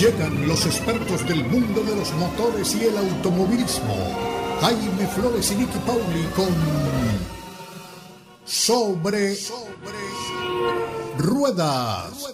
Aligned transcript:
Llegan 0.00 0.48
los 0.48 0.64
expertos 0.64 1.28
del 1.28 1.44
mundo 1.44 1.82
de 1.82 1.94
los 1.94 2.10
motores 2.14 2.74
y 2.74 2.84
el 2.84 2.96
automovilismo. 2.96 3.94
Jaime 4.62 5.06
Flores 5.08 5.52
y 5.52 5.56
Nicky 5.56 5.78
Pauli 5.80 6.24
con 6.34 6.48
Sobre, 8.46 9.36
Ruedas. 11.18 12.32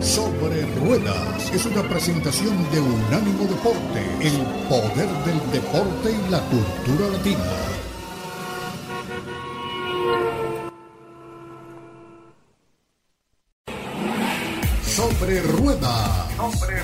Sobre 0.00 0.66
Ruedas 0.80 1.52
es 1.52 1.64
una 1.64 1.88
presentación 1.88 2.68
de 2.72 2.80
Unánimo 2.80 3.44
Deporte, 3.44 4.04
el 4.20 4.36
poder 4.68 5.08
del 5.24 5.52
deporte 5.52 6.10
y 6.10 6.28
la 6.28 6.40
cultura 6.40 7.08
latina. 7.08 7.71
Sobre 15.22 15.40
Rueda. 15.40 16.26
Sobre. 16.36 16.82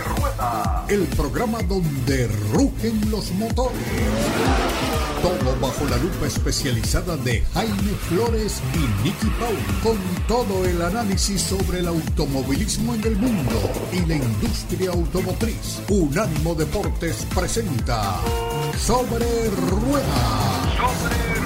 El 0.94 1.08
programa 1.08 1.58
donde 1.64 2.28
rugen 2.52 3.10
los 3.10 3.32
motores. 3.32 3.82
Todo 5.20 5.56
bajo 5.60 5.84
la 5.86 5.96
lupa 5.96 6.28
especializada 6.28 7.16
de 7.16 7.42
Jaime 7.52 7.90
Flores 8.08 8.62
y 8.74 9.02
Nicky 9.02 9.26
Paul. 9.40 9.58
Con 9.82 9.98
todo 10.28 10.64
el 10.66 10.80
análisis 10.80 11.42
sobre 11.42 11.80
el 11.80 11.88
automovilismo 11.88 12.94
en 12.94 13.04
el 13.06 13.16
mundo 13.16 13.72
y 13.92 14.06
la 14.06 14.14
industria 14.14 14.92
automotriz. 14.92 15.80
Unánimo 15.88 16.54
Deportes 16.54 17.26
presenta 17.34 18.20
Sobre 18.78 19.50
Rueda. 19.50 20.76
Sobre 20.76 21.37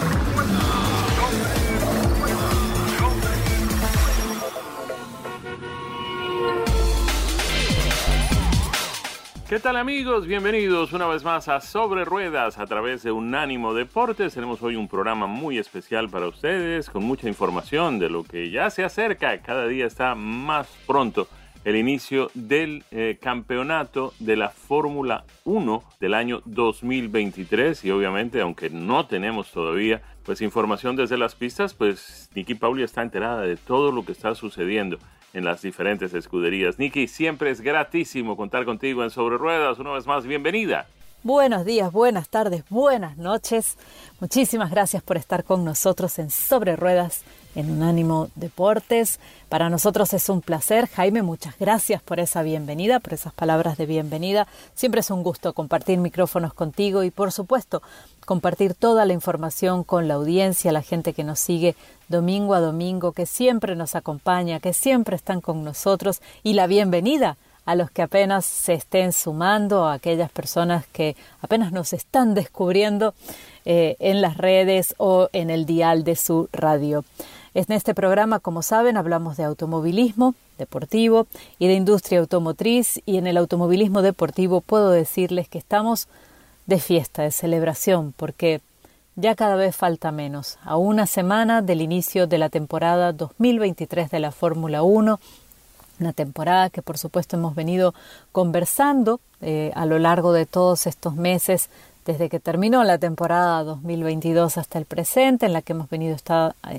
¿Qué 9.53 9.61
tal 9.61 9.77
amigos? 9.77 10.27
Bienvenidos 10.27 10.95
una 10.95 11.07
vez 11.07 11.25
más 11.25 11.47
a 11.47 11.61
Sobre 11.61 12.07
Ruedas 12.07 12.59
a 12.59 12.67
través 12.67 13.03
de 13.03 13.13
Unánimo 13.13 13.75
Deportes. 13.75 14.33
Tenemos 14.33 14.63
hoy 14.63 14.77
un 14.77 14.89
programa 14.89 15.27
muy 15.27 15.59
especial 15.59 16.09
para 16.09 16.27
ustedes 16.27 16.89
con 16.89 17.05
mucha 17.05 17.29
información 17.29 17.99
de 17.99 18.09
lo 18.09 18.25
que 18.25 18.51
ya 18.51 18.71
se 18.71 18.83
acerca. 18.83 19.43
Cada 19.43 19.67
día 19.67 19.85
está 19.85 20.15
más 20.15 20.69
pronto 20.87 21.29
el 21.67 21.77
inicio 21.77 22.31
del 22.33 22.83
eh, 22.93 23.19
campeonato 23.21 24.15
de 24.21 24.37
la 24.37 24.49
Fórmula 24.49 25.27
1 25.45 25.85
del 26.01 26.15
año 26.15 26.41
2023 26.47 27.85
y 27.85 27.91
obviamente 27.91 28.41
aunque 28.41 28.71
no 28.71 29.05
tenemos 29.05 29.53
todavía 29.53 30.01
pues 30.25 30.41
información 30.41 30.97
desde 30.97 31.19
las 31.19 31.35
pistas, 31.35 31.75
pues 31.75 32.31
Nicky 32.35 32.55
Pauli 32.55 32.85
está 32.85 33.03
enterada 33.03 33.43
de 33.43 33.59
todo 33.59 33.93
lo 33.93 34.03
que 34.07 34.13
está 34.13 34.35
sucediendo 34.35 34.99
en 35.33 35.45
las 35.45 35.63
diferentes 35.63 36.15
escuderías. 36.15 36.79
Nicky, 36.79 37.09
siempre 37.09 37.51
es 37.51 37.61
gratísimo 37.61 38.37
contar 38.37 38.65
contigo 38.65 39.03
en 39.03 39.11
Sobre 39.11 39.39
Ruedas. 39.39 39.79
Una 39.79 39.93
vez 39.93 40.07
más, 40.07 40.27
bienvenida. 40.27 40.87
Buenos 41.25 41.65
días, 41.65 41.93
buenas 41.93 42.29
tardes, 42.29 42.65
buenas 42.69 43.17
noches. 43.17 43.79
Muchísimas 44.19 44.73
gracias 44.73 45.05
por 45.05 45.17
estar 45.17 45.45
con 45.45 45.65
nosotros 45.65 46.19
en 46.19 46.31
Sobre 46.31 46.75
Ruedas 46.75 47.23
en 47.55 47.71
Unánimo 47.71 48.29
Deportes. 48.35 49.21
Para 49.49 49.71
nosotros 49.71 50.13
es 50.15 50.29
un 50.29 50.41
placer. 50.41 50.89
Jaime, 50.89 51.23
muchas 51.23 51.57
gracias 51.59 52.03
por 52.03 52.19
esa 52.19 52.43
bienvenida, 52.43 52.99
por 52.99 53.13
esas 53.13 53.33
palabras 53.33 53.79
de 53.79 53.87
bienvenida. 53.87 54.49
Siempre 54.75 55.01
es 55.01 55.11
un 55.13 55.23
gusto 55.23 55.53
compartir 55.53 55.99
micrófonos 55.99 56.55
contigo 56.55 57.05
y, 57.05 57.13
por 57.13 57.31
supuesto, 57.31 57.83
compartir 58.25 58.75
toda 58.75 59.05
la 59.05 59.13
información 59.13 59.85
con 59.85 60.09
la 60.09 60.15
audiencia, 60.15 60.73
la 60.73 60.83
gente 60.83 61.13
que 61.13 61.25
nos 61.25 61.39
sigue 61.39 61.75
domingo 62.09 62.55
a 62.55 62.61
domingo, 62.61 63.13
que 63.13 63.27
siempre 63.27 63.77
nos 63.77 63.95
acompaña, 63.95 64.61
que 64.61 64.73
siempre 64.73 65.17
están 65.17 65.41
con 65.41 65.65
nosotros 65.65 66.21
y 66.43 66.55
la 66.55 66.67
bienvenida 66.67 67.37
a 67.65 67.75
los 67.75 67.91
que 67.91 68.03
apenas 68.03 68.45
se 68.45 68.75
estén 68.75 69.13
sumando, 69.13 69.87
a 69.87 69.95
aquellas 69.95 70.31
personas 70.31 70.87
que 70.87 71.17
apenas 71.41 71.73
nos 71.73 71.93
están 71.93 72.35
descubriendo 72.35 73.15
eh, 73.65 73.97
en 74.01 74.21
las 74.21 74.37
redes 74.37 74.95
o 74.99 75.29
en 75.33 75.51
el 75.51 75.67
dial 75.67 76.05
de 76.05 76.17
su 76.17 76.49
radio. 76.53 77.05
En 77.55 77.71
este 77.71 77.95
programa, 77.95 78.41
como 78.41 78.63
saben, 78.63 78.97
hablamos 78.97 79.37
de 79.37 79.45
automovilismo 79.45 80.35
deportivo 80.59 81.27
y 81.59 81.69
de 81.69 81.75
industria 81.75 82.21
automotriz 82.21 83.01
y 83.05 83.19
en 83.19 83.27
el 83.27 83.37
automovilismo 83.37 84.03
deportivo 84.03 84.61
puedo 84.61 84.91
decirles 84.91 85.49
que 85.49 85.59
estamos 85.59 86.09
de 86.73 86.81
fiesta, 86.81 87.23
de 87.23 87.31
celebración, 87.31 88.15
porque 88.17 88.63
ya 89.15 89.35
cada 89.35 89.57
vez 89.57 89.77
falta 89.77 90.11
menos. 90.11 90.57
A 90.65 90.79
una 90.79 91.07
semana 91.07 91.61
del 91.61 91.83
inicio 91.83 92.27
de 92.27 92.39
la 92.39 92.49
temporada 92.49 93.13
2023 93.13 94.11
de 94.11 94.21
la 94.21 94.33
Fórmula 94.33 94.83
1, 94.83 95.21
una 96.01 96.13
temporada 96.15 96.71
que 96.71 96.81
por 96.81 96.97
supuesto 96.97 97.37
hemos 97.37 97.55
venido 97.55 97.93
conversando 98.33 99.21
eh, 99.43 99.71
a 99.75 99.85
lo 99.85 99.99
largo 99.99 100.33
de 100.33 100.47
todos 100.47 100.87
estos 100.87 101.15
meses 101.15 101.69
desde 102.07 102.31
que 102.31 102.41
terminó 102.41 102.83
la 102.85 102.97
temporada 102.97 103.63
2022 103.65 104.57
hasta 104.57 104.79
el 104.79 104.87
presente, 104.87 105.45
en 105.45 105.53
la 105.53 105.61
que 105.61 105.75
hemos 105.75 105.91
venido, 105.91 106.17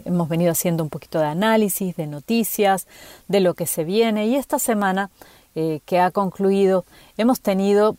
hemos 0.05 0.27
venido 0.27 0.51
haciendo 0.51 0.83
un 0.83 0.89
poquito 0.89 1.19
de 1.19 1.27
análisis, 1.27 1.95
de 1.95 2.07
noticias, 2.07 2.87
de 3.27 3.41
lo 3.41 3.53
que 3.53 3.67
se 3.67 3.83
viene. 3.83 4.25
Y 4.25 4.37
esta 4.37 4.57
semana 4.57 5.11
eh, 5.53 5.81
que 5.85 5.99
ha 5.99 6.09
concluido, 6.09 6.83
hemos 7.15 7.41
tenido 7.41 7.95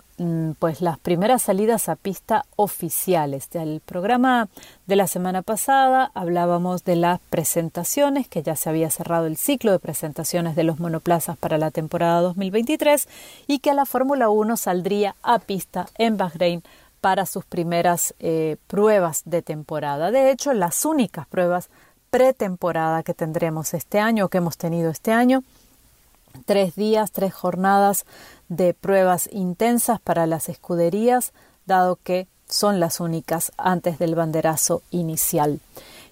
pues 0.59 0.81
las 0.81 0.99
primeras 0.99 1.43
salidas 1.43 1.89
a 1.89 1.97
pista 1.97 2.45
oficiales. 2.57 3.51
Del 3.51 3.81
programa 3.85 4.49
de 4.87 4.97
la 4.97 5.07
semana 5.07 5.43
pasada 5.43 6.11
hablábamos 6.15 6.85
de 6.85 6.97
las 6.97 7.21
presentaciones, 7.31 8.29
que 8.29 8.43
ya 8.43 8.57
se 8.57 8.69
había 8.69 8.91
cerrado 8.91 9.27
el 9.27 9.37
ciclo 9.37 9.73
de 9.73 9.79
presentaciones 9.79 10.57
de 10.57 10.65
los 10.65 10.79
monoplazas 10.81 11.37
para 11.37 11.59
la 11.59 11.71
temporada 11.71 12.21
2023 12.21 13.09
y 13.47 13.59
que 13.59 13.75
la 13.75 13.87
Fórmula 13.87 14.29
1 14.29 14.57
saldría 14.57 15.17
a 15.23 15.39
pista 15.39 15.89
en 15.99 16.17
Bahrein 16.17 16.63
para 17.01 17.27
sus 17.27 17.45
primeras 17.45 18.15
eh, 18.19 18.57
pruebas 18.67 19.23
de 19.27 19.43
temporada. 19.43 20.11
De 20.11 20.31
hecho, 20.31 20.55
las 20.55 20.85
únicas 20.85 21.27
pruebas 21.27 21.69
pretemporada 22.11 23.03
que 23.03 23.13
tendremos 23.13 23.75
este 23.75 23.99
año, 23.99 24.29
que 24.29 24.39
hemos 24.39 24.57
tenido 24.57 24.91
este 24.91 25.13
año, 25.13 25.43
tres 26.47 26.75
días, 26.75 27.13
tres 27.13 27.33
jornadas 27.33 28.05
de 28.49 28.75
pruebas 28.75 29.29
intensas 29.33 30.01
para 30.01 30.27
las 30.27 30.49
escuderías, 30.49 31.33
dado 31.67 31.99
que 32.03 32.27
son 32.49 32.81
las 32.81 33.01
únicas 33.01 33.53
antes 33.57 33.99
del 33.99 34.15
banderazo 34.15 34.83
inicial. 34.91 35.61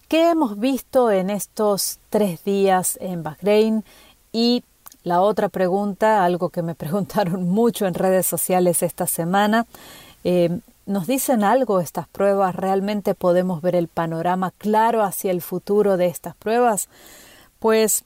¿Qué 0.09 0.31
hemos 0.31 0.59
visto 0.59 1.11
en 1.11 1.31
estos 1.31 1.99
tres 2.11 2.45
días 2.45 2.99
en 3.01 3.23
Bahrein? 3.23 3.85
Y 4.33 4.65
la 5.05 5.21
otra 5.21 5.49
pregunta, 5.49 6.25
algo 6.25 6.51
que 6.51 6.63
me 6.63 6.75
preguntaron 6.77 7.49
mucho 7.49 7.87
en 7.87 7.95
redes 7.95 8.27
sociales 8.27 8.83
esta 8.83 9.07
semana, 9.07 9.67
eh, 10.25 10.61
¿nos 10.87 11.07
dicen 11.07 11.45
algo 11.45 11.81
estas 11.81 12.09
pruebas? 12.09 12.55
¿Realmente 12.55 13.15
podemos 13.15 13.63
ver 13.63 13.77
el 13.77 13.89
panorama 13.89 14.53
claro 14.59 15.03
hacia 15.03 15.31
el 15.31 15.43
futuro 15.43 15.97
de 15.97 16.07
estas 16.07 16.35
pruebas? 16.37 16.89
Pues 17.59 18.05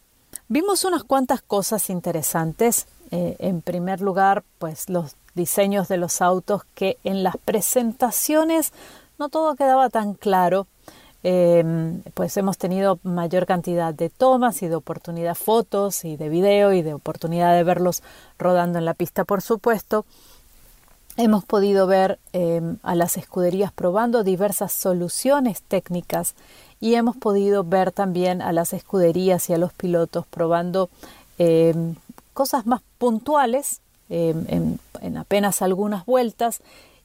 Vimos 0.49 0.85
unas 0.85 1.03
cuantas 1.03 1.43
cosas 1.43 1.91
interesantes. 1.91 2.87
Eh, 3.11 3.37
en 3.41 3.63
primer 3.63 4.01
lugar, 4.01 4.45
pues 4.59 4.89
los 4.89 5.17
diseños 5.35 5.89
de 5.89 5.97
los 5.97 6.23
autos 6.23 6.63
que 6.75 6.99
en 7.03 7.25
las 7.25 7.37
presentaciones 7.37 8.73
no 9.19 9.29
todo 9.29 9.57
quedaba 9.57 9.91
tan 9.91 10.15
claro. 10.15 10.69
Em, 11.25 12.03
pues 12.15 12.37
hemos 12.37 12.59
tenido 12.59 13.01
mayor 13.03 13.47
cantidad 13.47 13.93
de 13.93 14.09
tomas 14.09 14.63
y 14.63 14.69
de 14.69 14.77
oportunidad 14.77 15.35
fotos 15.35 16.05
y 16.05 16.17
de 16.17 16.29
video 16.29 16.73
y 16.73 16.83
de 16.83 16.95
oportunidad 16.95 17.53
de 17.57 17.65
verlos 17.65 18.05
rodando 18.39 18.79
en 18.79 18.85
la 18.85 18.95
pista, 18.95 19.25
por 19.25 19.43
supuesto. 19.43 20.05
Hemos 21.17 21.45
podido 21.45 21.89
ver 21.89 22.21
em, 22.33 22.77
a 22.85 22.95
las 22.95 23.17
escuderías 23.17 23.73
probando 23.73 24.23
diversas 24.23 24.71
soluciones 24.73 25.63
técnicas 25.63 26.37
y 26.81 26.95
hemos 26.95 27.17
podido 27.17 27.65
ver 27.65 27.93
también 27.93 28.43
a 28.43 28.53
las 28.53 28.73
escuderías 28.73 29.49
y 29.49 29.55
a 29.55 29.59
los 29.59 29.73
pilotos 29.73 30.27
probando 30.27 30.91
em, 31.39 31.95
cosas 32.35 32.67
más 32.67 32.83
puntuales 32.99 33.81
em, 34.09 34.79
en, 35.01 35.17
apenas 35.17 35.63
algunas 35.63 36.05
vueltas 36.07 36.61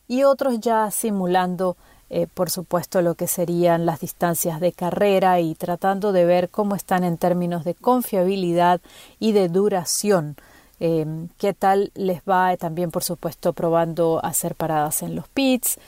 y 0.07 0.23
otros 0.23 0.59
ya 0.59 0.91
simulando 0.91 1.77
eh, 2.09 2.27
por 2.33 2.49
supuesto 2.49 3.01
lo 3.01 3.15
que 3.15 3.27
serían 3.27 3.85
las 3.85 4.01
distancias 4.01 4.59
de 4.59 4.73
carrera 4.73 5.39
y 5.39 5.55
tratando 5.55 6.11
de 6.11 6.25
ver 6.25 6.49
cómo 6.49 6.75
están 6.75 7.05
en 7.05 7.17
términos 7.17 7.63
de 7.63 7.73
confiabilidad 7.73 8.81
y 9.19 9.31
de 9.31 9.47
duración. 9.47 10.35
Em, 10.81 11.29
qué 11.37 11.53
tal 11.53 11.91
les 11.95 12.21
va 12.23 12.57
también 12.57 12.91
por 12.91 13.03
supuesto 13.03 13.53
probando 13.53 14.19
hacer 14.23 14.55
paradas 14.55 15.03
en 15.03 15.15
los 15.15 15.27
pits 15.27 15.79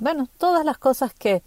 bueno 0.00 0.28
todas 0.36 0.64
las 0.64 0.78
cosas 0.78 1.14
que, 1.14 1.42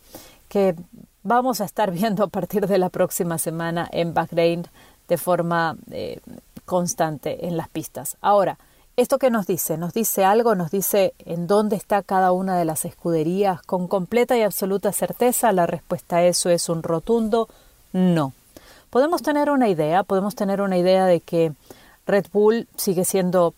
que 0.47 0.75
vamos 1.23 1.61
a 1.61 1.65
estar 1.65 1.91
viendo 1.93 2.23
a 2.23 2.27
partir 2.27 2.67
de 2.67 2.77
la 2.77 2.89
próxima 2.89 3.37
semana 3.37 3.87
en 3.91 4.13
Bahrein 4.13 4.65
de 5.07 5.17
forma 5.17 5.75
eh, 5.91 6.19
constante 6.65 7.47
en 7.47 7.57
las 7.57 7.69
pistas. 7.69 8.17
Ahora, 8.21 8.59
¿esto 8.95 9.17
qué 9.17 9.31
nos 9.31 9.47
dice? 9.47 9.77
¿Nos 9.77 9.93
dice 9.93 10.23
algo? 10.23 10.55
¿Nos 10.55 10.71
dice 10.71 11.13
en 11.25 11.47
dónde 11.47 11.75
está 11.75 12.03
cada 12.03 12.31
una 12.31 12.57
de 12.57 12.65
las 12.65 12.85
escuderías? 12.85 13.61
Con 13.63 13.87
completa 13.87 14.37
y 14.37 14.43
absoluta 14.43 14.91
certeza, 14.91 15.51
la 15.51 15.65
respuesta 15.65 16.17
a 16.17 16.23
eso 16.25 16.49
es 16.49 16.69
un 16.69 16.83
rotundo 16.83 17.49
no. 17.91 18.33
Podemos 18.89 19.21
tener 19.21 19.49
una 19.49 19.69
idea, 19.69 20.03
podemos 20.03 20.35
tener 20.35 20.61
una 20.61 20.77
idea 20.77 21.05
de 21.05 21.21
que 21.21 21.53
Red 22.07 22.25
Bull 22.31 22.67
sigue 22.75 23.05
siendo 23.05 23.53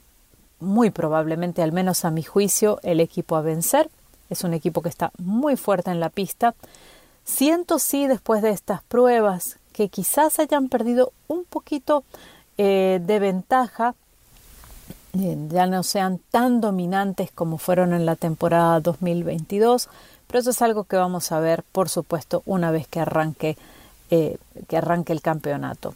muy 0.59 0.89
probablemente, 0.89 1.61
al 1.61 1.71
menos 1.71 2.05
a 2.05 2.11
mi 2.11 2.23
juicio, 2.23 2.79
el 2.83 2.99
equipo 2.99 3.35
a 3.35 3.41
vencer. 3.41 3.89
Es 4.29 4.43
un 4.43 4.53
equipo 4.53 4.81
que 4.81 4.89
está 4.89 5.11
muy 5.17 5.57
fuerte 5.57 5.91
en 5.91 5.99
la 5.99 6.09
pista. 6.09 6.53
Siento 7.23 7.79
sí 7.79 8.07
después 8.07 8.41
de 8.41 8.51
estas 8.51 8.83
pruebas 8.83 9.57
que 9.73 9.89
quizás 9.89 10.39
hayan 10.39 10.69
perdido 10.69 11.13
un 11.27 11.45
poquito 11.45 12.03
eh, 12.57 12.99
de 13.01 13.19
ventaja, 13.19 13.95
eh, 15.17 15.37
ya 15.49 15.65
no 15.65 15.83
sean 15.83 16.19
tan 16.29 16.61
dominantes 16.61 17.31
como 17.31 17.57
fueron 17.57 17.93
en 17.93 18.05
la 18.05 18.15
temporada 18.15 18.79
2022, 18.79 19.89
pero 20.27 20.39
eso 20.39 20.51
es 20.51 20.61
algo 20.61 20.83
que 20.83 20.97
vamos 20.97 21.31
a 21.31 21.39
ver, 21.39 21.63
por 21.71 21.89
supuesto, 21.89 22.43
una 22.45 22.71
vez 22.71 22.87
que 22.87 22.99
arranque, 22.99 23.57
eh, 24.09 24.37
que 24.67 24.77
arranque 24.77 25.13
el 25.13 25.21
campeonato. 25.21 25.95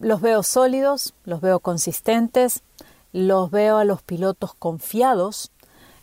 los 0.00 0.20
veo 0.20 0.42
sólidos, 0.42 1.14
los 1.24 1.40
veo 1.40 1.60
consistentes, 1.60 2.62
los 3.12 3.50
veo 3.50 3.76
a 3.76 3.84
los 3.84 4.02
pilotos 4.02 4.54
confiados. 4.54 5.50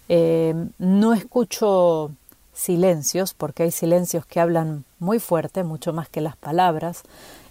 no 0.08 1.14
escucho 1.14 2.12
silencios, 2.60 3.34
porque 3.34 3.64
hay 3.64 3.72
silencios 3.72 4.26
que 4.26 4.42
hablan 4.42 4.84
muy 5.00 5.20
fuerte, 5.20 5.64
mucho 5.64 5.94
más 5.94 6.10
que 6.10 6.20
las 6.20 6.36
palabras. 6.36 7.04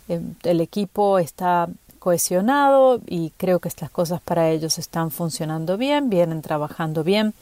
el 0.08 0.60
equipo 0.60 1.18
está 1.18 1.68
cohesionado 1.98 3.00
y 3.06 3.30
creo 3.36 3.58
que 3.58 3.68
estas 3.68 3.90
cosas 3.90 4.20
para 4.20 4.50
ellos 4.50 4.78
están 4.78 5.10
funcionando 5.10 5.76
bien, 5.76 6.10
vienen 6.10 6.42
trabajando 6.42 7.04
bien, 7.04 7.34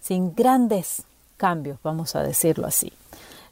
sin 0.00 0.34
grandes 0.34 1.02
cambios, 1.36 1.78
vamos 1.82 2.14
a 2.16 2.22
decirlo 2.22 2.66
así. 2.66 2.92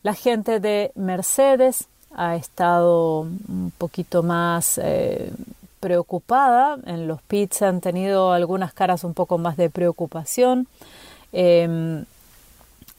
La 0.03 0.15
gente 0.15 0.61
de 0.61 0.93
Mercedes 0.95 1.87
ha 2.15 2.37
estado 2.37 3.21
un 3.21 3.73
poquito 3.77 4.23
más 4.23 4.79
eh, 4.83 5.33
preocupada, 5.81 6.79
en 6.87 7.09
los 7.09 7.21
pits 7.23 7.63
han 7.63 7.81
tenido 7.81 8.33
algunas 8.33 8.73
caras 8.73 9.05
un 9.05 9.15
poco 9.15 9.39
más 9.39 9.57
de 9.57 9.71
preocupación. 9.71 10.67
Em, 11.33 12.05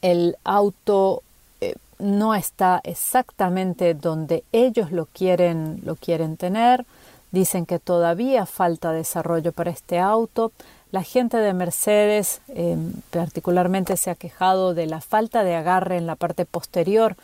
el 0.05 0.37
auto 0.43 1.23
eh, 1.61 1.73
no 1.97 2.35
está 2.35 2.79
exactamente 2.83 3.95
donde 3.95 4.43
ellos 4.51 4.91
lo 4.91 5.07
quieren, 5.07 5.81
lo 5.83 5.95
quieren 5.95 6.37
tener. 6.37 6.85
Dicen 7.31 7.65
que 7.65 7.79
todavía 7.79 8.45
falta 8.45 8.91
desarrollo 8.91 9.51
para 9.51 9.71
este 9.71 9.97
auto. 9.97 10.51
La 10.91 11.01
gente 11.01 11.37
de 11.37 11.53
Mercedes 11.53 12.39
em, 12.49 12.93
particularmente 13.09 13.97
se 13.97 14.11
ha 14.11 14.15
quejado 14.15 14.75
de 14.75 14.85
la 14.85 15.01
falta 15.01 15.43
de 15.43 15.55
agarre 15.55 15.97
en 15.97 16.05
la 16.05 16.15
parte 16.15 16.45
posterior 16.45 17.15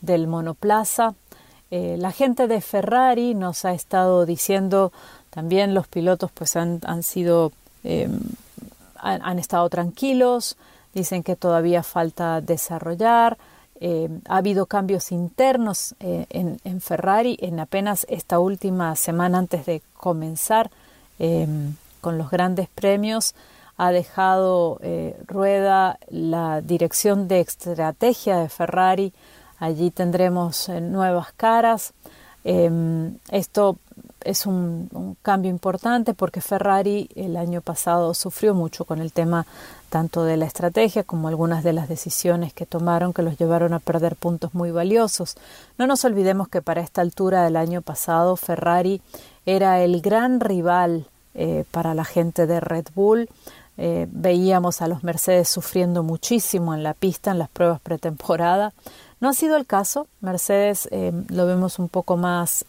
del 0.00 0.26
monoplaza. 0.26 1.14
Eh, 1.70 1.94
la 2.00 2.10
gente 2.10 2.48
de 2.48 2.60
Ferrari 2.60 3.34
nos 3.34 3.64
ha 3.64 3.74
estado 3.74 4.26
diciendo, 4.26 4.92
también 5.30 5.72
los 5.72 5.86
pilotos 5.86 6.32
pues 6.32 6.56
han, 6.56 7.02
sido, 7.04 7.52
em, 7.84 8.18
han 8.96 9.38
estado 9.38 9.68
tranquilos, 9.68 10.56
dicen 10.94 11.22
que 11.22 11.36
todavía 11.36 11.82
falta 11.82 12.40
desarrollar. 12.40 13.36
Eh, 13.80 14.08
ha 14.28 14.36
habido 14.36 14.66
cambios 14.66 15.10
internos 15.10 15.94
eh, 15.98 16.26
en, 16.30 16.80
Ferrari 16.80 17.36
en 17.40 17.58
apenas 17.58 18.06
esta 18.08 18.38
última 18.38 18.94
semana 18.94 19.38
antes 19.38 19.66
de 19.66 19.82
comenzar 19.94 20.70
em, 21.18 21.74
con 22.00 22.16
los 22.16 22.30
grandes 22.30 22.68
premios. 22.68 23.34
Ha 23.76 23.90
dejado 23.90 24.78
eh, 24.82 25.16
rueda 25.26 25.98
la 26.08 26.60
dirección 26.60 27.26
de 27.26 27.40
estrategia 27.40 28.38
de 28.38 28.48
Ferrari. 28.48 29.12
Allí 29.58 29.90
tendremos 29.90 30.68
nuevas 30.68 31.32
caras. 31.32 31.92
Em, 32.44 33.18
esto 33.30 33.78
es 34.24 34.46
un, 34.46 35.16
cambio 35.22 35.50
importante 35.50 36.14
porque 36.14 36.40
Ferrari 36.40 37.08
el 37.14 37.36
año 37.36 37.60
pasado 37.60 38.14
sufrió 38.14 38.54
mucho 38.54 38.84
con 38.84 39.00
el 39.00 39.12
tema 39.12 39.46
tanto 39.90 40.24
de 40.24 40.36
la 40.36 40.46
estrategia 40.46 41.04
como 41.04 41.28
algunas 41.28 41.62
de 41.62 41.72
las 41.72 41.88
decisiones 41.88 42.52
que 42.52 42.66
tomaron 42.66 43.12
que 43.12 43.22
los 43.22 43.38
llevaron 43.38 43.74
a 43.74 43.78
perder 43.78 44.16
puntos 44.16 44.54
muy 44.54 44.70
valiosos. 44.70 45.36
No 45.78 45.86
nos 45.86 46.04
olvidemos 46.04 46.48
que 46.48 46.62
para 46.62 46.80
esta 46.80 47.00
altura 47.00 47.44
del 47.44 47.56
año 47.56 47.82
pasado 47.82 48.36
Ferrari 48.36 49.00
era 49.46 49.80
el 49.82 50.00
gran 50.00 50.40
rival 50.40 51.06
eh, 51.34 51.64
para 51.70 51.94
la 51.94 52.04
gente 52.04 52.46
de 52.46 52.60
Red 52.60 52.86
Bull. 52.94 53.28
Eh, 53.76 54.06
veíamos 54.10 54.82
a 54.82 54.88
los 54.88 55.02
Mercedes 55.02 55.48
sufriendo 55.48 56.02
muchísimo 56.02 56.74
en 56.74 56.82
la 56.82 56.94
pista 56.94 57.30
en 57.30 57.38
las 57.38 57.48
pruebas 57.48 57.80
pretemporada. 57.80 58.72
No 59.20 59.28
ha 59.28 59.32
sido 59.32 59.56
el 59.56 59.66
caso. 59.66 60.06
Mercedes 60.20 60.88
eh, 60.92 61.12
lo 61.28 61.46
vemos 61.46 61.78
un 61.78 61.88
poco 61.88 62.16
más 62.16 62.64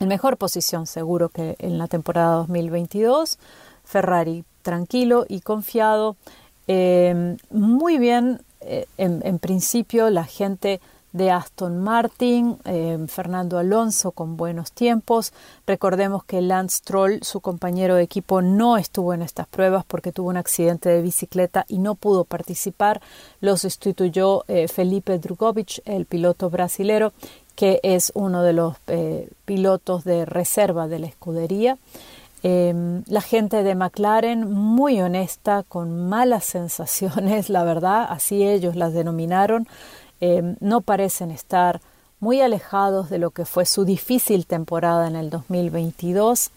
en 0.00 0.08
mejor 0.08 0.36
posición 0.36 0.86
seguro 0.86 1.28
que 1.28 1.56
en 1.58 1.78
la 1.78 1.88
temporada 1.88 2.36
2022. 2.36 3.38
Ferrari 3.84 4.44
tranquilo 4.62 5.24
y 5.28 5.40
confiado. 5.40 6.16
Eh, 6.66 7.36
muy 7.50 7.96
bien, 7.96 8.42
eh, 8.60 8.86
en, 8.98 9.38
principio, 9.38 10.10
la 10.10 10.24
gente 10.24 10.80
de 11.12 11.30
Aston 11.30 11.78
Martin, 11.78 12.58
eh, 12.66 12.98
Fernando 13.08 13.56
Alonso 13.56 14.12
con 14.12 14.36
buenos 14.36 14.72
tiempos. 14.72 15.32
Recordemos 15.66 16.22
que 16.24 16.42
Lance 16.42 16.82
Troll, 16.84 17.20
su 17.22 17.40
compañero 17.40 17.94
de 17.94 18.02
equipo, 18.02 18.42
no 18.42 18.76
estuvo 18.76 19.14
en 19.14 19.22
estas 19.22 19.46
pruebas 19.46 19.86
porque 19.86 20.12
tuvo 20.12 20.28
un 20.28 20.36
accidente 20.36 20.90
de 20.90 21.00
bicicleta 21.00 21.64
y 21.66 21.78
no 21.78 21.94
pudo 21.94 22.24
participar. 22.24 23.00
Lo 23.40 23.56
sustituyó 23.56 24.44
Felipe 24.70 25.18
Drugovic, 25.18 25.80
el 25.86 26.04
piloto 26.04 26.50
brasilero, 26.50 27.14
que 27.58 27.80
es 27.82 28.12
uno 28.14 28.44
de 28.44 28.52
los 28.52 28.76
eh, 28.86 29.28
pilotos 29.44 30.04
de 30.04 30.24
reserva 30.24 30.86
de 30.86 31.00
la 31.00 31.08
escudería. 31.08 31.76
Em, 32.44 33.02
la 33.08 33.20
gente 33.20 33.64
de 33.64 33.74
McLaren 33.74 34.48
muy 34.48 35.00
honesta, 35.00 35.64
con 35.68 36.08
malas 36.08 36.44
sensaciones, 36.56 37.50
la 37.50 37.64
verdad, 37.64 38.06
así 38.08 38.46
ellos 38.46 38.76
las 38.76 38.92
denominaron, 38.92 39.66
em, 40.20 40.54
no 40.60 40.82
parecen 40.82 41.32
estar 41.32 41.80
muy 42.20 42.40
alejados 42.42 43.10
de 43.10 43.18
lo 43.18 43.30
que 43.30 43.44
fue 43.44 43.66
su 43.66 43.84
difícil 43.84 44.46
temporada 44.46 45.08
en 45.08 45.16
el 45.16 45.28
2022. 45.28 46.52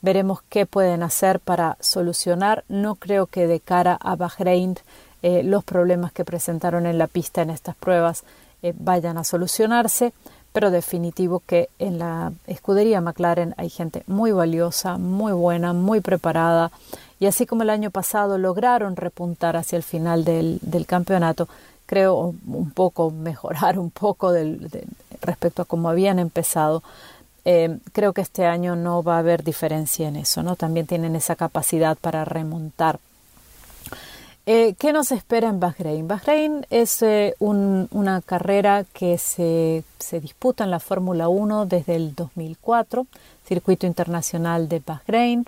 Veremos 0.00 0.40
qué 0.48 0.64
pueden 0.64 1.02
hacer 1.02 1.38
para 1.38 1.76
solucionar. 1.80 2.64
No 2.70 2.94
creo 2.94 3.26
que 3.26 3.46
de 3.46 3.60
cara 3.60 3.98
a 4.00 4.16
Bahrein 4.16 4.76
eh, 5.20 5.42
los 5.42 5.64
problemas 5.64 6.12
que 6.12 6.24
presentaron 6.24 6.86
en 6.86 6.96
la 6.96 7.08
pista 7.08 7.42
en 7.42 7.50
estas 7.50 7.76
pruebas 7.76 8.24
eh, 8.62 8.72
vayan 8.74 9.18
a 9.18 9.24
solucionarse 9.24 10.14
pero 10.56 10.70
definitivo 10.70 11.42
que 11.46 11.68
en 11.78 11.98
la 11.98 12.32
escudería 12.46 13.02
McLaren 13.02 13.52
hay 13.58 13.68
gente 13.68 14.04
muy 14.06 14.32
valiosa, 14.32 14.96
muy 14.96 15.34
buena, 15.34 15.74
muy 15.74 16.00
preparada 16.00 16.70
y 17.20 17.26
así 17.26 17.44
como 17.44 17.62
el 17.62 17.68
año 17.68 17.90
pasado 17.90 18.38
lograron 18.38 18.96
repuntar 18.96 19.58
hacia 19.58 19.76
el 19.76 19.82
final 19.82 20.24
del, 20.24 20.58
campeonato, 20.86 21.46
creo 21.84 22.34
un 22.46 22.70
poco 22.70 23.10
mejorar 23.10 23.78
un 23.78 23.90
poco 23.90 24.32
del, 24.32 24.70
respecto 25.20 25.60
a 25.60 25.66
cómo 25.66 25.90
habían 25.90 26.18
empezado. 26.18 26.82
Eh, 27.44 27.76
creo 27.92 28.14
que 28.14 28.22
este 28.22 28.46
año 28.46 28.76
no 28.76 29.02
va 29.02 29.16
a 29.16 29.18
haber 29.18 29.44
diferencia 29.44 30.08
en 30.08 30.16
eso, 30.16 30.42
¿no? 30.42 30.56
También 30.56 30.86
tienen 30.86 31.16
esa 31.16 31.36
capacidad 31.36 31.98
para 31.98 32.24
remontar. 32.24 32.98
Eh, 34.48 34.76
¿Qué 34.78 34.92
nos 34.92 35.10
espera 35.10 35.48
en 35.48 35.58
Bahrein? 35.58 36.06
Bahrein 36.06 36.66
es 36.70 37.02
eh, 37.02 37.34
una 37.40 38.22
carrera 38.24 38.84
que 38.92 39.18
se, 39.18 39.82
disputa 40.20 40.62
en 40.62 40.70
la 40.70 40.78
Fórmula 40.78 41.28
1 41.28 41.66
desde 41.66 41.96
el 41.96 42.14
2004, 42.14 43.08
circuito 43.44 43.88
internacional 43.88 44.68
de 44.68 44.80
Bahrein. 44.86 45.46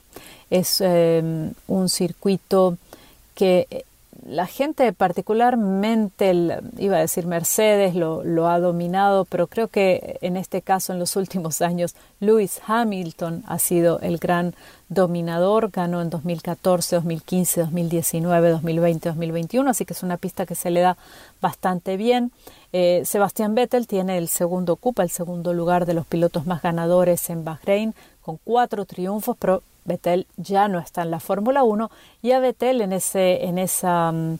Es 0.50 0.80
eh, 0.80 1.52
un 1.68 1.88
circuito 1.88 2.76
que 3.36 3.84
la 4.26 4.46
gente 4.46 4.92
particularmente, 4.92 6.32
iba 6.78 6.96
a 6.96 7.00
decir 7.00 7.26
Mercedes, 7.26 7.94
lo, 7.94 8.48
ha 8.48 8.58
dominado, 8.58 9.24
pero 9.24 9.46
creo 9.46 9.68
que 9.68 10.18
en 10.20 10.36
este 10.36 10.60
caso, 10.60 10.92
en 10.92 10.98
los 10.98 11.16
últimos 11.16 11.62
años, 11.62 11.94
Lewis 12.20 12.60
Hamilton 12.66 13.44
ha 13.46 13.58
sido 13.58 14.00
el 14.00 14.18
gran 14.18 14.54
dominador, 14.88 15.70
ganó 15.70 16.02
en 16.02 16.10
2014, 16.10 16.96
2015, 16.96 17.60
2019, 17.60 18.50
2020, 18.50 19.08
2021, 19.08 19.70
así 19.70 19.84
que 19.84 19.92
es 19.92 20.02
una 20.02 20.16
pista 20.16 20.46
que 20.46 20.54
se 20.54 20.70
le 20.70 20.80
da 20.80 20.96
bastante 21.40 21.96
bien. 21.96 22.32
Eh, 22.72 23.02
Sebastián 23.04 23.54
Vettel 23.54 23.86
tiene 23.86 24.18
el 24.18 24.28
segundo, 24.28 24.74
ocupa 24.74 25.02
el 25.02 25.10
segundo 25.10 25.54
lugar 25.54 25.86
de 25.86 25.94
los 25.94 26.06
pilotos 26.06 26.46
más 26.46 26.60
ganadores 26.62 27.30
en 27.30 27.44
Bahrein, 27.44 27.94
con 28.20 28.38
cuatro 28.44 28.84
triunfos, 28.84 29.36
pero 29.38 29.62
Vettel 29.88 30.28
ya 30.36 30.68
no 30.68 30.78
está 30.78 31.02
en 31.02 31.10
la 31.10 31.18
Fórmula 31.18 31.64
1 31.64 31.90
y 32.22 32.32
a 32.32 32.38
Vettel 32.38 32.80
en, 32.80 32.92
ese, 32.92 33.44
en 33.46 33.58
esa 33.58 34.12
mm, 34.12 34.38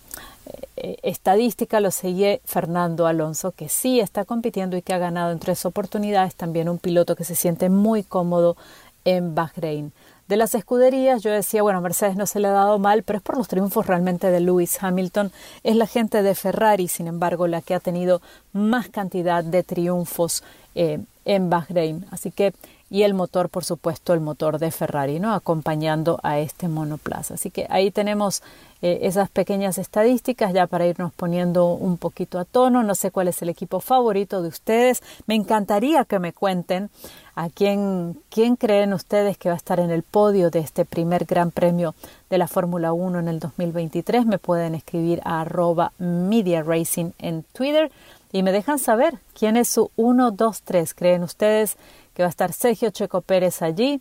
eh, 0.76 0.98
estadística 1.02 1.80
lo 1.80 1.90
sigue 1.90 2.40
Fernando 2.44 3.06
Alonso, 3.06 3.50
que 3.52 3.68
sí 3.68 3.98
está 3.98 4.24
compitiendo 4.24 4.76
y 4.76 4.82
que 4.82 4.94
ha 4.94 4.98
ganado 4.98 5.32
en 5.32 5.40
tres 5.40 5.66
oportunidades, 5.66 6.36
también 6.36 6.68
un 6.68 6.78
piloto 6.78 7.16
que 7.16 7.24
se 7.24 7.34
siente 7.34 7.68
muy 7.68 8.04
cómodo 8.04 8.56
en 9.04 9.34
Bahrein. 9.34 9.92
De 10.28 10.36
las 10.36 10.54
escuderías 10.54 11.22
yo 11.22 11.30
decía, 11.30 11.62
bueno, 11.62 11.80
Mercedes 11.80 12.14
no 12.14 12.26
se 12.26 12.38
le 12.38 12.48
ha 12.48 12.52
dado 12.52 12.78
mal, 12.78 13.02
pero 13.02 13.16
es 13.16 13.22
por 13.22 13.38
los 13.38 13.48
triunfos 13.48 13.86
realmente 13.86 14.30
de 14.30 14.40
Lewis 14.40 14.76
Hamilton. 14.82 15.32
Es 15.64 15.74
la 15.74 15.86
gente 15.86 16.22
de 16.22 16.34
Ferrari, 16.34 16.86
sin 16.86 17.06
embargo, 17.06 17.46
la 17.46 17.62
que 17.62 17.74
ha 17.74 17.80
tenido 17.80 18.20
más 18.52 18.90
cantidad 18.90 19.42
de 19.42 19.62
triunfos 19.62 20.44
eh, 20.74 21.00
en 21.24 21.48
Bahrein. 21.48 22.04
Así 22.10 22.30
que 22.30 22.52
y 22.90 23.02
el 23.02 23.14
motor, 23.14 23.50
por 23.50 23.64
supuesto, 23.64 24.14
el 24.14 24.20
motor 24.20 24.58
de 24.58 24.70
Ferrari, 24.70 25.20
¿no? 25.20 25.34
acompañando 25.34 26.18
a 26.22 26.38
este 26.38 26.68
monoplaza. 26.68 27.34
Así 27.34 27.50
que 27.50 27.66
ahí 27.68 27.90
tenemos 27.90 28.42
eh, 28.80 29.00
esas 29.02 29.28
pequeñas 29.28 29.76
estadísticas 29.76 30.52
ya 30.54 30.66
para 30.66 30.86
irnos 30.86 31.12
poniendo 31.12 31.72
un 31.72 31.98
poquito 31.98 32.38
a 32.38 32.44
tono. 32.44 32.82
No 32.82 32.94
sé 32.94 33.10
cuál 33.10 33.28
es 33.28 33.42
el 33.42 33.50
equipo 33.50 33.80
favorito 33.80 34.40
de 34.40 34.48
ustedes. 34.48 35.02
Me 35.26 35.34
encantaría 35.34 36.04
que 36.04 36.18
me 36.18 36.32
cuenten 36.32 36.88
a 37.34 37.50
quién, 37.50 38.18
quién 38.30 38.56
creen 38.56 38.94
ustedes 38.94 39.36
que 39.36 39.48
va 39.48 39.54
a 39.54 39.58
estar 39.58 39.80
en 39.80 39.90
el 39.90 40.02
podio 40.02 40.50
de 40.50 40.60
este 40.60 40.84
primer 40.84 41.24
Gran 41.24 41.50
Premio 41.50 41.94
de 42.30 42.38
la 42.38 42.48
Fórmula 42.48 42.92
1 42.92 43.18
en 43.18 43.28
el 43.28 43.38
2023. 43.38 44.26
Me 44.26 44.38
pueden 44.38 44.74
escribir 44.74 45.20
a 45.24 45.42
arroba 45.42 45.92
Media 45.98 46.62
Racing 46.62 47.10
en 47.18 47.44
Twitter 47.52 47.90
y 48.32 48.42
me 48.42 48.52
dejan 48.52 48.78
saber 48.78 49.18
quién 49.34 49.56
es 49.56 49.68
su 49.68 49.90
1, 49.96 50.30
2, 50.32 50.62
3. 50.62 50.94
¿Creen 50.94 51.22
ustedes 51.22 51.76
que 52.18 52.24
va 52.24 52.26
a 52.26 52.30
estar 52.30 52.52
Sergio 52.52 52.90
Checo 52.90 53.20
Pérez 53.20 53.62
allí? 53.62 54.00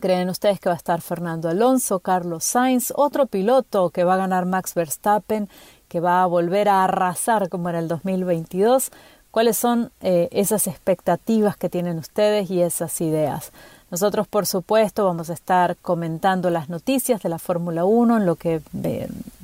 ¿Creen 0.00 0.30
ustedes 0.30 0.58
que 0.58 0.70
va 0.70 0.74
a 0.74 0.78
estar 0.78 1.02
Fernando 1.02 1.50
Alonso, 1.50 2.00
Carlos 2.00 2.44
Sainz, 2.44 2.94
otro 2.96 3.26
piloto 3.26 3.90
que 3.90 4.04
va 4.04 4.14
a 4.14 4.16
ganar 4.16 4.46
Max 4.46 4.72
Verstappen, 4.72 5.46
que 5.86 6.00
va 6.00 6.22
a 6.22 6.26
volver 6.26 6.70
a 6.70 6.84
arrasar 6.84 7.50
como 7.50 7.68
en 7.68 7.74
el 7.74 7.88
2022? 7.88 8.90
¿Cuáles 9.30 9.58
son 9.58 9.92
eh, 10.00 10.30
esas 10.32 10.66
expectativas 10.66 11.58
que 11.58 11.68
tienen 11.68 11.98
ustedes 11.98 12.50
y 12.50 12.62
esas 12.62 12.98
ideas? 13.02 13.52
Nosotros, 13.90 14.26
por 14.26 14.46
supuesto, 14.46 15.04
vamos 15.04 15.28
a 15.28 15.34
estar 15.34 15.76
comentando 15.76 16.48
las 16.48 16.70
noticias 16.70 17.22
de 17.22 17.28
la 17.28 17.38
Fórmula 17.38 17.84
1 17.84 18.16
en 18.16 18.24
lo 18.24 18.36
que 18.36 18.62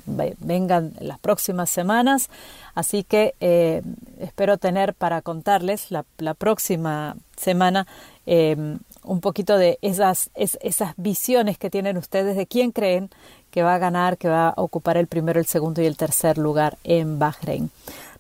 vengan 0.06 0.92
las 1.00 1.18
próximas 1.18 1.71
semanas. 1.71 2.30
Así 2.75 3.04
que 3.04 3.35
eh, 3.40 3.82
espero 4.18 4.56
tener 4.59 4.94
para 4.94 5.23
contarles 5.23 5.90
la, 5.90 6.04
próxima 6.35 7.16
semana 7.37 7.87
eh, 8.26 8.56
un 9.04 9.21
poquito 9.21 9.59
de 9.59 9.78
esas, 9.82 10.30
esas 10.35 10.94
visiones 10.97 11.59
que 11.59 11.71
tienen 11.71 11.97
ustedes 11.97 12.37
de 12.37 12.47
quién 12.47 12.73
creen 12.73 13.11
que 13.50 13.62
va 13.62 13.75
a 13.75 13.78
ganar, 13.78 14.16
que 14.16 14.28
va 14.28 14.49
a 14.49 14.54
ocupar 14.56 14.97
el 14.97 15.06
primero, 15.06 15.38
el 15.38 15.47
segundo 15.47 15.82
y 15.82 15.87
el 15.87 15.97
tercer 15.97 16.38
lugar 16.38 16.78
en 16.85 17.18
Bahrein. 17.18 17.71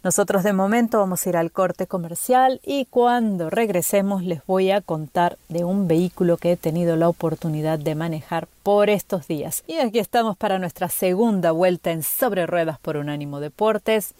Nosotros 0.04 0.42
de 0.42 0.52
momento 0.52 0.98
vamos 0.98 1.24
a 1.24 1.28
ir 1.28 1.36
al 1.36 1.52
corte 1.52 1.86
comercial 1.86 2.60
y 2.64 2.86
cuando 2.86 3.50
regresemos 3.50 4.24
les 4.24 4.44
voy 4.46 4.72
a 4.72 4.80
contar 4.80 5.38
de 5.48 5.62
un 5.62 5.86
vehículo 5.86 6.38
que 6.38 6.50
he 6.50 6.56
tenido 6.56 6.96
la 6.96 7.08
oportunidad 7.08 7.78
de 7.78 7.94
manejar 7.94 8.48
por 8.64 8.90
estos 8.90 9.28
días. 9.28 9.62
Y 9.68 9.76
aquí 9.76 10.00
estamos 10.00 10.36
para 10.36 10.58
nuestra 10.58 10.88
segunda 10.88 11.52
vuelta 11.52 11.92
en 11.92 12.02
Sobre 12.02 12.46
Ruedas 12.46 12.80
por 12.80 12.96
Unánimo 12.96 13.38
Deportes. 13.38 14.14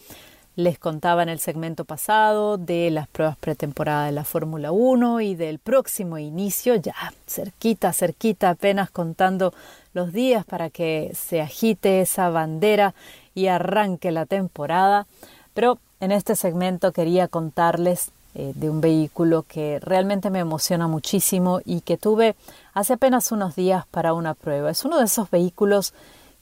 Les 0.55 0.79
contaba 0.79 1.25
en 1.25 1.31
el 1.31 1.41
segmento 1.41 1.85
pasado 1.85 2.59
de 2.59 2.89
las 2.93 3.09
pruebas 3.09 3.37
pretemporada 3.39 4.07
de 4.07 4.13
la 4.13 4.23
Fórmula 4.23 4.71
1 4.71 5.21
y 5.23 5.35
del 5.35 5.59
próximo 5.59 6.17
inicio, 6.17 6.77
ya 6.77 6.95
cerquita, 7.27 7.93
cerquita, 7.93 8.51
apenas 8.51 8.91
contando 8.91 9.53
los 9.95 10.13
días 10.13 10.45
para 10.45 10.71
que 10.71 11.11
se 11.15 11.41
agite 11.41 12.03
esa 12.03 12.29
bandera 12.29 12.95
y 13.35 13.49
arranque 13.49 14.13
la 14.13 14.27
temporada. 14.27 15.09
Pero 15.55 15.79
en 16.01 16.13
este 16.13 16.37
segmento 16.37 16.93
quería 16.93 17.29
contarles 17.29 18.11
eh, 18.35 18.53
de 18.55 18.71
un 18.71 18.81
vehículo 18.81 19.45
que 19.47 19.79
realmente 19.81 20.31
me 20.31 20.39
emociona 20.39 20.89
muchísimo 20.89 21.61
y 21.65 21.83
que 21.83 21.99
tuve 21.99 22.35
hace 22.73 22.95
apenas 22.95 23.31
unos 23.31 23.55
días 23.55 23.87
para 23.87 24.15
una 24.15 24.35
prueba. 24.35 24.71
Es 24.71 24.85
uno 24.85 24.99
de 24.99 25.05
esos 25.05 25.31
vehículos 25.31 25.93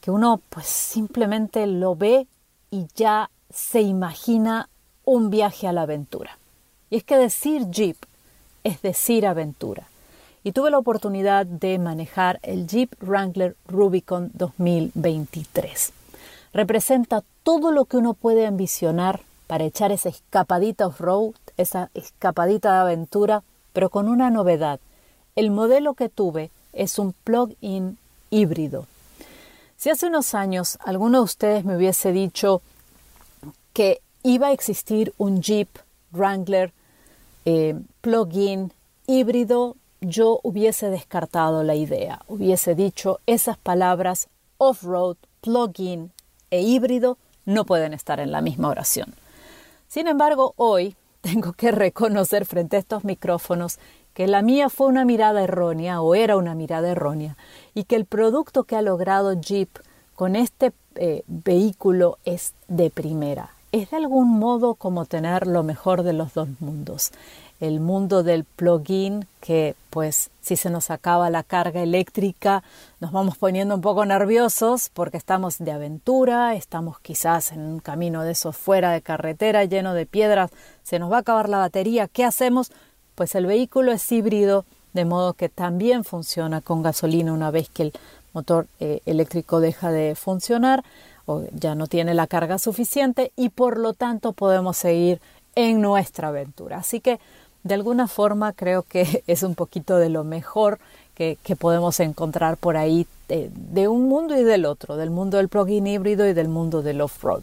que 0.01 0.11
uno 0.11 0.41
pues 0.51 0.67
simplemente 0.67 1.67
lo 1.67 1.97
ve 1.97 2.27
y 2.71 2.87
ya 2.95 3.31
se 3.53 3.81
imagina 3.81 4.69
un 5.05 5.31
viaje 5.31 5.67
a 5.67 5.73
la 5.73 5.83
aventura. 5.83 6.39
Y 6.91 6.97
es 6.99 7.05
que 7.05 7.17
decir 7.17 7.69
Jeep 7.71 7.97
es 8.63 8.81
decir 8.83 9.27
aventura. 9.27 9.89
Y 10.45 10.53
tuve 10.53 10.71
la 10.71 10.79
oportunidad 10.79 11.45
de 11.45 11.79
manejar 11.79 12.39
el 12.43 12.67
Jeep 12.67 12.95
Wrangler 13.03 13.57
Rubicon 13.67 14.31
2023 14.35 15.93
representa 16.53 17.23
todo 17.43 17.73
lo 17.73 17.85
que 17.85 17.97
uno 17.97 18.15
puede 18.15 18.47
ambicionar 18.47 19.21
para 19.47 19.65
echar 19.65 19.93
esa 19.93 20.09
escapadita 20.09 20.87
off-road, 20.87 21.35
esa 21.57 21.91
escapadita 21.95 22.73
de 22.73 22.79
aventura, 22.81 23.43
pero 23.73 23.91
con 23.91 24.09
una 24.09 24.31
novedad. 24.31 24.81
El 25.37 25.51
modelo 25.51 25.95
que 25.95 26.09
tuve 26.09 26.51
es 26.73 26.99
un 26.99 27.13
plug-in 27.13 27.99
híbrido. 28.31 28.87
Si 29.77 29.91
hace 29.91 30.07
unos 30.07 30.35
años 30.35 30.79
alguno 30.85 31.19
de 31.19 31.25
ustedes 31.25 31.65
me 31.65 31.77
hubiese 31.77 32.13
dicho 32.13 32.63
que 33.73 34.01
iba 34.23 34.49
a 34.49 34.53
existir 34.53 35.15
un 35.17 35.43
Jeep 35.43 35.69
Wrangler 36.13 36.73
eh, 37.45 37.75
plug-in 38.01 38.73
híbrido, 39.07 39.77
yo 40.01 40.41
hubiese 40.43 40.91
descartado 40.91 41.63
la 41.63 41.75
idea. 41.75 42.23
Hubiese 42.29 42.75
dicho 42.75 43.21
esas 43.27 43.59
palabras 43.59 44.29
off-road, 44.59 45.17
plug-in, 45.41 46.13
e 46.51 46.63
híbrido 46.63 47.17
no 47.51 47.65
pueden 47.65 47.93
estar 47.93 48.21
en 48.21 48.33
la 48.33 48.41
misma 48.41 48.69
oración. 48.69 49.15
Sin 49.89 50.07
embargo, 50.07 50.55
hoy 50.57 50.97
tengo 51.21 51.53
que 51.53 51.71
reconocer 51.71 52.47
frente 52.47 52.77
a 52.77 52.81
estos 52.81 53.05
micrófonos 53.05 53.79
que 54.15 54.27
la 54.27 54.43
mía 54.43 54.69
fue 54.69 54.87
una 54.87 55.05
mirada 55.05 55.43
errónea 55.43 56.01
o 56.01 56.15
era 56.15 56.37
una 56.37 56.55
mirada 56.55 56.91
errónea 56.91 57.37
y 57.75 57.85
que 57.85 57.97
el 57.97 58.07
producto 58.07 58.65
que 58.65 58.77
ha 58.77 58.83
logrado 58.83 59.41
Jeep 59.41 59.69
con 60.15 60.35
este 60.37 60.73
eh, 60.97 61.23
vehículo 61.27 62.19
es 62.25 62.55
de 62.69 62.91
primera. 62.91 63.51
Es 63.73 63.91
de 63.91 63.99
algún 63.99 64.39
modo 64.39 64.75
como 64.75 65.07
tener 65.07 65.47
lo 65.47 65.63
mejor 65.63 66.03
de 66.03 66.13
los 66.13 66.35
dos 66.35 66.49
mundos 66.59 67.13
el 67.61 67.81
mundo 67.81 68.23
del 68.23 68.45
plugin 68.45 69.27
que 69.41 69.75
pues 69.91 70.31
si 70.41 70.57
se 70.57 70.71
nos 70.71 70.91
acaba 70.91 71.31
la 71.31 71.43
carga 71.43 71.83
eléctrica 71.83 72.63
nos 73.01 73.13
vamos 73.13 73.37
poniendo 73.37 73.75
un 73.75 73.81
poco 73.83 74.05
nerviosos 74.05 74.91
porque 74.93 75.19
estamos 75.19 75.59
de 75.59 75.73
aventura, 75.73 76.55
estamos 76.55 76.99
quizás 77.01 77.53
en 77.53 77.61
un 77.61 77.81
camino 77.81 78.23
de 78.23 78.33
esos 78.33 78.57
fuera 78.57 78.93
de 78.93 79.03
carretera 79.03 79.65
lleno 79.65 79.95
de 79.95 80.07
piedras, 80.07 80.51
se 80.83 80.99
nos 80.99 81.13
va 81.13 81.19
a 81.19 81.21
acabar 81.21 81.49
la 81.49 81.59
batería, 81.59 82.09
¿qué 82.09 82.25
hacemos? 82.25 82.73
Pues 83.15 83.35
el 83.35 83.47
vehículo 83.47 83.93
es 83.93 84.11
híbrido 84.11 84.65
de 84.93 85.05
modo 85.05 85.35
que 85.35 85.49
también 85.49 86.05
funciona 86.05 86.63
con 86.63 86.83
gasolina 86.83 87.33
una 87.33 87.51
vez 87.51 87.69
que 87.69 87.85
el 87.85 87.93
motor 88.33 88.67
eh, 88.81 89.01
eléctrico 89.07 89.61
deja 89.61 89.91
de 89.91 90.15
funcionar 90.15 90.83
o 91.27 91.45
ya 91.53 91.75
no 91.75 91.87
tiene 91.87 92.15
la 92.15 92.27
carga 92.27 92.59
suficiente 92.59 93.33
y 93.37 93.51
por 93.51 93.79
lo 93.79 93.93
tanto 93.93 94.33
podemos 94.33 94.77
seguir 94.77 95.21
en 95.55 95.81
nuestra 95.81 96.29
aventura. 96.29 96.79
Así 96.79 97.01
que 97.01 97.21
de 97.63 97.75
alguna 97.75 98.09
forma 98.09 98.53
creo 98.53 98.83
que 98.83 99.23
es 99.27 99.43
un 99.43 99.55
poquito 99.55 99.99
de 99.99 100.09
lo 100.09 100.25
mejor 100.25 100.79
que, 101.15 101.37
podemos 101.59 102.01
encontrar 102.01 102.57
por 102.57 102.79
ahí 102.79 103.07
de, 103.29 103.89
un 103.89 104.09
mundo 104.09 104.39
y 104.39 104.43
del 104.43 104.65
otro, 104.65 104.97
del 104.97 105.11
mundo 105.11 105.37
del 105.37 105.51
plug-in 105.51 105.87
híbrido 105.87 106.27
y 106.27 106.33
del 106.33 106.49
mundo 106.49 106.81
del 106.81 107.03
off-road. 107.03 107.43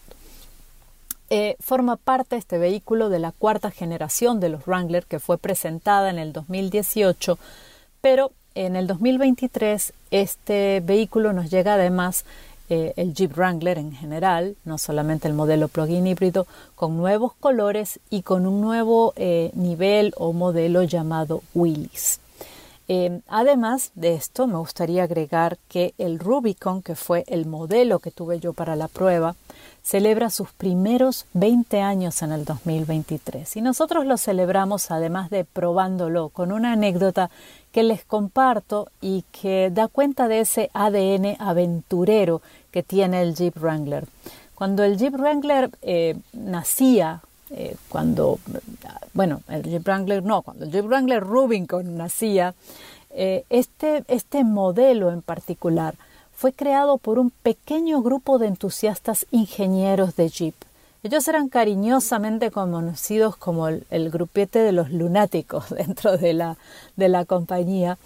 Eh, 1.30 1.58
forma 1.60 1.96
parte 1.96 2.38
este 2.38 2.58
vehículo 2.58 3.10
de 3.10 3.20
la 3.20 3.32
cuarta 3.34 3.70
generación 3.70 4.40
de 4.40 4.50
los 4.50 4.66
Wrangler 4.66 5.06
que 5.06 5.20
fue 5.20 5.38
presentada 5.38 6.10
en 6.10 6.18
el 6.18 6.34
2018, 6.34 7.38
pero 8.02 8.32
en 8.56 8.76
el 8.76 8.88
2023 8.88 9.94
este 10.10 10.82
vehículo 10.84 11.32
nos 11.32 11.52
llega 11.52 11.76
además 11.76 12.26
eh, 12.70 12.94
el 12.98 13.14
Jeep 13.14 13.34
Wrangler 13.36 13.78
en 13.78 13.94
general, 13.94 14.58
no 14.66 14.78
solamente 14.78 15.28
el 15.28 15.34
modelo 15.34 15.68
plug-in 15.68 16.08
híbrido, 16.08 16.48
con 16.76 16.98
nuevos 16.98 17.34
colores 17.34 18.00
y 18.10 18.24
con 18.24 18.46
un 18.46 18.62
nuevo 18.62 19.14
eh, 19.16 19.52
nivel 19.54 20.14
o 20.18 20.34
modelo 20.34 20.84
llamado 20.84 21.44
Willys. 21.54 22.20
Eh, 22.90 23.20
además 23.28 23.92
de 23.96 24.14
esto, 24.16 24.48
me 24.48 24.58
gustaría 24.58 25.04
agregar 25.04 25.58
que 25.68 25.94
el 25.98 26.20
Rubicon, 26.20 26.82
que 26.82 26.96
fue 26.96 27.26
el 27.28 27.46
modelo 27.46 28.00
que 28.00 28.12
tuve 28.12 28.40
yo 28.40 28.54
para 28.54 28.78
la 28.78 28.88
prueba, 28.88 29.36
celebra 29.84 30.30
sus 30.30 30.52
primeros 30.52 31.26
20 31.34 31.82
años 31.82 32.22
en 32.22 32.32
el 32.32 32.46
2023. 32.46 33.58
Y 33.58 33.62
nosotros 33.62 34.06
lo 34.06 34.18
celebramos 34.18 34.92
además 34.92 35.30
de 35.30 35.44
probándolo 35.44 36.30
con 36.30 36.52
una 36.52 36.74
anécdota 36.74 37.30
que 37.77 37.84
les 37.84 38.03
comparto 38.03 38.89
y 39.01 39.24
que 39.31 39.69
da 39.72 39.88
cuenta 39.88 40.27
de 40.27 40.39
ese 40.39 40.72
ADN 40.74 41.36
aventurero 41.38 42.41
que 42.72 42.81
tiene 42.81 43.22
el 43.22 43.36
Jeep 43.36 43.55
Wrangler. 43.55 44.07
Cuando 44.55 44.84
el 44.84 44.98
Jeep 44.98 45.13
Wrangler 45.13 45.69
eh, 45.84 46.15
nacía, 46.34 47.22
eh, 47.51 47.75
cuando, 47.88 48.39
bueno, 49.13 49.41
el 49.48 49.62
Jeep 49.62 49.84
Wrangler 49.86 50.24
no, 50.24 50.41
cuando 50.41 50.65
el 50.65 50.72
Jeep 50.72 50.86
Wrangler 50.88 51.24
Rubicon 51.24 51.98
nacía, 51.98 52.55
eh, 53.12 53.43
este, 53.51 54.03
este 54.07 54.43
modelo 54.43 55.12
en 55.12 55.22
particular 55.22 55.93
fue 56.34 56.53
creado 56.53 56.98
por 56.98 57.19
un 57.19 57.29
pequeño 57.29 58.01
grupo 58.01 58.39
de 58.39 58.48
entusiastas 58.48 59.27
ingenieros 59.29 60.15
de 60.15 60.29
Jeep. 60.29 60.55
Ellos 61.08 61.26
eran 61.30 61.48
cariñosamente 61.48 62.52
conocidos 62.52 63.38
como 63.38 63.70
el, 63.70 64.10
grupete 64.12 64.60
de 64.60 64.74
los 64.74 64.92
lunáticos 64.92 65.70
dentro 65.74 66.18
de 66.18 66.34
la, 66.34 66.58
de 66.98 67.08
la 67.08 67.24
compañía 67.24 67.98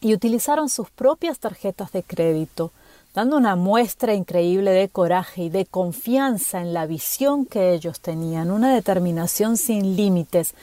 y 0.00 0.12
utilizaron 0.12 0.68
sus 0.68 0.90
propias 0.90 1.38
tarjetas 1.38 1.92
de 1.92 2.02
crédito 2.02 2.72
dando 3.14 3.36
una 3.36 3.54
muestra 3.54 4.12
increíble 4.12 4.72
de 4.72 4.88
coraje 4.88 5.44
y 5.44 5.50
de 5.50 5.66
confianza 5.66 6.60
en 6.60 6.74
la 6.74 6.86
visión 6.86 7.46
que 7.46 7.74
ellos 7.74 8.00
tenían, 8.00 8.50
una 8.50 8.74
determinación 8.74 9.56
sin 9.56 9.94
límites 9.94 10.54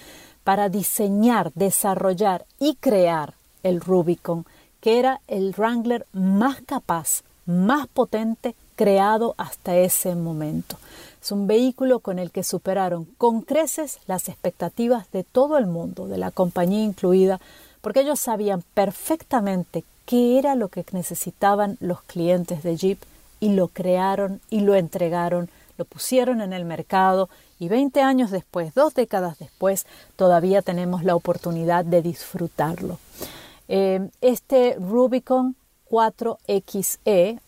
para 0.44 0.68
diseñar, 0.68 1.54
desarrollar 1.54 2.44
y 2.60 2.76
crear 2.76 3.36
el 3.64 3.80
Rubicon, 3.80 4.46
que 4.82 5.00
era 5.00 5.22
el 5.30 5.56
Wrangler 5.58 6.06
más 6.12 6.60
capaz, 6.66 7.24
más 7.46 7.88
potente 7.88 8.54
creado 8.76 9.34
hasta 9.38 9.78
ese 9.78 10.14
momento. 10.14 10.78
Es 11.24 11.32
un 11.32 11.48
vehículo 11.48 12.02
con 12.02 12.20
el 12.20 12.32
que 12.32 12.44
superaron 12.44 13.06
con 13.18 13.44
creces 13.44 14.00
las 14.08 14.28
expectativas 14.28 15.10
de 15.14 15.24
todo 15.24 15.58
el 15.58 15.68
mundo, 15.68 16.10
de 16.10 16.18
la 16.18 16.32
compañía 16.32 16.84
incluida, 16.84 17.40
porque 17.80 18.02
ellos 18.02 18.20
sabían 18.20 18.62
perfectamente 18.74 19.86
qué 20.06 20.38
era 20.38 20.56
lo 20.56 20.68
que 20.68 20.84
necesitaban 20.92 21.78
los 21.80 22.02
clientes 22.02 22.62
de 22.62 22.76
Jeep 22.76 23.00
y 23.40 23.54
lo 23.54 23.70
crearon 23.70 24.42
y 24.50 24.60
lo 24.60 24.76
entregaron, 24.76 25.50
lo 25.78 25.86
pusieron 25.86 26.42
en 26.42 26.52
el 26.52 26.66
mercado 26.66 27.30
y 27.58 27.70
20 27.70 28.02
años 28.02 28.30
después, 28.30 28.74
dos 28.74 28.94
décadas 28.94 29.40
después, 29.40 29.86
todavía 30.18 30.62
tenemos 30.62 31.06
la 31.06 31.16
oportunidad 31.16 31.86
de 31.86 32.02
disfrutarlo. 32.02 33.00
Eh, 33.70 34.10
este 34.20 34.76
Rubicon 34.78 35.56
4XE 35.90 37.40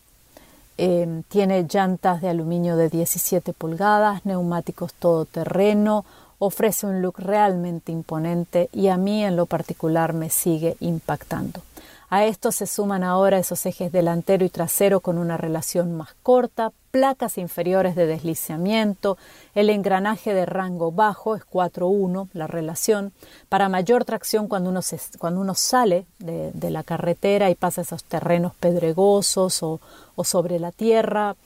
eh, 0.78 1.22
tiene 1.28 1.66
llantas 1.68 2.20
de 2.20 2.28
aluminio 2.28 2.76
de 2.76 2.88
17 2.88 3.52
pulgadas, 3.52 4.24
neumáticos 4.26 4.92
todoterreno, 4.94 6.04
ofrece 6.38 6.86
un 6.86 7.02
look 7.02 7.18
realmente 7.18 7.92
imponente 7.92 8.68
y 8.72 8.88
a 8.88 8.96
mí 8.96 9.24
en 9.24 9.36
lo 9.36 9.46
particular 9.46 10.12
me 10.12 10.30
sigue 10.30 10.76
impactando. 10.80 11.62
A 12.08 12.24
esto 12.24 12.52
se 12.52 12.66
suman 12.66 13.02
ahora 13.02 13.38
esos 13.38 13.66
ejes 13.66 13.90
delantero 13.90 14.44
y 14.44 14.48
trasero 14.48 15.00
con 15.00 15.18
una 15.18 15.36
relación 15.36 15.96
más 15.96 16.14
corta, 16.22 16.72
placas 16.92 17.36
inferiores 17.36 17.96
de 17.96 18.06
deslizamiento, 18.06 19.18
el 19.54 19.70
engranaje 19.70 20.32
de 20.32 20.46
rango 20.46 20.92
bajo 20.92 21.34
es 21.34 21.42
4-1, 21.42 22.28
la 22.32 22.46
relación, 22.46 23.12
para 23.48 23.68
mayor 23.68 24.04
tracción 24.04 24.46
cuando 24.46 24.70
uno, 24.70 24.80
cuando 25.18 25.40
uno 25.40 25.54
sale 25.54 26.06
de, 26.18 26.70
la 26.70 26.84
carretera 26.84 27.50
y 27.50 27.54
pasa 27.54 27.82
esos 27.82 28.04
terrenos 28.04 28.54
pedregosos 28.54 29.62
o 29.62 29.80
sobre 30.24 30.58
la 30.58 30.72
tierra, 30.72 31.36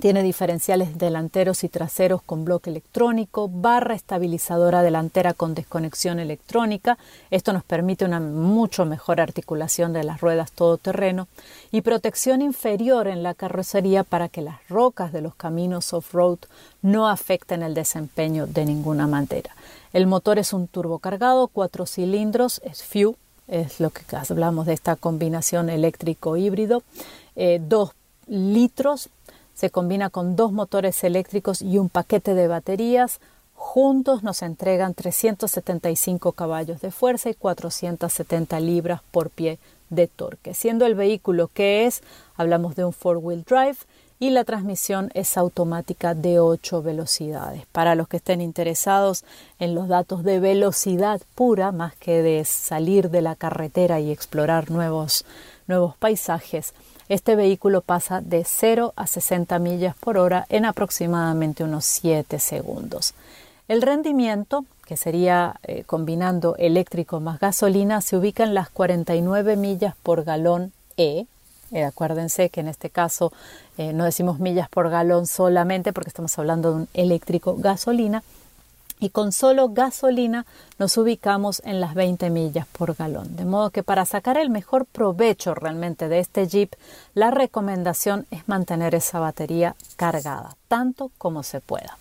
tiene 0.00 0.22
diferenciales 0.22 0.98
delanteros 0.98 1.64
y 1.64 1.68
traseros 1.68 2.20
con 2.22 2.44
bloque 2.44 2.70
electrónico, 2.70 3.48
barra 3.48 3.94
estabilizadora 3.94 4.82
delantera 4.82 5.32
con 5.32 5.54
desconexión 5.54 6.20
electrónica. 6.20 6.98
Esto 7.30 7.52
nos 7.52 7.64
permite 7.64 8.04
una 8.04 8.20
mucho 8.20 8.84
mejor 8.84 9.20
articulación 9.20 9.92
de 9.92 10.04
las 10.04 10.20
ruedas 10.20 10.52
todoterreno 10.52 11.28
y 11.72 11.80
protección 11.80 12.42
inferior 12.42 13.08
en 13.08 13.22
la 13.22 13.34
carrocería 13.34 14.04
para 14.04 14.28
que 14.28 14.42
las 14.42 14.66
rocas 14.68 15.12
de 15.12 15.22
los 15.22 15.34
caminos 15.34 15.92
off-road 15.92 16.38
no 16.82 17.08
afecten 17.08 17.62
el 17.62 17.74
desempeño 17.74 18.46
de 18.46 18.66
ninguna 18.66 19.06
manera. 19.06 19.56
El 19.92 20.06
motor 20.06 20.38
es 20.38 20.52
un 20.52 20.68
turbocargado, 20.68 21.48
cuatro 21.48 21.86
cilindros, 21.86 22.60
es 22.64 22.84
es 23.48 23.80
lo 23.80 23.90
que 23.90 24.02
hablamos 24.16 24.66
de 24.66 24.72
esta 24.72 24.96
combinación 24.96 25.70
eléctrico 25.70 26.36
híbrido, 26.36 26.82
eh, 27.36 27.60
dos 27.62 27.92
litros 28.26 29.08
se 29.56 29.70
combina 29.70 30.10
con 30.10 30.36
dos 30.36 30.52
motores 30.52 31.02
eléctricos 31.02 31.62
y 31.62 31.78
un 31.78 31.88
paquete 31.88 32.34
de 32.34 32.46
baterías. 32.46 33.20
Juntos 33.54 34.22
nos 34.22 34.42
entregan 34.42 34.92
375 34.92 36.32
caballos 36.32 36.82
de 36.82 36.90
fuerza 36.90 37.30
y 37.30 37.34
470 37.34 38.60
libras 38.60 39.00
por 39.10 39.30
pie 39.30 39.58
de 39.88 40.08
torque. 40.08 40.52
Siendo 40.52 40.84
el 40.84 40.94
vehículo 40.94 41.48
que 41.52 41.86
es, 41.86 42.02
hablamos 42.36 42.76
de 42.76 42.84
un 42.84 42.92
four-wheel 42.92 43.44
drive 43.44 43.78
y 44.18 44.28
la 44.30 44.44
transmisión 44.44 45.10
es 45.14 45.38
automática 45.38 46.14
de 46.14 46.38
8 46.38 46.82
velocidades. 46.82 47.64
Para 47.72 47.94
los 47.94 48.08
que 48.08 48.18
estén 48.18 48.42
interesados 48.42 49.24
en 49.58 49.74
los 49.74 49.88
datos 49.88 50.22
de 50.22 50.38
velocidad 50.38 51.22
pura, 51.34 51.72
más 51.72 51.96
que 51.96 52.20
de 52.20 52.44
salir 52.44 53.08
de 53.08 53.22
la 53.22 53.36
carretera 53.36 54.00
y 54.00 54.10
explorar 54.10 54.70
nuevos, 54.70 55.24
nuevos 55.66 55.96
paisajes, 55.96 56.74
este 57.08 57.36
vehículo 57.36 57.82
pasa 57.82 58.20
de 58.20 58.44
0 58.44 58.92
a 58.96 59.06
60 59.06 59.58
millas 59.58 59.94
por 59.96 60.18
hora 60.18 60.46
en 60.48 60.64
aproximadamente 60.64 61.62
unos 61.64 61.84
7 61.84 62.38
segundos. 62.38 63.14
El 63.68 63.82
rendimiento, 63.82 64.64
que 64.86 64.96
sería 64.96 65.56
eh, 65.64 65.82
combinando 65.84 66.56
eléctrico 66.56 67.20
más 67.20 67.40
gasolina, 67.40 68.00
se 68.00 68.16
ubica 68.16 68.44
en 68.44 68.54
las 68.54 68.70
49 68.70 69.56
millas 69.56 69.94
por 70.02 70.24
galón 70.24 70.72
E. 70.96 71.26
Eh, 71.72 71.84
acuérdense 71.84 72.48
que 72.48 72.60
en 72.60 72.68
este 72.68 72.90
caso 72.90 73.32
eh, 73.76 73.92
no 73.92 74.04
decimos 74.04 74.38
millas 74.38 74.68
por 74.68 74.88
galón 74.88 75.26
solamente 75.26 75.92
porque 75.92 76.10
estamos 76.10 76.38
hablando 76.38 76.70
de 76.70 76.76
un 76.76 76.88
eléctrico 76.94 77.56
gasolina, 77.56 78.22
y 78.98 79.10
con 79.10 79.32
solo 79.32 79.68
gasolina 79.70 80.46
nos 80.78 80.96
ubicamos 80.96 81.62
en 81.64 81.80
las 81.80 81.94
20 81.94 82.30
millas 82.30 82.66
por 82.66 82.94
galón. 82.94 83.36
De 83.36 83.44
modo 83.44 83.70
que 83.70 83.82
para 83.82 84.04
sacar 84.04 84.38
el 84.38 84.50
mejor 84.50 84.86
provecho 84.86 85.54
realmente 85.54 86.08
de 86.08 86.20
este 86.20 86.46
Jeep, 86.46 86.74
la 87.14 87.30
recomendación 87.30 88.26
es 88.30 88.48
mantener 88.48 88.94
esa 88.94 89.20
batería 89.20 89.76
cargada, 89.96 90.56
tanto 90.68 91.10
como 91.18 91.42
se 91.42 91.60
pueda. 91.60 91.98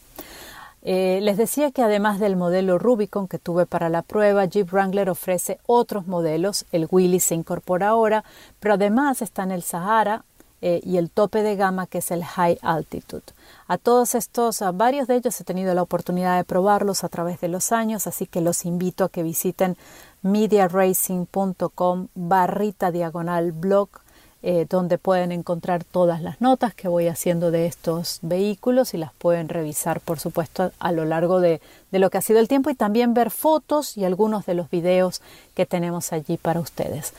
Eh, 0.88 1.20
les 1.24 1.36
decía 1.38 1.72
que 1.72 1.82
además 1.82 2.20
del 2.20 2.36
modelo 2.36 2.78
Rubicon 2.78 3.28
que 3.28 3.40
tuve 3.40 3.66
para 3.66 3.90
la 3.90 4.04
prueba, 4.04 4.46
Jeep 4.46 4.72
Wrangler 4.72 5.10
ofrece 5.10 5.60
otros 5.66 6.06
modelos. 6.06 6.66
El 6.72 6.88
Willys 6.92 7.24
se 7.24 7.34
incorpora 7.34 7.90
ahora, 7.90 8.24
pero 8.60 8.76
además 8.76 9.24
están 9.24 9.52
el 9.52 9.64
Sahara 9.64 10.24
eh, 10.62 10.82
y 10.84 10.98
el 10.98 11.10
tope 11.10 11.42
de 11.42 11.56
gama 11.56 11.88
que 11.88 11.98
es 11.98 12.12
el 12.12 12.24
High 12.24 12.60
Altitude. 12.62 13.24
A 13.68 13.80
todos 13.80 14.14
estos, 14.14 14.62
a 14.62 14.72
varios 14.72 15.08
de 15.08 15.16
ellos 15.16 15.42
he 15.42 15.44
tenido 15.44 15.74
la 15.74 15.82
oportunidad 15.82 16.38
de 16.38 16.44
probarlos 16.44 17.04
a 17.04 17.10
través 17.10 17.42
de 17.42 17.48
los 17.48 17.72
años, 17.72 18.06
así 18.06 18.28
que 18.28 18.40
los 18.40 18.64
invito 18.64 19.04
a 19.04 19.10
que 19.10 19.24
visiten 19.24 19.76
mediaracing.com 20.22 22.08
barrita 22.14 22.92
diagonal 22.92 23.54
blog, 23.54 23.90
eh, 24.44 24.68
donde 24.70 25.00
pueden 25.00 25.32
encontrar 25.32 25.84
todas 25.84 26.22
las 26.22 26.42
notas 26.42 26.76
que 26.76 26.88
voy 26.88 27.08
haciendo 27.08 27.50
de 27.50 27.66
estos 27.66 28.20
vehículos 28.22 28.94
y 28.94 28.98
las 28.98 29.12
pueden 29.14 29.50
revisar, 29.50 30.00
por 30.00 30.20
supuesto, 30.20 30.72
a 30.78 30.92
lo 30.92 31.04
largo 31.04 31.40
de, 31.40 31.60
lo 31.90 32.12
que 32.12 32.20
ha 32.20 32.22
sido 32.22 32.40
el 32.40 32.48
tiempo 32.48 32.70
y 32.70 32.76
también 32.76 33.16
ver 33.16 33.32
fotos 33.32 33.98
y 33.98 34.06
algunos 34.06 34.46
de 34.46 34.54
los 34.54 34.70
videos 34.70 35.24
que 35.56 35.66
tenemos 35.66 36.14
allí 36.14 36.38
para 36.38 36.60
ustedes. 36.60 37.14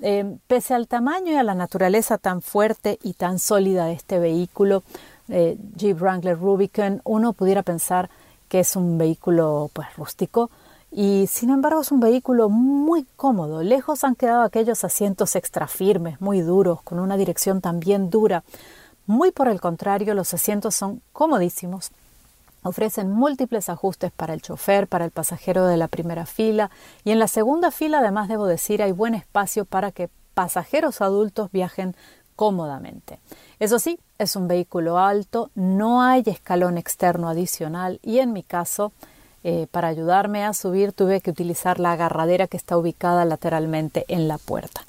Eh, 0.00 0.36
pese 0.46 0.74
al 0.74 0.86
tamaño 0.86 1.32
y 1.32 1.36
a 1.36 1.42
la 1.42 1.56
naturaleza 1.56 2.18
tan 2.18 2.40
fuerte 2.40 3.00
y 3.02 3.14
tan 3.14 3.40
sólida 3.40 3.86
de 3.86 3.94
este 3.94 4.20
vehículo, 4.20 4.84
eh, 5.28 5.56
Jeep 5.76 6.00
Wrangler 6.00 6.38
Rubicon, 6.38 7.00
uno 7.04 7.32
pudiera 7.32 7.62
pensar 7.62 8.10
que 8.48 8.60
es 8.60 8.76
un 8.76 8.98
vehículo 8.98 9.70
pues 9.72 9.88
rústico 9.96 10.50
y 10.90 11.26
sin 11.28 11.50
embargo 11.50 11.82
es 11.82 11.92
un 11.92 12.00
vehículo 12.00 12.48
muy 12.48 13.06
cómodo. 13.16 13.62
Lejos 13.62 14.04
han 14.04 14.14
quedado 14.14 14.42
aquellos 14.42 14.84
asientos 14.84 15.36
extra 15.36 15.66
firmes, 15.66 16.20
muy 16.20 16.40
duros, 16.40 16.82
con 16.82 16.98
una 16.98 17.16
dirección 17.16 17.60
también 17.60 18.10
dura. 18.10 18.42
Muy 19.06 19.30
por 19.30 19.48
el 19.48 19.60
contrario, 19.60 20.14
los 20.14 20.32
asientos 20.34 20.74
son 20.74 21.02
comodísimos. 21.12 21.90
Ofrecen 22.62 23.10
múltiples 23.10 23.68
ajustes 23.68 24.10
para 24.12 24.34
el 24.34 24.42
chofer, 24.42 24.88
para 24.88 25.04
el 25.04 25.10
pasajero 25.10 25.66
de 25.66 25.76
la 25.76 25.88
primera 25.88 26.26
fila 26.26 26.70
y 27.04 27.12
en 27.12 27.18
la 27.18 27.28
segunda 27.28 27.70
fila, 27.70 28.00
además 28.00 28.28
debo 28.28 28.46
decir, 28.46 28.82
hay 28.82 28.92
buen 28.92 29.14
espacio 29.14 29.64
para 29.64 29.92
que 29.92 30.10
pasajeros 30.34 31.00
adultos 31.00 31.50
viajen 31.52 31.94
cómodamente. 32.34 33.18
Eso 33.60 33.78
sí, 33.80 33.98
es 34.18 34.36
un 34.36 34.46
vehículo 34.46 34.98
alto, 34.98 35.50
no 35.56 36.02
hay 36.02 36.22
escalón 36.26 36.78
externo 36.78 37.28
adicional 37.28 37.98
y 38.02 38.18
en 38.18 38.32
mi 38.32 38.44
caso, 38.44 38.92
eh, 39.42 39.66
para 39.70 39.88
ayudarme 39.88 40.44
a 40.44 40.54
subir 40.54 40.92
tuve 40.92 41.20
que 41.20 41.30
utilizar 41.30 41.80
la 41.80 41.92
agarradera 41.92 42.46
que 42.46 42.56
está 42.56 42.76
ubicada 42.76 43.24
lateralmente 43.24 44.04
en 44.08 44.28
la 44.28 44.38
puerta. 44.38 44.82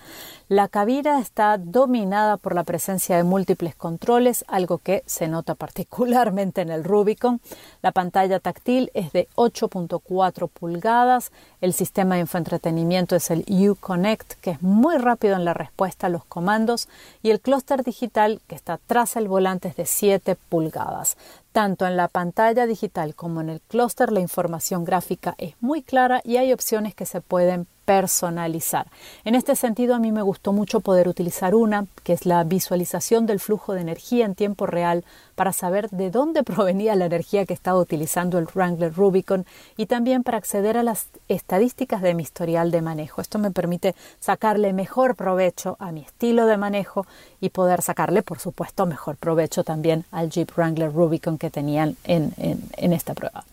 La 0.51 0.67
cabina 0.67 1.19
está 1.19 1.59
dominada 1.59 2.37
por 2.37 2.55
la 2.55 2.63
presencia 2.63 3.15
de 3.15 3.23
múltiples 3.23 3.75
controles, 3.75 4.43
algo 4.47 4.79
que 4.79 5.03
se 5.05 5.27
nota 5.27 5.53
particularmente 5.53 6.61
en 6.61 6.71
el 6.71 6.83
Rubicon. 6.83 7.39
La 7.83 7.91
pantalla 7.91 8.39
táctil 8.39 8.89
es 8.95 9.11
de 9.13 9.27
8.4 9.35 10.49
pulgadas. 10.49 11.31
El 11.61 11.71
sistema 11.71 12.15
de 12.15 12.21
infoentretenimiento 12.21 13.15
es 13.15 13.29
el 13.29 13.45
Uconnect, 13.47 14.41
que 14.41 14.49
es 14.49 14.61
muy 14.63 14.97
rápido 14.97 15.35
en 15.35 15.45
la 15.45 15.53
respuesta 15.53 16.07
a 16.07 16.09
los 16.09 16.25
comandos. 16.25 16.89
Y 17.21 17.29
el 17.29 17.41
clúster 17.41 17.83
digital, 17.83 18.41
que 18.47 18.55
está 18.55 18.79
tras 18.87 19.17
el 19.17 19.27
volante, 19.27 19.67
es 19.67 19.75
de 19.75 19.85
7 19.85 20.35
pulgadas. 20.35 21.15
Tanto 21.51 21.85
en 21.85 21.95
la 21.95 22.07
pantalla 22.07 22.65
digital 22.65 23.13
como 23.13 23.41
en 23.41 23.49
el 23.49 23.61
clúster 23.61 24.11
la 24.11 24.19
información 24.19 24.83
gráfica 24.83 25.35
es 25.37 25.53
muy 25.61 25.83
clara 25.83 26.21
y 26.23 26.37
hay 26.37 26.53
opciones 26.53 26.95
que 26.95 27.05
se 27.05 27.21
pueden 27.21 27.67
personalizar. 27.89 28.85
En 29.25 29.33
este 29.33 29.55
sentido, 29.55 29.95
a 29.95 29.99
mí 29.99 30.11
me 30.11 30.21
gustó 30.21 30.53
mucho 30.53 30.79
poder 30.79 31.07
utilizar 31.07 31.55
una, 31.55 31.87
que 32.03 32.13
es 32.13 32.27
la 32.27 32.43
visualización 32.43 33.25
del 33.25 33.39
flujo 33.39 33.73
de 33.73 33.81
energía 33.81 34.25
en 34.25 34.35
tiempo 34.35 34.67
real 34.67 35.03
para 35.33 35.53
saber 35.53 35.89
de 35.89 36.11
dónde 36.11 36.43
provenía 36.51 36.93
la 36.93 37.07
energía 37.07 37.47
que 37.47 37.55
estaba 37.55 37.79
utilizando 37.79 38.37
el 38.37 38.45
Wrangler 38.45 38.93
Rubicon 38.93 39.47
y 39.75 39.87
también 39.87 40.21
para 40.21 40.37
acceder 40.37 40.77
a 40.77 40.83
las 40.83 41.07
estadísticas 41.29 42.03
de 42.03 42.13
mi 42.13 42.21
historial 42.21 42.69
de 42.69 42.83
manejo. 42.83 43.21
Esto 43.21 43.39
me 43.39 43.49
permite 43.49 43.95
sacarle 44.19 44.71
mejor 44.71 45.15
provecho 45.15 45.75
a 45.79 45.91
mi 45.91 46.01
estilo 46.01 46.45
de 46.45 46.57
manejo 46.57 47.07
y 47.41 47.49
poder 47.49 47.81
sacarle, 47.81 48.21
por 48.21 48.37
supuesto, 48.37 48.85
mejor 48.85 49.17
provecho 49.17 49.63
también 49.63 50.05
al 50.11 50.29
Jeep 50.29 50.51
Wrangler 50.55 50.93
Rubicon 50.93 51.39
que 51.39 51.49
tenían 51.49 51.97
en, 52.03 52.35
en 52.37 52.93
esta 52.93 53.15
prueba. 53.15 53.45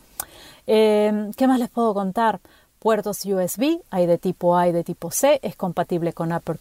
Eh, 0.66 1.31
¿Qué 1.37 1.46
más 1.46 1.59
les 1.59 1.70
puedo 1.70 1.94
contar? 1.94 2.40
Puertos 2.87 3.25
USB, 3.25 3.81
hay 3.90 4.07
de 4.07 4.16
tipo 4.16 4.57
A 4.57 4.68
y 4.68 4.72
de 4.72 4.85
tipo 4.85 5.11
C, 5.11 5.40
es 5.42 5.57
compatible 5.57 6.12
con 6.12 6.31
Apple, 6.31 6.61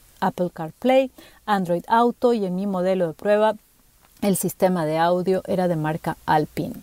CarPlay, 0.51 1.11
Android 1.45 1.83
Auto 1.87 2.33
y 2.33 2.47
en 2.47 2.55
mi 2.55 2.65
modelo 2.65 3.09
de 3.09 3.13
prueba 3.13 3.53
el 4.23 4.35
sistema 4.35 4.87
de 4.87 4.97
audio 4.97 5.43
era 5.45 5.67
de 5.67 5.75
marca 5.75 6.17
Alpine. 6.25 6.73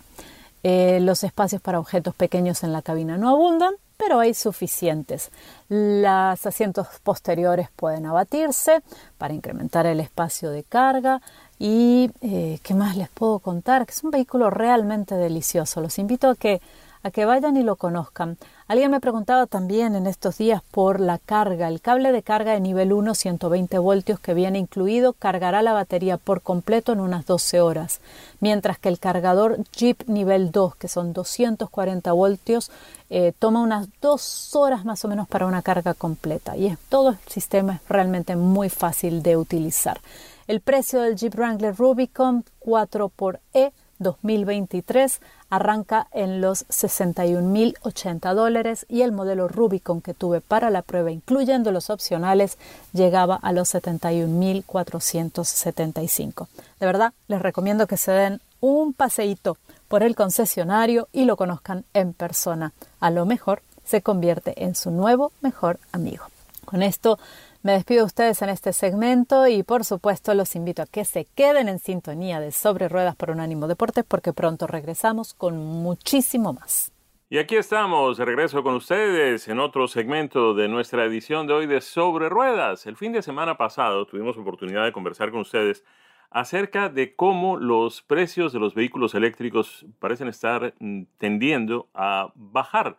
Eh, 0.63 0.99
los 1.01 1.25
espacios 1.25 1.61
para 1.61 1.81
objetos 1.81 2.15
pequeños 2.15 2.63
en 2.63 2.71
la 2.71 2.81
cabina 2.81 3.17
no 3.17 3.27
abundan, 3.27 3.73
pero 3.97 4.21
hay 4.21 4.33
suficientes. 4.33 5.29
Los 5.67 6.45
asientos 6.45 6.87
posteriores 7.03 7.67
pueden 7.75 8.05
abatirse 8.05 8.81
para 9.17 9.33
incrementar 9.33 9.85
el 9.85 9.99
espacio 9.99 10.51
de 10.51 10.63
carga. 10.63 11.21
Y 11.59 12.11
eh, 12.21 12.59
qué 12.63 12.73
más 12.75 12.95
les 12.95 13.09
puedo 13.09 13.39
contar, 13.39 13.85
que 13.85 13.91
es 13.91 14.05
un 14.05 14.11
vehículo 14.11 14.49
realmente 14.49 15.15
delicioso. 15.15 15.81
Los 15.81 15.99
invito 15.99 16.29
a 16.29 16.35
que 16.35 16.61
a 17.03 17.11
que 17.11 17.25
vayan 17.25 17.57
y 17.57 17.63
lo 17.63 17.75
conozcan. 17.75 18.37
Alguien 18.65 18.91
me 18.91 19.01
preguntaba 19.01 19.45
también 19.45 19.93
en 19.93 20.07
estos 20.07 20.37
días 20.37 20.61
por 20.71 21.01
la 21.01 21.17
carga. 21.17 21.67
El 21.67 21.81
cable 21.81 22.13
de 22.13 22.23
carga 22.23 22.53
de 22.53 22.61
nivel 22.61 22.93
1, 22.93 23.13
120 23.13 23.77
voltios 23.77 24.21
que 24.21 24.33
viene 24.33 24.57
incluido, 24.57 25.11
cargará 25.11 25.61
la 25.61 25.73
batería 25.73 26.17
por 26.17 26.41
completo 26.41 26.93
en 26.93 27.01
unas 27.01 27.25
12 27.25 27.59
horas, 27.59 27.99
mientras 28.39 28.79
que 28.79 28.87
el 28.87 28.99
cargador 28.99 29.57
Jeep 29.75 30.07
nivel 30.07 30.51
2, 30.51 30.75
que 30.77 30.87
son 30.87 31.11
240 31.11 32.13
voltios, 32.13 32.71
eh, 33.09 33.33
toma 33.37 33.61
unas 33.61 33.89
2 34.01 34.55
horas 34.55 34.85
más 34.85 35.03
o 35.03 35.09
menos 35.09 35.27
para 35.27 35.45
una 35.45 35.61
carga 35.61 35.93
completa. 35.93 36.55
Y 36.55 36.67
es, 36.67 36.77
todo 36.87 37.09
el 37.09 37.17
sistema 37.27 37.75
es 37.75 37.81
realmente 37.89 38.37
muy 38.37 38.69
fácil 38.69 39.23
de 39.23 39.35
utilizar. 39.35 39.99
El 40.47 40.61
precio 40.61 41.01
del 41.01 41.17
Jeep 41.17 41.35
Wrangler 41.35 41.75
Rubicon 41.75 42.45
4xE 42.61 43.73
2023 44.03 45.19
arranca 45.49 46.07
en 46.11 46.41
los 46.41 46.67
61.080 46.67 48.33
dólares 48.33 48.85
y 48.89 49.01
el 49.01 49.11
modelo 49.11 49.47
Rubicon 49.47 50.01
que 50.01 50.13
tuve 50.13 50.41
para 50.41 50.69
la 50.69 50.81
prueba, 50.81 51.11
incluyendo 51.11 51.71
los 51.71 51.89
opcionales, 51.89 52.57
llegaba 52.93 53.35
a 53.35 53.53
los 53.53 53.73
71.475. 53.73 56.47
De 56.79 56.85
verdad, 56.85 57.13
les 57.27 57.41
recomiendo 57.41 57.87
que 57.87 57.97
se 57.97 58.11
den 58.11 58.41
un 58.59 58.93
paseíto 58.93 59.57
por 59.87 60.03
el 60.03 60.15
concesionario 60.15 61.07
y 61.11 61.25
lo 61.25 61.35
conozcan 61.35 61.85
en 61.93 62.13
persona. 62.13 62.73
A 62.99 63.09
lo 63.11 63.25
mejor 63.25 63.61
se 63.85 64.01
convierte 64.01 64.63
en 64.63 64.75
su 64.75 64.91
nuevo 64.91 65.31
mejor 65.41 65.79
amigo. 65.91 66.25
Con 66.65 66.81
esto 66.81 67.19
me 67.63 67.71
despido 67.71 68.01
de 68.01 68.07
ustedes 68.07 68.41
en 68.41 68.49
este 68.49 68.73
segmento 68.73 69.47
y 69.47 69.63
por 69.63 69.85
supuesto 69.85 70.33
los 70.33 70.55
invito 70.55 70.81
a 70.81 70.85
que 70.85 71.05
se 71.05 71.25
queden 71.33 71.69
en 71.69 71.79
sintonía 71.79 72.41
de 72.41 72.51
Sobre 72.51 72.89
Ruedas 72.89 73.15
por 73.15 73.31
Unánimo 73.31 73.69
Deportes 73.69 74.03
porque 74.05 74.33
pronto 74.33 74.67
regresamos 74.67 75.33
con 75.33 75.57
muchísimo 75.57 76.51
más. 76.51 76.91
Y 77.29 77.37
aquí 77.37 77.55
estamos, 77.55 78.17
de 78.17 78.25
regreso 78.25 78.63
con 78.63 78.75
ustedes 78.75 79.47
en 79.47 79.61
otro 79.61 79.87
segmento 79.87 80.53
de 80.53 80.67
nuestra 80.67 81.05
edición 81.05 81.47
de 81.47 81.53
hoy 81.53 81.65
de 81.65 81.79
Sobre 81.79 82.27
Ruedas. 82.27 82.85
El 82.85 82.97
fin 82.97 83.13
de 83.13 83.21
semana 83.21 83.57
pasado 83.57 84.05
tuvimos 84.05 84.37
oportunidad 84.37 84.83
de 84.83 84.91
conversar 84.91 85.31
con 85.31 85.39
ustedes 85.39 85.85
acerca 86.29 86.89
de 86.89 87.15
cómo 87.15 87.55
los 87.55 88.01
precios 88.01 88.51
de 88.51 88.59
los 88.59 88.75
vehículos 88.75 89.15
eléctricos 89.15 89.85
parecen 89.99 90.27
estar 90.27 90.73
mm, 90.79 91.03
tendiendo 91.17 91.87
a 91.93 92.33
bajar 92.35 92.97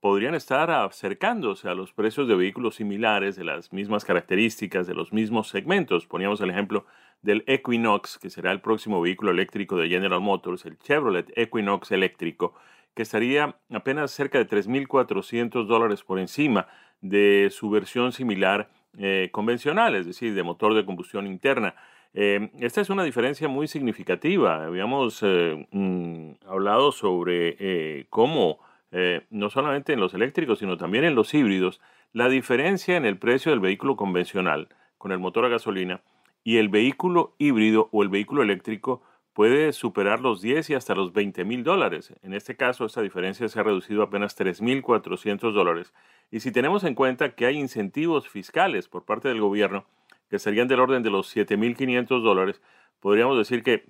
podrían 0.00 0.34
estar 0.34 0.70
acercándose 0.70 1.68
a 1.68 1.74
los 1.74 1.92
precios 1.92 2.28
de 2.28 2.34
vehículos 2.34 2.76
similares, 2.76 3.36
de 3.36 3.44
las 3.44 3.72
mismas 3.72 4.04
características, 4.04 4.86
de 4.86 4.94
los 4.94 5.12
mismos 5.12 5.48
segmentos. 5.48 6.06
Poníamos 6.06 6.40
el 6.40 6.50
ejemplo 6.50 6.86
del 7.22 7.44
Equinox, 7.46 8.18
que 8.18 8.30
será 8.30 8.52
el 8.52 8.60
próximo 8.60 9.00
vehículo 9.00 9.30
eléctrico 9.30 9.76
de 9.76 9.88
General 9.88 10.20
Motors, 10.20 10.64
el 10.66 10.78
Chevrolet 10.78 11.32
Equinox 11.36 11.90
eléctrico, 11.92 12.54
que 12.94 13.02
estaría 13.02 13.56
apenas 13.70 14.10
cerca 14.10 14.38
de 14.38 14.48
3.400 14.48 15.66
dólares 15.66 16.02
por 16.02 16.18
encima 16.18 16.68
de 17.00 17.48
su 17.50 17.68
versión 17.70 18.12
similar 18.12 18.70
eh, 18.98 19.28
convencional, 19.32 19.94
es 19.94 20.06
decir, 20.06 20.34
de 20.34 20.42
motor 20.42 20.74
de 20.74 20.86
combustión 20.86 21.26
interna. 21.26 21.74
Eh, 22.14 22.50
esta 22.60 22.80
es 22.80 22.88
una 22.88 23.04
diferencia 23.04 23.48
muy 23.48 23.68
significativa. 23.68 24.64
Habíamos 24.64 25.20
eh, 25.22 25.66
mm, 25.70 26.46
hablado 26.46 26.92
sobre 26.92 28.06
cómo 28.08 28.60
eh, 28.92 29.26
no 29.30 29.50
solamente 29.50 29.92
en 29.92 30.00
los 30.00 30.14
eléctricos, 30.14 30.60
sino 30.60 30.76
también 30.76 31.04
en 31.04 31.14
los 31.14 31.34
híbridos, 31.34 31.80
la 32.12 32.28
diferencia 32.28 32.96
en 32.96 33.04
el 33.04 33.18
precio 33.18 33.50
del 33.50 33.60
vehículo 33.60 33.96
convencional 33.96 34.68
con 34.98 35.12
el 35.12 35.18
motor 35.18 35.44
a 35.44 35.48
gasolina 35.48 36.02
y 36.44 36.58
el 36.58 36.68
vehículo 36.68 37.34
híbrido 37.38 37.88
o 37.92 38.02
el 38.02 38.08
vehículo 38.08 38.42
eléctrico 38.42 39.02
puede 39.32 39.74
superar 39.74 40.20
los 40.20 40.40
10 40.40 40.70
y 40.70 40.74
hasta 40.74 40.94
los 40.94 41.12
20 41.12 41.44
mil 41.44 41.62
dólares. 41.62 42.14
En 42.22 42.32
este 42.32 42.56
caso, 42.56 42.86
esta 42.86 43.02
diferencia 43.02 43.46
se 43.48 43.60
ha 43.60 43.62
reducido 43.62 44.00
a 44.00 44.06
apenas 44.06 44.38
3.400 44.38 45.52
dólares. 45.52 45.92
Y 46.30 46.40
si 46.40 46.52
tenemos 46.52 46.84
en 46.84 46.94
cuenta 46.94 47.34
que 47.34 47.44
hay 47.44 47.58
incentivos 47.58 48.28
fiscales 48.28 48.88
por 48.88 49.04
parte 49.04 49.28
del 49.28 49.40
gobierno 49.40 49.84
que 50.30 50.38
serían 50.38 50.68
del 50.68 50.80
orden 50.80 51.02
de 51.02 51.10
los 51.10 51.36
7.500 51.36 52.22
dólares, 52.22 52.62
podríamos 53.00 53.36
decir 53.36 53.62
que 53.62 53.84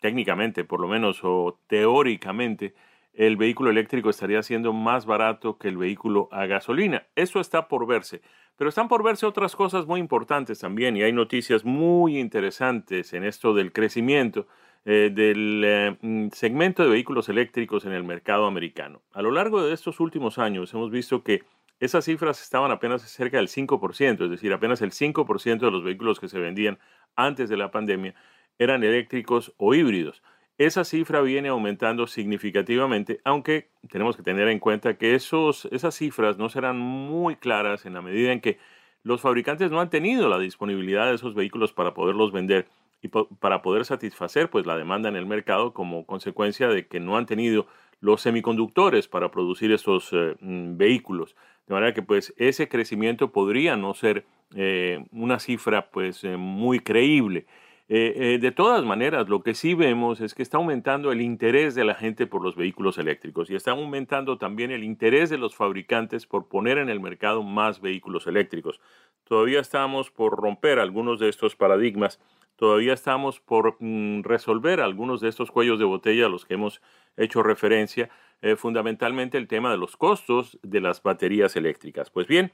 técnicamente, 0.00 0.64
por 0.64 0.80
lo 0.80 0.88
menos, 0.88 1.20
o 1.22 1.58
teóricamente, 1.68 2.74
el 3.14 3.36
vehículo 3.36 3.70
eléctrico 3.70 4.10
estaría 4.10 4.42
siendo 4.42 4.72
más 4.72 5.06
barato 5.06 5.58
que 5.58 5.68
el 5.68 5.76
vehículo 5.76 6.28
a 6.32 6.46
gasolina. 6.46 7.06
Eso 7.14 7.40
está 7.40 7.68
por 7.68 7.86
verse. 7.86 8.22
Pero 8.56 8.68
están 8.68 8.88
por 8.88 9.02
verse 9.02 9.26
otras 9.26 9.56
cosas 9.56 9.86
muy 9.86 10.00
importantes 10.00 10.58
también 10.58 10.96
y 10.96 11.02
hay 11.02 11.12
noticias 11.12 11.64
muy 11.64 12.18
interesantes 12.18 13.12
en 13.12 13.24
esto 13.24 13.54
del 13.54 13.72
crecimiento 13.72 14.46
eh, 14.84 15.10
del 15.14 15.62
eh, 15.64 15.96
mm, 16.00 16.28
segmento 16.32 16.82
de 16.82 16.90
vehículos 16.90 17.28
eléctricos 17.28 17.84
en 17.84 17.92
el 17.92 18.04
mercado 18.04 18.46
americano. 18.46 19.02
A 19.12 19.22
lo 19.22 19.30
largo 19.30 19.62
de 19.62 19.72
estos 19.72 20.00
últimos 20.00 20.38
años 20.38 20.72
hemos 20.74 20.90
visto 20.90 21.22
que 21.22 21.42
esas 21.80 22.04
cifras 22.04 22.42
estaban 22.42 22.70
apenas 22.70 23.02
cerca 23.02 23.38
del 23.38 23.48
5%, 23.48 24.24
es 24.24 24.30
decir, 24.30 24.52
apenas 24.52 24.82
el 24.82 24.92
5% 24.92 25.58
de 25.58 25.70
los 25.70 25.82
vehículos 25.82 26.20
que 26.20 26.28
se 26.28 26.38
vendían 26.38 26.78
antes 27.16 27.48
de 27.48 27.56
la 27.56 27.70
pandemia 27.70 28.14
eran 28.58 28.84
eléctricos 28.84 29.54
o 29.56 29.74
híbridos 29.74 30.22
esa 30.58 30.84
cifra 30.84 31.20
viene 31.22 31.48
aumentando 31.48 32.06
significativamente, 32.06 33.20
aunque 33.24 33.70
tenemos 33.90 34.16
que 34.16 34.22
tener 34.22 34.48
en 34.48 34.58
cuenta 34.58 34.96
que 34.96 35.14
esos, 35.14 35.66
esas 35.72 35.94
cifras 35.94 36.38
no 36.38 36.48
serán 36.48 36.78
muy 36.78 37.36
claras 37.36 37.86
en 37.86 37.94
la 37.94 38.02
medida 38.02 38.32
en 38.32 38.40
que 38.40 38.58
los 39.02 39.20
fabricantes 39.20 39.70
no 39.70 39.80
han 39.80 39.90
tenido 39.90 40.28
la 40.28 40.38
disponibilidad 40.38 41.06
de 41.06 41.14
esos 41.14 41.34
vehículos 41.34 41.72
para 41.72 41.94
poderlos 41.94 42.32
vender 42.32 42.68
y 43.02 43.08
para 43.08 43.62
poder 43.62 43.84
satisfacer 43.84 44.48
pues 44.48 44.64
la 44.64 44.76
demanda 44.76 45.08
en 45.08 45.16
el 45.16 45.26
mercado 45.26 45.72
como 45.72 46.06
consecuencia 46.06 46.68
de 46.68 46.86
que 46.86 47.00
no 47.00 47.16
han 47.16 47.26
tenido 47.26 47.66
los 48.00 48.20
semiconductores 48.20 49.08
para 49.08 49.30
producir 49.30 49.72
estos 49.72 50.10
eh, 50.12 50.36
mm, 50.40 50.76
vehículos. 50.76 51.34
De 51.66 51.74
manera 51.74 51.94
que 51.94 52.02
pues 52.02 52.32
ese 52.36 52.68
crecimiento 52.68 53.32
podría 53.32 53.76
no 53.76 53.94
ser 53.94 54.24
eh, 54.54 55.04
una 55.10 55.38
cifra 55.40 55.90
pues 55.90 56.22
eh, 56.24 56.36
muy 56.36 56.80
creíble. 56.80 57.46
Eh, 57.88 58.34
eh, 58.34 58.38
de 58.38 58.52
todas 58.52 58.84
maneras, 58.84 59.28
lo 59.28 59.42
que 59.42 59.54
sí 59.54 59.74
vemos 59.74 60.20
es 60.20 60.34
que 60.34 60.42
está 60.42 60.56
aumentando 60.56 61.12
el 61.12 61.20
interés 61.20 61.74
de 61.74 61.84
la 61.84 61.94
gente 61.94 62.26
por 62.26 62.42
los 62.42 62.56
vehículos 62.56 62.96
eléctricos 62.96 63.50
y 63.50 63.54
está 63.54 63.72
aumentando 63.72 64.38
también 64.38 64.70
el 64.70 64.84
interés 64.84 65.30
de 65.30 65.38
los 65.38 65.54
fabricantes 65.56 66.26
por 66.26 66.48
poner 66.48 66.78
en 66.78 66.88
el 66.88 67.00
mercado 67.00 67.42
más 67.42 67.80
vehículos 67.80 68.26
eléctricos. 68.26 68.80
Todavía 69.24 69.60
estamos 69.60 70.10
por 70.10 70.40
romper 70.40 70.78
algunos 70.78 71.18
de 71.18 71.28
estos 71.28 71.56
paradigmas, 71.56 72.20
todavía 72.56 72.92
estamos 72.92 73.40
por 73.40 73.76
mm, 73.80 74.22
resolver 74.22 74.80
algunos 74.80 75.20
de 75.20 75.28
estos 75.28 75.50
cuellos 75.50 75.78
de 75.78 75.84
botella 75.84 76.26
a 76.26 76.28
los 76.28 76.46
que 76.46 76.54
hemos 76.54 76.80
hecho 77.16 77.42
referencia, 77.42 78.10
eh, 78.40 78.56
fundamentalmente 78.56 79.38
el 79.38 79.48
tema 79.48 79.70
de 79.70 79.76
los 79.76 79.96
costos 79.96 80.58
de 80.62 80.80
las 80.80 81.02
baterías 81.02 81.56
eléctricas. 81.56 82.10
Pues 82.10 82.26
bien, 82.26 82.52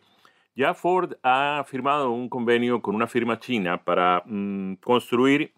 ya 0.59 0.75
Ford 0.75 1.13
ha 1.23 1.65
firmado 1.69 2.11
un 2.11 2.29
convenio 2.29 2.83
con 2.83 2.97
una 2.97 3.07
firma 3.07 3.39
china 3.39 3.85
para 3.85 4.25
mm, 4.27 4.75
construir 4.83 5.53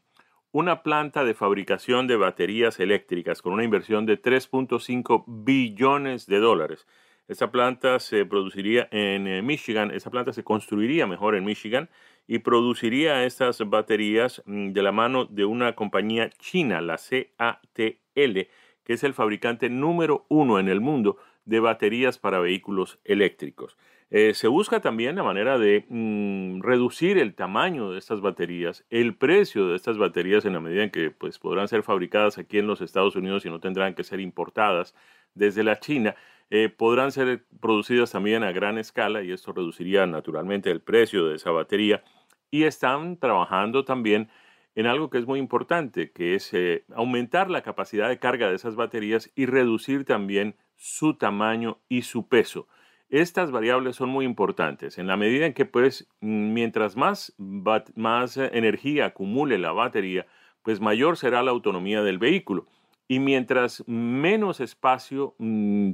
una 0.53 0.83
planta 0.83 1.25
de 1.25 1.33
fabricación 1.33 2.07
de 2.07 2.17
baterías 2.17 2.79
eléctricas 2.81 3.41
con 3.41 3.55
una 3.55 3.65
inversión 3.65 4.05
de 4.05 4.21
3.5 4.21 5.25
billones 5.27 6.27
de 6.27 6.39
dólares. 6.39 6.87
Esta 7.29 7.51
planta 7.51 7.99
se 7.99 8.27
produciría 8.27 8.89
en 8.91 9.27
eh, 9.27 9.41
Michigan, 9.41 9.91
esa 9.91 10.11
planta 10.11 10.35
se 10.35 10.45
construiría 10.45 11.07
mejor 11.07 11.35
en 11.35 11.47
Michigan 11.47 11.89
y 12.27 12.41
produciría 12.41 13.25
estas 13.25 13.59
baterías 13.71 14.43
mm, 14.45 14.73
de 14.73 14.83
la 14.83 14.93
mano 14.93 15.25
de 15.25 15.47
una 15.47 15.75
compañía 15.75 16.29
china, 16.29 16.83
la 16.83 16.99
CATL, 16.99 18.51
que 18.85 18.93
es 18.93 19.03
el 19.03 19.15
fabricante 19.15 19.71
número 19.71 20.27
uno 20.29 20.59
en 20.59 20.69
el 20.69 20.83
mundo 20.83 21.17
de 21.47 21.61
baterías 21.61 22.19
para 22.19 22.39
vehículos 22.39 22.99
eléctricos. 23.05 23.79
Eh, 24.13 24.35
se 24.35 24.49
busca 24.49 24.81
también 24.81 25.15
la 25.15 25.23
manera 25.23 25.57
de 25.57 25.87
mm, 25.89 26.63
reducir 26.63 27.17
el 27.17 27.35
tamaño 27.35 27.93
de 27.93 27.99
estas 27.99 28.21
baterías, 28.21 28.85
el 28.91 29.15
precio 29.17 29.69
de 29.69 29.77
estas 29.77 29.99
baterías 29.99 30.45
en 30.45 30.55
la 30.55 30.61
medida 30.61 30.83
en 30.83 30.91
que 30.91 31.13
pues, 31.13 31.39
podrán 31.39 31.69
ser 31.69 31.85
fabricadas 31.85 32.37
aquí 32.37 32.59
en 32.59 32.67
los 32.67 32.81
Estados 32.81 33.15
Unidos 33.15 33.47
y 33.47 33.51
no 33.51 33.61
tendrán 33.61 33.95
que 33.95 34.03
ser 34.03 34.19
importadas 34.19 34.97
desde 35.35 35.63
la 35.63 35.79
China. 35.79 36.17
Eh, 36.51 36.69
podrán 36.69 37.13
ser 37.13 37.45
producidas 37.61 38.11
también 38.11 38.43
a 38.43 38.51
gran 38.51 38.79
escala 38.79 39.23
y 39.23 39.31
esto 39.31 39.53
reduciría 39.53 40.05
naturalmente 40.07 40.73
el 40.73 40.81
precio 40.81 41.29
de 41.29 41.37
esa 41.37 41.53
batería. 41.53 42.03
Y 42.51 42.65
están 42.65 43.17
trabajando 43.17 43.85
también 43.85 44.29
en 44.75 44.87
algo 44.87 45.09
que 45.11 45.19
es 45.19 45.27
muy 45.27 45.39
importante, 45.39 46.11
que 46.11 46.35
es 46.35 46.53
eh, 46.53 46.85
aumentar 46.97 47.49
la 47.49 47.63
capacidad 47.63 48.09
de 48.09 48.19
carga 48.19 48.49
de 48.49 48.57
esas 48.57 48.75
baterías 48.75 49.31
y 49.37 49.47
reducir 49.47 50.05
también 50.05 50.57
su 50.77 51.15
tamaño 51.15 51.79
y 51.89 52.03
su 52.03 52.29
peso. 52.29 52.67
Estas 53.11 53.51
variables 53.51 53.97
son 53.97 54.09
muy 54.09 54.25
importantes 54.25 54.97
en 54.97 55.09
la 55.09 55.17
medida 55.17 55.45
en 55.45 55.53
que 55.53 55.65
pues 55.65 56.09
mientras 56.21 56.97
más, 56.97 57.35
más 57.39 58.37
energía 58.37 59.07
acumule 59.07 59.59
la 59.59 59.73
batería, 59.73 60.27
pues 60.63 60.81
mayor 60.81 61.17
será 61.17 61.43
la 61.43 61.51
autonomía 61.51 62.03
del 62.03 62.19
vehículo. 62.19 62.69
Y 63.09 63.19
mientras 63.19 63.83
menos 63.89 64.61
espacio 64.61 65.35
mm, 65.39 65.91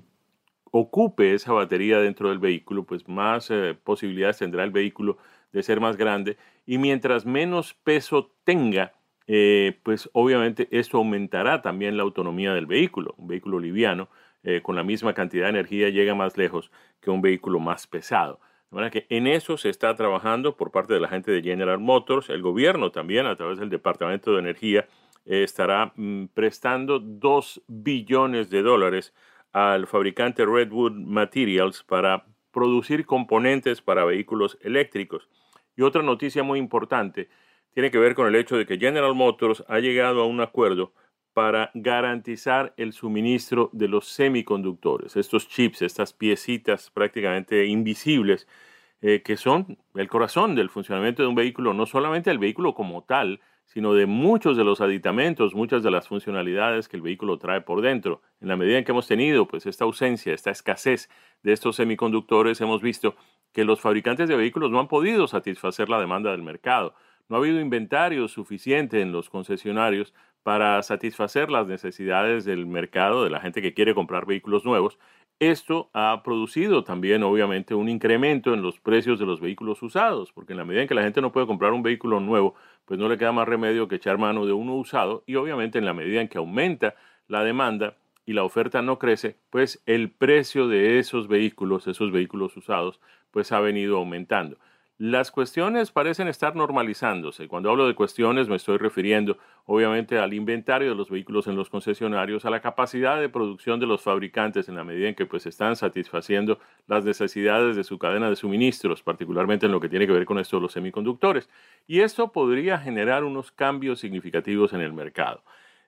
ocupe 0.71 1.33
esa 1.33 1.55
batería 1.55 2.01
dentro 2.01 2.29
del 2.29 2.39
vehículo, 2.39 2.85
pues 2.85 3.09
más 3.09 3.51
eh, 3.51 3.75
posibilidades 3.83 4.37
tendrá 4.39 4.63
el 4.63 4.71
vehículo 4.71 5.17
de 5.53 5.63
ser 5.63 5.81
más 5.81 5.97
grande. 5.97 6.37
Y 6.67 6.77
mientras 6.77 7.25
menos 7.25 7.73
peso 7.73 8.31
tenga, 8.45 8.93
eh, 9.27 9.79
pues 9.83 10.11
obviamente 10.13 10.69
esto 10.71 10.99
aumentará 10.99 11.63
también 11.63 11.97
la 11.97 12.03
autonomía 12.03 12.53
del 12.53 12.67
vehículo. 12.67 13.15
Un 13.17 13.29
vehículo 13.29 13.59
liviano 13.59 14.11
eh, 14.49 14.63
con 14.63 14.77
la 14.77 14.85
misma 14.85 15.13
cantidad 15.13 15.47
de 15.47 15.51
energía 15.51 15.89
llega 15.89 16.15
más 16.15 16.39
lejos 16.39 16.71
que 17.01 17.11
un 17.11 17.21
vehículo 17.21 17.59
más 17.59 17.89
pesado. 17.89 18.39
De 18.71 18.77
manera 18.77 18.93
que 18.93 19.05
en 19.09 19.27
eso 19.27 19.57
se 19.57 19.69
está 19.71 19.93
trabajando 19.97 20.57
por 20.57 20.71
parte 20.71 20.95
de 20.95 21.01
la 21.01 21.09
gente 21.09 21.33
de 21.33 21.43
General 21.43 21.81
Motors. 21.81 22.31
El 22.31 22.43
gobierno 22.43 22.93
también, 22.93 23.27
a 23.27 23.35
través 23.35 23.59
del 23.59 23.71
Departamento 23.71 24.33
de 24.33 24.39
Energía, 24.39 24.87
eh, 25.25 25.43
estará 25.43 25.93
mm, 25.97 26.27
prestando 26.33 27.01
2 27.01 27.63
billones 27.67 28.49
de 28.49 28.63
dólares 28.63 29.13
al 29.53 29.89
fabricante 29.89 30.47
Redwood 30.47 30.93
Materials 30.93 31.83
para 31.83 32.27
producir 32.53 33.05
componentes 33.05 33.83
para 33.83 34.05
vehículos 34.05 34.59
eléctricos. 34.61 35.29
Y 35.75 35.83
otra 35.83 36.05
noticia 36.05 36.45
muy 36.45 36.61
importante 36.61 37.29
tiene 37.73 37.91
que 37.91 37.99
ver 37.99 38.15
con 38.15 38.29
el 38.29 38.37
hecho 38.37 38.57
de 38.57 38.65
que 38.65 38.79
General 38.79 39.17
Motors 39.17 39.65
ha 39.67 39.81
llegado 39.81 40.23
a 40.23 40.27
un 40.27 40.41
acuerdo 40.41 40.93
para 41.37 41.71
garantizar 41.75 42.73
el 42.79 42.95
suministro 42.95 43.69
de 43.75 43.89
los 43.89 44.09
semiconductores, 44.09 45.17
estos 45.17 45.47
chips, 45.47 45.83
estas 45.83 46.15
piecitas 46.15 46.91
prácticamente 46.91 47.67
invisibles, 47.67 48.49
eh, 49.03 49.21
que 49.23 49.37
son 49.37 49.77
el 49.97 50.09
corazón 50.09 50.55
del 50.55 50.71
funcionamiento 50.71 51.23
de 51.23 51.29
un 51.29 51.35
vehículo, 51.35 51.75
no 51.75 51.85
solamente 51.85 52.31
el 52.31 52.39
vehículo 52.39 52.73
como 52.73 53.05
tal, 53.05 53.41
sino 53.67 53.93
de 53.93 54.07
muchos 54.07 54.57
de 54.57 54.65
los 54.65 54.81
aditamentos, 54.81 55.55
muchas 55.55 55.83
de 55.83 55.91
las 55.91 56.09
funcionalidades 56.09 56.89
que 56.89 56.97
el 56.97 57.03
vehículo 57.03 57.37
trae 57.37 57.61
por 57.61 57.83
dentro. 57.83 58.23
En 58.41 58.49
la 58.49 58.57
medida 58.57 58.79
en 58.79 58.85
que 58.85 58.93
hemos 58.93 59.07
tenido 59.07 59.47
pues 59.47 59.67
esta 59.67 59.85
ausencia, 59.85 60.33
esta 60.33 60.51
escasez 60.51 61.11
de 61.43 61.53
estos 61.53 61.77
semiconductores, 61.77 62.63
hemos 62.63 62.81
visto 62.81 63.15
que 63.53 63.67
los 63.67 63.83
fabricantes 63.83 64.31
de 64.31 64.37
vehículos 64.37 64.71
no 64.71 64.81
han 64.81 64.89
podido 64.89 65.27
satisfacer 65.27 65.91
la 65.91 66.01
demanda 66.01 66.31
del 66.31 66.43
mercado. 66.43 66.95
No 67.29 67.37
ha 67.37 67.41
habido 67.41 67.61
inventario 67.61 68.27
suficiente 68.27 69.03
en 69.03 69.13
los 69.13 69.29
concesionarios 69.29 70.15
para 70.47 70.81
satisfacer 70.85 71.51
las 71.51 71.67
necesidades 71.67 72.45
del 72.45 72.67
mercado, 72.67 73.25
de 73.25 73.31
la 73.31 73.41
gente 73.41 73.61
que 73.61 73.75
quiere 73.75 73.97
comprar 73.97 74.27
vehículos 74.27 74.65
nuevos. 74.65 74.97
Esto 75.41 75.91
ha 75.93 76.23
producido 76.23 76.85
también, 76.85 77.25
obviamente, 77.25 77.75
un 77.75 77.89
incremento 77.89 78.55
en 78.55 78.63
los 78.63 78.79
precios 78.79 79.19
de 79.19 79.27
los 79.27 79.41
vehículos 79.41 79.83
usados, 79.83 80.31
porque 80.31 80.53
en 80.53 80.59
la 80.59 80.65
medida 80.65 80.83
en 80.83 80.89
que 80.89 80.95
la 80.95 81.03
gente 81.03 81.21
no 81.21 81.33
puede 81.33 81.49
comprar 81.49 81.73
un 81.73 81.83
vehículo 81.83 82.21
nuevo, 82.21 82.55
pues 82.85 83.01
no 83.01 83.09
le 83.09 83.19
queda 83.19 83.33
más 83.33 83.49
remedio 83.49 83.89
que 83.89 83.97
echar 83.97 84.19
mano 84.19 84.47
de 84.47 84.53
uno 84.53 84.77
usado 84.77 85.25
y 85.27 85.35
obviamente 85.35 85.81
en 85.81 85.85
la 85.85 85.95
medida 85.95 86.21
en 86.21 86.29
que 86.29 86.39
aumenta 86.39 86.95
la 87.27 87.43
demanda 87.43 87.97
y 88.25 88.33
la 88.33 88.45
oferta 88.45 88.83
no 88.83 89.01
crece, 89.01 89.39
pues 89.51 89.83
el 89.85 90.13
precio 90.13 90.69
de 90.69 91.01
esos 91.01 91.27
vehículos, 91.27 91.89
esos 91.89 92.13
vehículos 92.13 92.57
usados, 92.57 93.01
pues 93.33 93.51
ha 93.51 93.59
venido 93.59 93.97
aumentando. 93.97 94.59
Las 94.99 95.31
cuestiones 95.31 95.91
parecen 95.91 96.27
estar 96.27 96.57
normalizándose. 96.57 97.49
Cuando 97.49 97.69
hablo 97.69 97.87
de 97.87 97.95
cuestiones 97.95 98.49
me 98.49 98.57
estoy 98.57 98.79
refiriendo 98.79 99.37
obviamente 99.67 100.19
al 100.19 100.33
inventario 100.33 100.89
de 100.89 100.95
los 100.95 101.11
vehículos 101.11 101.47
en 101.49 101.55
los 101.55 101.69
concesionarios, 101.69 102.47
a 102.47 102.51
la 102.51 102.61
capacidad 102.61 103.21
de 103.21 103.29
producción 103.29 103.79
de 103.79 103.85
los 103.85 104.01
fabricantes 104.01 104.71
en 104.71 104.77
la 104.77 104.85
medida 104.85 105.09
en 105.09 105.15
que 105.15 105.27
pues 105.27 105.45
están 105.45 105.77
satisfaciendo 105.77 106.59
las 106.87 107.05
necesidades 107.05 107.77
de 107.77 107.85
su 107.85 107.99
cadena 107.99 108.31
de 108.31 108.37
suministros, 108.37 109.03
particularmente 109.03 109.67
en 109.67 109.73
lo 109.73 109.81
que 109.81 109.91
tiene 109.91 110.07
que 110.07 110.15
ver 110.15 110.25
con 110.25 110.39
esto 110.39 110.57
de 110.57 110.63
los 110.63 110.73
semiconductores. 110.73 111.51
Y 111.87 112.01
esto 112.01 112.33
podría 112.33 112.79
generar 112.79 113.23
unos 113.23 113.53
cambios 113.53 114.01
significativos 114.01 114.73
en 114.73 114.81
el 114.81 114.95
mercado. 114.95 115.43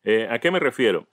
Eh, 0.04 0.28
¿A 0.30 0.38
qué 0.38 0.50
me 0.50 0.60
refiero? 0.60 1.06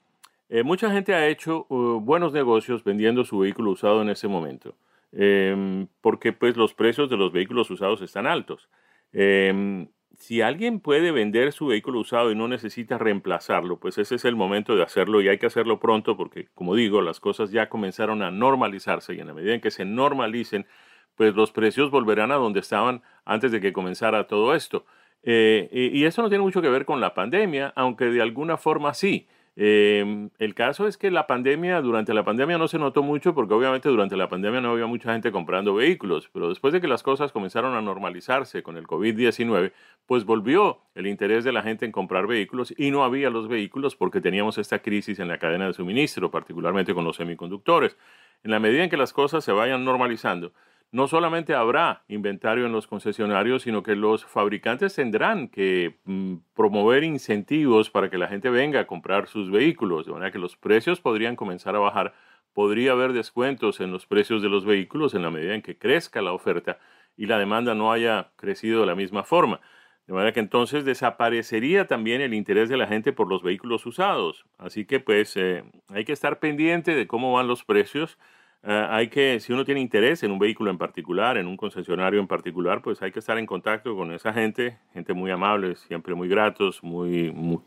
Eh, 0.50 0.62
mucha 0.62 0.90
gente 0.90 1.14
ha 1.14 1.26
hecho 1.28 1.64
uh, 1.70 1.98
buenos 1.98 2.34
negocios 2.34 2.84
vendiendo 2.84 3.24
su 3.24 3.38
vehículo 3.38 3.70
usado 3.70 4.02
en 4.02 4.10
ese 4.10 4.28
momento. 4.28 4.74
Em, 5.12 5.88
porque 6.00 6.32
pues 6.32 6.56
los 6.56 6.74
precios 6.74 7.08
de 7.08 7.16
los 7.16 7.32
vehículos 7.32 7.70
usados 7.70 8.02
están 8.02 8.26
altos. 8.26 8.68
Em, 9.12 9.88
si 10.18 10.40
alguien 10.42 10.80
puede 10.80 11.10
vender 11.12 11.52
su 11.52 11.66
vehículo 11.66 12.00
usado 12.00 12.30
y 12.32 12.34
no 12.34 12.48
necesita 12.48 12.98
reemplazarlo, 12.98 13.78
pues 13.78 13.98
ese 13.98 14.16
es 14.16 14.24
el 14.24 14.36
momento 14.36 14.74
de 14.76 14.82
hacerlo 14.82 15.20
y 15.20 15.28
hay 15.28 15.38
que 15.38 15.46
hacerlo 15.46 15.78
pronto 15.78 16.16
porque, 16.16 16.48
como 16.54 16.74
digo, 16.74 17.02
las 17.02 17.20
cosas 17.20 17.50
ya 17.50 17.68
comenzaron 17.68 18.22
a 18.22 18.30
normalizarse 18.30 19.14
y 19.14 19.20
en 19.20 19.28
la 19.28 19.34
medida 19.34 19.54
en 19.54 19.60
que 19.60 19.70
se 19.70 19.84
normalicen, 19.84 20.66
pues 21.14 21.34
los 21.34 21.52
precios 21.52 21.90
volverán 21.90 22.30
a 22.32 22.36
donde 22.36 22.60
estaban 22.60 23.02
antes 23.24 23.52
de 23.52 23.60
que 23.60 23.72
comenzara 23.72 24.26
todo 24.26 24.54
esto. 24.54 24.86
Eh, 25.22 25.68
y, 25.72 26.00
y 26.00 26.04
eso 26.04 26.22
no 26.22 26.28
tiene 26.28 26.44
mucho 26.44 26.62
que 26.62 26.68
ver 26.68 26.84
con 26.84 27.00
la 27.00 27.14
pandemia, 27.14 27.72
aunque 27.76 28.06
de 28.06 28.22
alguna 28.22 28.56
forma 28.56 28.94
sí. 28.94 29.28
Em, 29.58 30.28
el 30.38 30.54
caso 30.54 30.86
es 30.86 30.98
que 30.98 31.10
la 31.10 31.26
pandemia, 31.26 31.80
durante 31.80 32.12
la 32.12 32.24
pandemia 32.24 32.58
no 32.58 32.68
se 32.68 32.78
notó 32.78 33.02
mucho 33.02 33.34
porque 33.34 33.54
obviamente 33.54 33.88
durante 33.88 34.14
la 34.14 34.28
pandemia 34.28 34.60
no 34.60 34.72
había 34.72 34.86
mucha 34.86 35.14
gente 35.14 35.32
comprando 35.32 35.74
vehículos, 35.74 36.28
pero 36.30 36.50
después 36.50 36.74
de 36.74 36.82
que 36.82 36.88
las 36.88 37.02
cosas 37.02 37.32
comenzaron 37.32 37.74
a 37.74 37.80
normalizarse 37.80 38.62
con 38.62 38.76
el 38.76 38.86
COVID-19, 38.86 39.72
pues 40.04 40.26
volvió 40.26 40.80
el 40.94 41.06
interés 41.06 41.42
de 41.42 41.52
la 41.52 41.62
gente 41.62 41.86
en 41.86 41.92
comprar 41.92 42.26
vehículos 42.26 42.74
y 42.76 42.90
no 42.90 43.02
había 43.02 43.30
los 43.30 43.48
vehículos 43.48 43.96
porque 43.96 44.20
teníamos 44.20 44.58
esta 44.58 44.80
crisis 44.80 45.18
en 45.20 45.28
la 45.28 45.38
cadena 45.38 45.66
de 45.66 45.72
suministro, 45.72 46.30
particularmente 46.30 46.92
con 46.92 47.04
los 47.04 47.16
semiconductores. 47.16 47.96
En 48.44 48.50
la 48.50 48.60
medida 48.60 48.84
en 48.84 48.90
que 48.90 48.98
las 48.98 49.14
cosas 49.14 49.42
se 49.42 49.52
vayan 49.52 49.86
normalizando, 49.86 50.52
no 50.92 51.08
solamente 51.08 51.54
habrá 51.54 52.04
inventario 52.08 52.66
en 52.66 52.72
los 52.72 52.86
concesionarios, 52.86 53.62
sino 53.62 53.82
que 53.82 53.96
los 53.96 54.24
fabricantes 54.24 54.94
tendrán 54.94 55.48
que 55.48 55.98
mm, 56.04 56.36
promover 56.54 57.04
incentivos 57.04 57.90
para 57.90 58.08
que 58.08 58.18
la 58.18 58.28
gente 58.28 58.50
venga 58.50 58.80
a 58.80 58.86
comprar 58.86 59.26
sus 59.26 59.50
vehículos, 59.50 60.06
de 60.06 60.12
manera 60.12 60.30
que 60.30 60.38
los 60.38 60.56
precios 60.56 61.00
podrían 61.00 61.36
comenzar 61.36 61.76
a 61.76 61.80
bajar, 61.80 62.14
podría 62.52 62.92
haber 62.92 63.12
descuentos 63.12 63.80
en 63.80 63.92
los 63.92 64.06
precios 64.06 64.42
de 64.42 64.48
los 64.48 64.64
vehículos 64.64 65.14
en 65.14 65.22
la 65.22 65.30
medida 65.30 65.54
en 65.54 65.62
que 65.62 65.76
crezca 65.76 66.22
la 66.22 66.32
oferta 66.32 66.78
y 67.16 67.26
la 67.26 67.38
demanda 67.38 67.74
no 67.74 67.92
haya 67.92 68.30
crecido 68.36 68.80
de 68.80 68.86
la 68.86 68.94
misma 68.94 69.24
forma. 69.24 69.60
De 70.06 70.12
manera 70.12 70.32
que 70.32 70.40
entonces 70.40 70.84
desaparecería 70.84 71.88
también 71.88 72.20
el 72.20 72.32
interés 72.32 72.68
de 72.68 72.76
la 72.76 72.86
gente 72.86 73.12
por 73.12 73.28
los 73.28 73.42
vehículos 73.42 73.84
usados. 73.86 74.46
Así 74.56 74.84
que 74.84 75.00
pues 75.00 75.36
eh, 75.36 75.64
hay 75.88 76.04
que 76.04 76.12
estar 76.12 76.38
pendiente 76.38 76.94
de 76.94 77.06
cómo 77.08 77.32
van 77.32 77.48
los 77.48 77.64
precios 77.64 78.18
eh, 78.62 78.86
hay 78.88 79.08
que, 79.08 79.40
si 79.40 79.52
uno 79.52 79.64
tiene 79.64 79.80
interés 79.80 80.22
en 80.22 80.32
un 80.32 80.38
vehículo 80.38 80.70
en 80.70 80.78
particular, 80.78 81.36
en 81.36 81.46
un 81.46 81.56
concesionario 81.56 82.20
en 82.20 82.26
particular, 82.26 82.82
pues 82.82 83.02
hay 83.02 83.12
que 83.12 83.20
estar 83.20 83.38
en 83.38 83.46
contacto 83.46 83.94
con 83.96 84.12
esa 84.12 84.32
gente, 84.32 84.78
gente 84.92 85.12
muy 85.14 85.30
amable, 85.30 85.76
siempre 85.76 86.14
muy 86.14 86.28
gratos, 86.28 86.82
muy, 86.82 87.30
muy, 87.32 87.60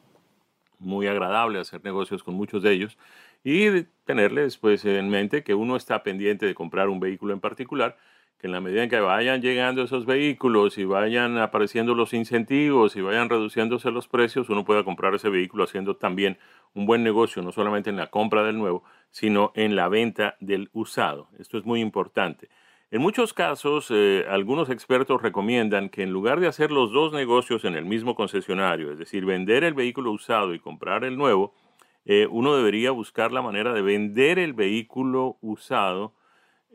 muy 0.79 1.07
agradable 1.07 1.59
hacer 1.59 1.83
negocios 1.83 2.23
con 2.23 2.35
muchos 2.35 2.63
de 2.63 2.73
ellos 2.73 2.97
y 3.43 3.83
tenerles 4.05 4.57
pues 4.57 4.83
en 4.85 5.09
mente 5.09 5.43
que 5.43 5.53
uno 5.53 5.75
está 5.75 6.03
pendiente 6.03 6.45
de 6.45 6.55
comprar 6.55 6.89
un 6.89 6.99
vehículo 6.99 7.33
en 7.33 7.39
particular 7.39 7.97
que 8.39 8.47
en 8.47 8.53
la 8.53 8.61
medida 8.61 8.83
en 8.83 8.89
que 8.89 9.01
vayan 9.01 9.41
llegando 9.41 9.83
esos 9.83 10.05
vehículos 10.05 10.77
y 10.77 10.85
vayan 10.85 11.37
apareciendo 11.37 11.93
los 11.93 12.13
incentivos 12.13 12.95
y 12.95 13.01
vayan 13.01 13.29
reduciéndose 13.29 13.91
los 13.91 14.07
precios, 14.07 14.49
uno 14.49 14.63
pueda 14.63 14.85
comprar 14.85 15.13
ese 15.13 15.29
vehículo 15.29 15.65
haciendo 15.65 15.97
también 15.97 16.37
un 16.73 16.85
buen 16.85 17.03
negocio, 17.03 17.41
no 17.41 17.51
solamente 17.51 17.89
en 17.89 17.97
la 17.97 18.07
compra 18.07 18.43
del 18.43 18.57
nuevo, 18.57 18.83
sino 19.11 19.51
en 19.55 19.75
la 19.75 19.89
venta 19.89 20.37
del 20.39 20.69
usado. 20.71 21.27
Esto 21.37 21.57
es 21.57 21.65
muy 21.65 21.81
importante. 21.81 22.49
En 22.91 23.01
muchos 23.01 23.33
casos, 23.33 23.91
eh, 23.91 24.25
algunos 24.29 24.69
expertos 24.69 25.21
recomiendan 25.21 25.89
que 25.89 26.03
en 26.03 26.11
lugar 26.11 26.39
de 26.39 26.47
hacer 26.47 26.71
los 26.71 26.93
dos 26.93 27.11
negocios 27.11 27.65
en 27.65 27.75
el 27.75 27.83
mismo 27.83 28.15
concesionario, 28.15 28.91
es 28.91 28.97
decir, 28.97 29.25
vender 29.25 29.65
el 29.65 29.73
vehículo 29.73 30.11
usado 30.11 30.53
y 30.53 30.59
comprar 30.59 31.03
el 31.03 31.17
nuevo, 31.17 31.53
eh, 32.05 32.25
uno 32.31 32.55
debería 32.55 32.91
buscar 32.91 33.33
la 33.33 33.41
manera 33.41 33.73
de 33.73 33.81
vender 33.81 34.39
el 34.39 34.53
vehículo 34.53 35.37
usado 35.41 36.13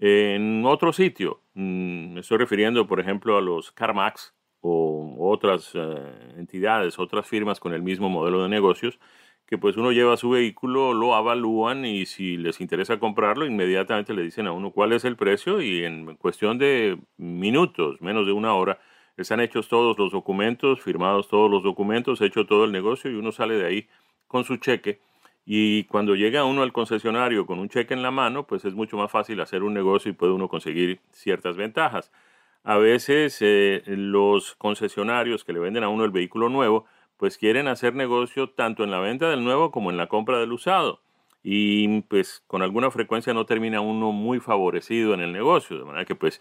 en 0.01 0.65
otro 0.67 0.93
sitio. 0.93 1.41
Mm, 1.55 2.15
me 2.15 2.21
estoy 2.21 2.39
refiriendo, 2.39 2.87
por 2.87 3.01
ejemplo, 3.01 3.37
a 3.37 3.41
los 3.41 3.73
CarMax 3.73 4.35
o 4.61 5.17
otras 5.19 5.73
eh, 5.75 6.35
entidades, 6.37 6.99
otras 6.99 7.27
firmas 7.27 7.61
con 7.61 7.75
el 7.75 7.83
mismo 7.83 8.09
modelo 8.09 8.43
de 8.43 8.49
negocios, 8.49 8.99
que 9.47 9.59
pues 9.59 9.77
uno 9.77 9.93
lleva 9.93 10.17
su 10.17 10.31
vehículo, 10.31 10.95
lo 10.95 11.15
avalúan 11.15 11.85
y 11.85 12.07
si 12.07 12.39
les 12.39 12.61
interesa 12.61 12.99
comprarlo, 12.99 13.47
inmediatamente 13.47 14.15
le 14.15 14.23
dicen 14.23 14.47
a 14.47 14.53
uno 14.53 14.71
cuál 14.71 14.93
es 14.93 15.05
el 15.05 15.17
precio 15.17 15.61
y 15.61 15.85
en 15.85 16.17
cuestión 16.17 16.59
de 16.59 16.99
minutos, 17.19 18.01
menos 18.01 18.27
de 18.27 18.33
una 18.33 18.55
hora, 18.55 18.81
están 19.19 19.41
hechos 19.41 19.69
todos 19.69 19.99
los 19.99 20.13
documentos, 20.13 20.81
firmados 20.81 21.29
todos 21.29 21.51
los 21.51 21.63
documentos, 21.63 22.21
hecho 22.23 22.47
todo 22.47 22.65
el 22.65 22.73
negocio 22.73 23.11
y 23.11 23.15
uno 23.15 23.33
sale 23.33 23.55
de 23.57 23.67
ahí 23.67 23.89
con 24.27 24.45
su 24.45 24.57
cheque 24.57 25.01
y 25.47 25.85
cuando 25.85 26.15
llega 26.15 26.45
uno 26.45 26.63
al 26.63 26.73
concesionario 26.73 27.47
con 27.47 27.59
un 27.59 27.69
cheque 27.69 27.95
en 27.95 28.03
la 28.03 28.11
mano, 28.11 28.47
pues 28.47 28.65
es 28.65 28.75
mucho 28.75 28.97
más 28.97 29.11
fácil 29.11 29.41
hacer 29.41 29.63
un 29.63 29.75
negocio 29.75 30.11
y 30.11 30.15
puede 30.15 30.33
uno 30.33 30.49
conseguir 30.49 31.01
ciertas 31.13 31.57
ventajas. 31.57 32.11
A 32.63 32.79
veces 32.79 33.39
eh, 33.41 33.83
los 33.87 34.55
concesionarios 34.57 35.45
que 35.45 35.53
le 35.53 35.61
venden 35.61 35.85
a 35.85 35.89
uno 35.89 36.05
el 36.05 36.11
vehículo 36.13 36.49
nuevo, 36.49 36.87
pues 37.19 37.37
quieren 37.39 37.69
hacer 37.69 37.95
negocio 37.95 38.51
tanto 38.51 38.85
en 38.85 38.91
la 38.91 39.01
venta 39.01 39.29
del 39.29 39.45
nuevo 39.45 39.71
como 39.71 39.91
en 39.91 39.97
la 39.99 40.09
compra 40.09 40.39
del 40.39 40.53
usado. 40.53 41.01
y 41.47 42.03
pues 42.03 42.43
con 42.47 42.63
alguna 42.63 42.91
frecuencia 42.91 43.35
no 43.35 43.45
termina 43.47 43.81
uno 43.83 44.13
muy 44.13 44.41
favorecido 44.41 45.13
en 45.15 45.21
el 45.21 45.33
negocio, 45.33 45.79
de 45.79 45.85
manera 45.85 46.07
que 46.07 46.15
pues 46.15 46.41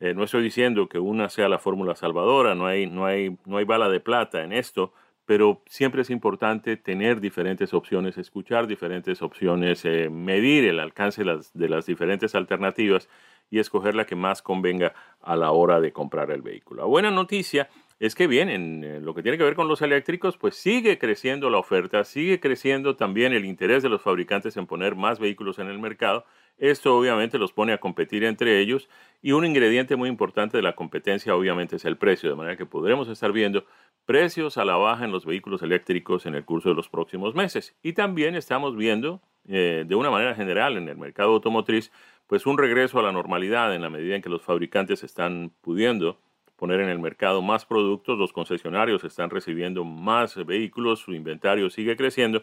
eh, 0.00 0.14
no 0.14 0.24
estoy 0.24 0.42
diciendo 0.42 0.88
que 0.88 0.98
una 0.98 1.28
sea 1.28 1.48
la 1.48 1.58
fórmula 1.58 1.94
salvadora, 1.94 2.54
no 2.54 2.66
hay, 2.66 2.86
no, 2.86 3.04
hay, 3.06 3.36
no 3.44 3.58
hay 3.58 3.64
bala 3.64 3.88
de 3.90 4.00
plata 4.00 4.42
en 4.42 4.52
esto, 4.52 4.92
pero 5.30 5.62
siempre 5.66 6.02
es 6.02 6.10
importante 6.10 6.76
tener 6.76 7.20
diferentes 7.20 7.72
opciones, 7.72 8.18
escuchar 8.18 8.66
diferentes 8.66 9.22
opciones, 9.22 9.84
eh, 9.84 10.10
medir 10.10 10.64
el 10.64 10.80
alcance 10.80 11.22
de 11.22 11.68
las 11.68 11.86
diferentes 11.86 12.34
alternativas 12.34 13.08
y 13.48 13.60
escoger 13.60 13.94
la 13.94 14.06
que 14.06 14.16
más 14.16 14.42
convenga 14.42 14.92
a 15.20 15.36
la 15.36 15.52
hora 15.52 15.80
de 15.80 15.92
comprar 15.92 16.32
el 16.32 16.42
vehículo. 16.42 16.82
La 16.82 16.88
buena 16.88 17.12
noticia 17.12 17.68
es 18.00 18.16
que 18.16 18.26
bien, 18.26 18.48
en 18.48 19.04
lo 19.04 19.14
que 19.14 19.22
tiene 19.22 19.38
que 19.38 19.44
ver 19.44 19.54
con 19.54 19.68
los 19.68 19.82
eléctricos, 19.82 20.36
pues 20.36 20.56
sigue 20.56 20.98
creciendo 20.98 21.48
la 21.48 21.58
oferta, 21.58 22.02
sigue 22.02 22.40
creciendo 22.40 22.96
también 22.96 23.32
el 23.32 23.44
interés 23.44 23.84
de 23.84 23.88
los 23.88 24.02
fabricantes 24.02 24.56
en 24.56 24.66
poner 24.66 24.96
más 24.96 25.20
vehículos 25.20 25.60
en 25.60 25.68
el 25.68 25.78
mercado. 25.78 26.24
Esto 26.56 26.96
obviamente 26.96 27.38
los 27.38 27.52
pone 27.52 27.72
a 27.72 27.78
competir 27.78 28.24
entre 28.24 28.58
ellos 28.58 28.88
y 29.22 29.32
un 29.32 29.44
ingrediente 29.44 29.96
muy 29.96 30.08
importante 30.08 30.56
de 30.56 30.62
la 30.62 30.74
competencia 30.74 31.34
obviamente 31.34 31.76
es 31.76 31.84
el 31.84 31.98
precio, 31.98 32.30
de 32.30 32.36
manera 32.36 32.56
que 32.56 32.66
podremos 32.66 33.08
estar 33.08 33.32
viendo 33.32 33.64
precios 34.10 34.58
a 34.58 34.64
la 34.64 34.74
baja 34.74 35.04
en 35.04 35.12
los 35.12 35.24
vehículos 35.24 35.62
eléctricos 35.62 36.26
en 36.26 36.34
el 36.34 36.44
curso 36.44 36.70
de 36.70 36.74
los 36.74 36.88
próximos 36.88 37.36
meses. 37.36 37.76
Y 37.80 37.92
también 37.92 38.34
estamos 38.34 38.74
viendo 38.74 39.20
eh, 39.46 39.84
de 39.86 39.94
una 39.94 40.10
manera 40.10 40.34
general 40.34 40.76
en 40.76 40.88
el 40.88 40.96
mercado 40.96 41.34
automotriz 41.34 41.92
pues 42.26 42.44
un 42.44 42.58
regreso 42.58 42.98
a 42.98 43.04
la 43.04 43.12
normalidad 43.12 43.72
en 43.72 43.82
la 43.82 43.88
medida 43.88 44.16
en 44.16 44.22
que 44.22 44.28
los 44.28 44.42
fabricantes 44.42 45.04
están 45.04 45.52
pudiendo 45.60 46.18
poner 46.56 46.80
en 46.80 46.88
el 46.88 46.98
mercado 46.98 47.40
más 47.40 47.64
productos, 47.64 48.18
los 48.18 48.32
concesionarios 48.32 49.04
están 49.04 49.30
recibiendo 49.30 49.84
más 49.84 50.44
vehículos, 50.44 50.98
su 50.98 51.14
inventario 51.14 51.70
sigue 51.70 51.96
creciendo 51.96 52.42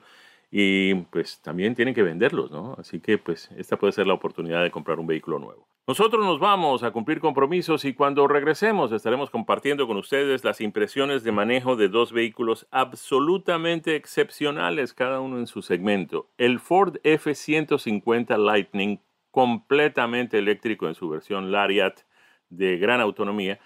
y 0.50 0.96
pues 0.96 1.42
también 1.42 1.76
tienen 1.76 1.94
que 1.94 2.02
venderlos, 2.02 2.50
¿no? 2.50 2.76
Así 2.78 3.02
que 3.02 3.18
pues 3.18 3.52
esta 3.58 3.76
puede 3.76 3.92
ser 3.92 4.08
la 4.08 4.14
oportunidad 4.14 4.64
de 4.64 4.72
comprar 4.72 5.02
un 5.02 5.08
vehículo 5.08 5.38
nuevo. 5.38 5.68
Nosotros 5.88 6.26
nos 6.26 6.38
vamos 6.38 6.84
a 6.84 6.92
cumplir 6.92 7.22
compromisos 7.22 7.86
y 7.86 7.94
cuando 7.94 8.28
regresemos 8.28 8.92
estaremos 8.92 9.30
compartiendo 9.30 9.88
con 9.88 9.96
ustedes 9.96 10.44
las 10.44 10.60
impresiones 10.60 11.24
de 11.24 11.32
manejo 11.32 11.78
de 11.78 11.88
dos 11.88 12.12
vehículos 12.12 12.68
absolutamente 12.72 13.96
excepcionales, 13.96 14.94
cada 14.94 15.22
uno 15.22 15.40
en 15.40 15.48
su 15.48 15.62
segmento. 15.62 16.28
El 16.38 16.60
Ford 16.60 16.98
F-150 17.06 18.38
Lightning, 18.38 19.00
completamente 19.32 20.38
eléctrico 20.40 20.90
en 20.90 20.94
su 20.94 21.08
versión 21.08 21.54
Lariat 21.54 22.02
de 22.50 22.78
gran 22.78 23.00
autonomía, 23.00 23.58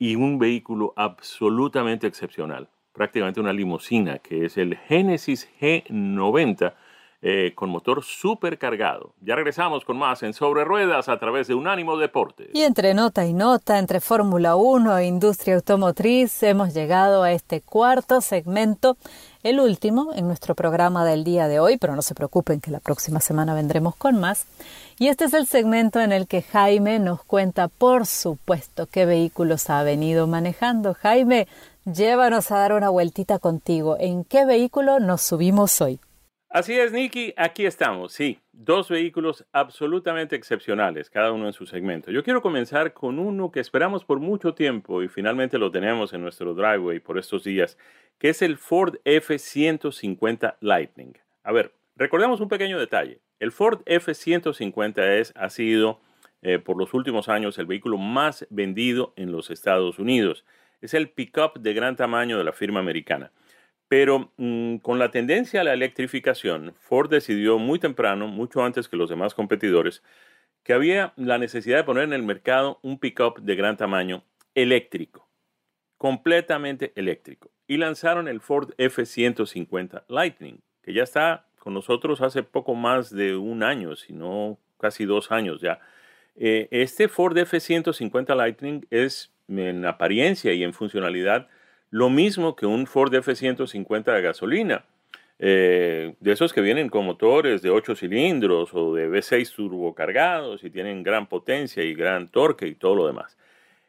y 0.00 0.16
un 0.16 0.40
vehículo 0.40 0.94
absolutamente 0.96 2.08
excepcional, 2.08 2.68
prácticamente 2.92 3.38
una 3.38 3.52
limusina, 3.52 4.18
que 4.18 4.46
es 4.46 4.56
el 4.56 4.76
Genesis 4.76 5.48
G90 5.60 6.74
eh, 7.20 7.52
con 7.56 7.68
motor 7.70 8.04
supercargado. 8.04 9.12
Ya 9.20 9.34
regresamos 9.34 9.84
con 9.84 9.98
más 9.98 10.22
en 10.22 10.32
Sobre 10.32 10.64
Ruedas 10.64 11.08
a 11.08 11.18
través 11.18 11.48
de 11.48 11.54
Unánimo 11.54 11.96
Deportes. 11.96 12.50
Y 12.54 12.62
entre 12.62 12.94
nota 12.94 13.26
y 13.26 13.32
nota, 13.32 13.80
entre 13.80 14.00
Fórmula 14.00 14.54
1 14.54 14.98
e 14.98 15.06
industria 15.06 15.56
automotriz, 15.56 16.42
hemos 16.44 16.74
llegado 16.74 17.24
a 17.24 17.32
este 17.32 17.60
cuarto 17.60 18.20
segmento, 18.20 18.96
el 19.42 19.58
último 19.58 20.12
en 20.14 20.28
nuestro 20.28 20.54
programa 20.54 21.04
del 21.04 21.24
día 21.24 21.48
de 21.48 21.58
hoy, 21.58 21.76
pero 21.76 21.96
no 21.96 22.02
se 22.02 22.14
preocupen 22.14 22.60
que 22.60 22.70
la 22.70 22.78
próxima 22.78 23.18
semana 23.18 23.52
vendremos 23.52 23.96
con 23.96 24.20
más. 24.20 24.46
Y 25.00 25.08
este 25.08 25.24
es 25.24 25.34
el 25.34 25.48
segmento 25.48 25.98
en 26.00 26.12
el 26.12 26.28
que 26.28 26.42
Jaime 26.42 27.00
nos 27.00 27.24
cuenta, 27.24 27.66
por 27.66 28.06
supuesto, 28.06 28.86
qué 28.86 29.06
vehículos 29.06 29.70
ha 29.70 29.82
venido 29.82 30.28
manejando. 30.28 30.94
Jaime, 30.94 31.48
llévanos 31.84 32.52
a 32.52 32.58
dar 32.58 32.74
una 32.74 32.90
vueltita 32.90 33.40
contigo. 33.40 33.96
¿En 33.98 34.22
qué 34.22 34.44
vehículo 34.44 35.00
nos 35.00 35.22
subimos 35.22 35.80
hoy? 35.80 35.98
Así 36.50 36.72
es, 36.78 36.92
Nicky, 36.92 37.34
aquí 37.36 37.66
estamos, 37.66 38.14
sí, 38.14 38.38
dos 38.52 38.88
vehículos 38.88 39.44
absolutamente 39.52 40.34
excepcionales, 40.34 41.10
cada 41.10 41.30
uno 41.30 41.46
en 41.46 41.52
su 41.52 41.66
segmento. 41.66 42.10
Yo 42.10 42.24
quiero 42.24 42.40
comenzar 42.40 42.94
con 42.94 43.18
uno 43.18 43.52
que 43.52 43.60
esperamos 43.60 44.02
por 44.02 44.18
mucho 44.18 44.54
tiempo 44.54 45.02
y 45.02 45.08
finalmente 45.08 45.58
lo 45.58 45.70
tenemos 45.70 46.14
en 46.14 46.22
nuestro 46.22 46.54
driveway 46.54 47.00
por 47.00 47.18
estos 47.18 47.44
días, 47.44 47.76
que 48.18 48.30
es 48.30 48.40
el 48.40 48.56
Ford 48.56 48.96
F-150 49.04 50.56
Lightning. 50.60 51.12
A 51.44 51.52
ver, 51.52 51.74
recordemos 51.96 52.40
un 52.40 52.48
pequeño 52.48 52.78
detalle. 52.78 53.20
El 53.40 53.52
Ford 53.52 53.82
F-150 53.84 55.02
es, 55.18 55.34
ha 55.36 55.50
sido 55.50 56.00
eh, 56.40 56.58
por 56.58 56.78
los 56.78 56.94
últimos 56.94 57.28
años 57.28 57.58
el 57.58 57.66
vehículo 57.66 57.98
más 57.98 58.46
vendido 58.48 59.12
en 59.16 59.32
los 59.32 59.50
Estados 59.50 59.98
Unidos. 59.98 60.46
Es 60.80 60.94
el 60.94 61.10
pickup 61.10 61.58
de 61.58 61.74
gran 61.74 61.94
tamaño 61.94 62.38
de 62.38 62.44
la 62.44 62.54
firma 62.54 62.80
americana. 62.80 63.32
Pero 63.88 64.32
mm, 64.36 64.76
con 64.76 64.98
la 64.98 65.10
tendencia 65.10 65.62
a 65.62 65.64
la 65.64 65.72
electrificación, 65.72 66.74
Ford 66.78 67.10
decidió 67.10 67.58
muy 67.58 67.78
temprano, 67.78 68.28
mucho 68.28 68.62
antes 68.62 68.88
que 68.88 68.96
los 68.96 69.08
demás 69.08 69.34
competidores, 69.34 70.02
que 70.62 70.74
había 70.74 71.14
la 71.16 71.38
necesidad 71.38 71.78
de 71.78 71.84
poner 71.84 72.04
en 72.04 72.12
el 72.12 72.22
mercado 72.22 72.78
un 72.82 72.98
pickup 72.98 73.40
de 73.40 73.56
gran 73.56 73.76
tamaño 73.78 74.24
eléctrico, 74.54 75.28
completamente 75.96 76.92
eléctrico. 76.94 77.50
Y 77.66 77.78
lanzaron 77.78 78.28
el 78.28 78.40
Ford 78.40 78.72
F-150 78.76 80.04
Lightning, 80.08 80.60
que 80.82 80.92
ya 80.92 81.02
está 81.02 81.46
con 81.58 81.74
nosotros 81.74 82.20
hace 82.20 82.42
poco 82.42 82.74
más 82.74 83.10
de 83.10 83.36
un 83.36 83.62
año, 83.62 83.96
si 83.96 84.12
no 84.12 84.58
casi 84.78 85.04
dos 85.06 85.32
años 85.32 85.60
ya. 85.60 85.80
Eh, 86.36 86.68
este 86.70 87.08
Ford 87.08 87.36
F-150 87.36 88.36
Lightning 88.36 88.86
es 88.90 89.32
en 89.48 89.84
apariencia 89.86 90.52
y 90.52 90.62
en 90.62 90.72
funcionalidad 90.72 91.48
lo 91.90 92.10
mismo 92.10 92.56
que 92.56 92.66
un 92.66 92.86
Ford 92.86 93.14
F-150 93.14 94.14
de 94.14 94.22
gasolina. 94.22 94.84
Eh, 95.40 96.16
de 96.18 96.32
esos 96.32 96.52
que 96.52 96.60
vienen 96.60 96.88
con 96.88 97.04
motores 97.04 97.62
de 97.62 97.70
8 97.70 97.94
cilindros 97.94 98.70
o 98.74 98.94
de 98.94 99.08
V6 99.08 99.54
turbocargados 99.54 100.64
y 100.64 100.70
tienen 100.70 101.04
gran 101.04 101.28
potencia 101.28 101.84
y 101.84 101.94
gran 101.94 102.28
torque 102.28 102.66
y 102.66 102.74
todo 102.74 102.96
lo 102.96 103.06
demás. 103.06 103.38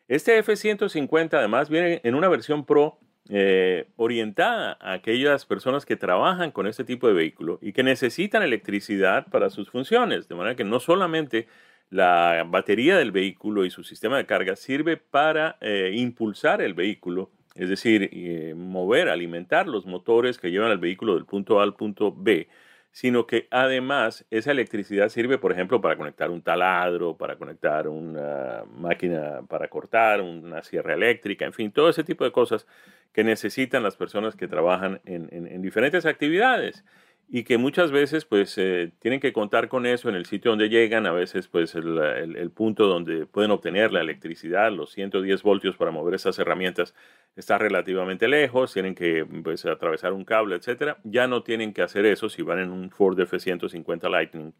Este 0.07 0.37
F-150 0.39 1.33
además 1.33 1.69
viene 1.69 2.01
en 2.03 2.13
una 2.13 2.29
versión 2.29 2.65
Pro 2.65 2.99
eh, 3.29 3.87
orientada 3.95 4.77
a 4.79 4.93
aquellas 4.93 5.45
personas 5.45 5.85
que 5.85 5.95
trabajan 5.95 6.49
con 6.51 6.65
este 6.65 6.83
tipo 6.83 7.07
de 7.07 7.13
vehículo 7.13 7.59
y 7.61 7.73
que 7.73 7.83
necesitan 7.83 8.41
electricidad 8.41 9.27
para 9.27 9.51
sus 9.51 9.69
funciones. 9.69 10.27
De 10.27 10.35
manera 10.35 10.55
que 10.55 10.63
no 10.63 10.79
solamente 10.79 11.47
la 11.91 12.43
batería 12.47 12.97
del 12.97 13.11
vehículo 13.11 13.65
y 13.65 13.71
su 13.71 13.83
sistema 13.83 14.17
de 14.17 14.25
carga 14.25 14.55
sirve 14.55 14.97
para 14.97 15.57
eh, 15.61 15.91
impulsar 15.95 16.61
el 16.61 16.73
vehículo, 16.73 17.29
es 17.59 17.67
decir, 17.67 18.09
eh, 18.13 18.53
mover, 18.55 19.09
alimentar 19.09 19.67
los 19.67 19.85
motores 19.85 20.37
que 20.37 20.49
llevan 20.49 20.71
el 20.71 20.77
vehículo 20.77 21.15
del 21.15 21.25
punto 21.25 21.59
A 21.59 21.63
al 21.63 21.75
punto 21.75 22.15
B, 22.15 22.47
sino 22.91 23.27
que 23.27 23.47
además 23.51 24.25
esa 24.31 24.51
electricidad 24.51 25.09
sirve, 25.09 25.37
por 25.37 25.51
ejemplo, 25.51 25.81
para 25.81 25.97
conectar 25.97 26.31
un 26.31 26.41
taladro, 26.41 27.17
para 27.17 27.35
conectar 27.35 27.89
una 27.89 28.63
máquina 28.77 29.41
para 29.49 29.67
cortar, 29.67 30.21
una 30.21 30.63
sierra 30.63 30.93
eléctrica, 30.93 31.45
en 31.45 31.53
fin, 31.53 31.71
todo 31.71 31.89
ese 31.89 32.05
tipo 32.05 32.23
de 32.23 32.31
cosas 32.31 32.65
que 33.11 33.25
necesitan 33.25 33.83
las 33.83 33.97
personas 33.97 34.37
que 34.37 34.47
trabajan 34.47 35.01
en 35.03 35.61
diferentes 35.61 36.05
actividades 36.05 36.85
y 37.31 37.43
que 37.43 37.59
muchas 37.59 37.91
veces 37.91 38.25
pues 38.25 38.57
eh, 38.57 38.91
tienen 38.99 39.19
que 39.19 39.31
contar 39.31 39.69
con 39.69 39.85
eso 39.85 40.09
en 40.09 40.15
el 40.15 40.25
sitio 40.25 40.49
donde 40.49 40.67
llegan, 40.67 41.05
a 41.05 41.11
veces 41.11 41.47
pues 41.47 41.75
el, 41.75 42.51
punto 42.55 42.87
donde 42.87 43.27
pueden 43.27 43.51
obtener 43.51 43.93
la 43.93 44.01
electricidad, 44.01 44.71
los 44.71 44.91
110 44.93 45.43
voltios 45.43 45.77
para 45.77 45.91
mover 45.91 46.15
esas 46.15 46.39
herramientas 46.39 46.95
está 47.35 47.59
relativamente 47.59 48.27
lejos, 48.27 48.73
tienen 48.73 48.95
que 48.95 49.27
pues, 49.43 49.63
atravesar 49.67 50.13
un 50.13 50.25
cable, 50.25 50.55
etcétera. 50.55 50.97
Ya 51.03 51.27
no 51.27 51.43
tienen 51.43 51.71
que 51.71 51.83
hacer 51.83 52.07
eso 52.07 52.29
si 52.29 52.41
van 52.41 52.59
en 52.59 52.71
un 52.71 52.89
Ford 52.89 53.19
F-150 53.19 54.09
Lightning, 54.09 54.53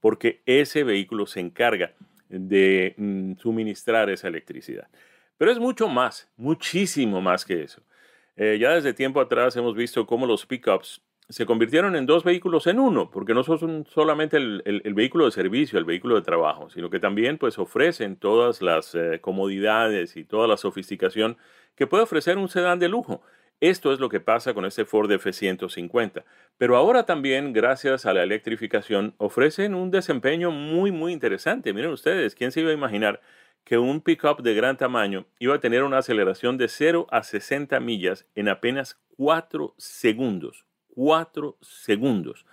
porque 0.00 0.40
ese 0.46 0.82
vehículo 0.82 1.26
se 1.26 1.40
encarga 1.40 1.92
de 2.30 2.94
mm, 2.96 3.34
suministrar 3.36 4.08
esa 4.08 4.28
electricidad. 4.28 4.88
Pero 5.36 5.50
es 5.50 5.58
mucho 5.58 5.88
más, 5.88 6.30
muchísimo 6.38 7.20
más 7.20 7.44
que 7.44 7.62
eso. 7.62 7.82
Eh, 8.36 8.56
ya 8.58 8.70
desde 8.70 8.94
tiempo 8.94 9.20
atrás 9.20 9.54
hemos 9.56 9.76
visto 9.76 10.06
cómo 10.06 10.26
los 10.26 10.46
pickups 10.46 11.02
se 11.28 11.46
convirtieron 11.46 11.96
en 11.96 12.06
dos 12.06 12.22
vehículos 12.22 12.66
en 12.66 12.78
uno, 12.78 13.10
porque 13.10 13.32
no 13.32 13.44
son 13.44 13.86
solamente 13.88 14.36
el, 14.36 14.94
vehículo 14.94 15.24
de 15.24 15.30
servicio, 15.30 15.78
el 15.78 15.84
vehículo 15.84 16.16
de 16.16 16.22
trabajo, 16.22 16.68
sino 16.68 16.90
que 16.90 17.00
también 17.00 17.38
pues 17.38 17.58
ofrecen 17.58 18.16
todas 18.16 18.60
las 18.60 18.94
eh, 18.94 19.20
comodidades 19.20 20.16
y 20.16 20.24
toda 20.24 20.46
la 20.46 20.56
sofisticación 20.56 21.38
que 21.76 21.86
puede 21.86 22.02
ofrecer 22.02 22.36
un 22.36 22.48
sedán 22.48 22.78
de 22.78 22.88
lujo. 22.88 23.22
Esto 23.60 23.92
es 23.92 24.00
lo 24.00 24.10
que 24.10 24.20
pasa 24.20 24.52
con 24.52 24.66
este 24.66 24.84
Ford 24.84 25.10
F-150. 25.10 26.24
Pero 26.58 26.76
ahora 26.76 27.06
también, 27.06 27.52
gracias 27.52 28.04
a 28.04 28.12
la 28.12 28.22
electrificación, 28.22 29.14
ofrecen 29.16 29.74
un 29.74 29.90
desempeño 29.90 30.50
muy, 30.50 30.92
muy 30.92 31.12
interesante. 31.12 31.72
Miren 31.72 31.92
ustedes, 31.92 32.34
¿quién 32.34 32.52
se 32.52 32.60
iba 32.60 32.70
a 32.70 32.74
imaginar 32.74 33.20
que 33.64 33.78
un 33.78 34.02
pickup 34.02 34.42
de 34.42 34.54
gran 34.54 34.76
tamaño 34.76 35.26
iba 35.38 35.54
a 35.54 35.60
tener 35.60 35.84
una 35.84 35.98
aceleración 35.98 36.58
de 36.58 36.68
0 36.68 37.06
a 37.10 37.22
60 37.22 37.80
millas 37.80 38.26
en 38.34 38.48
apenas 38.50 39.00
4 39.16 39.74
segundos? 39.78 40.66
4 40.94 41.56
segundos. 41.60 42.46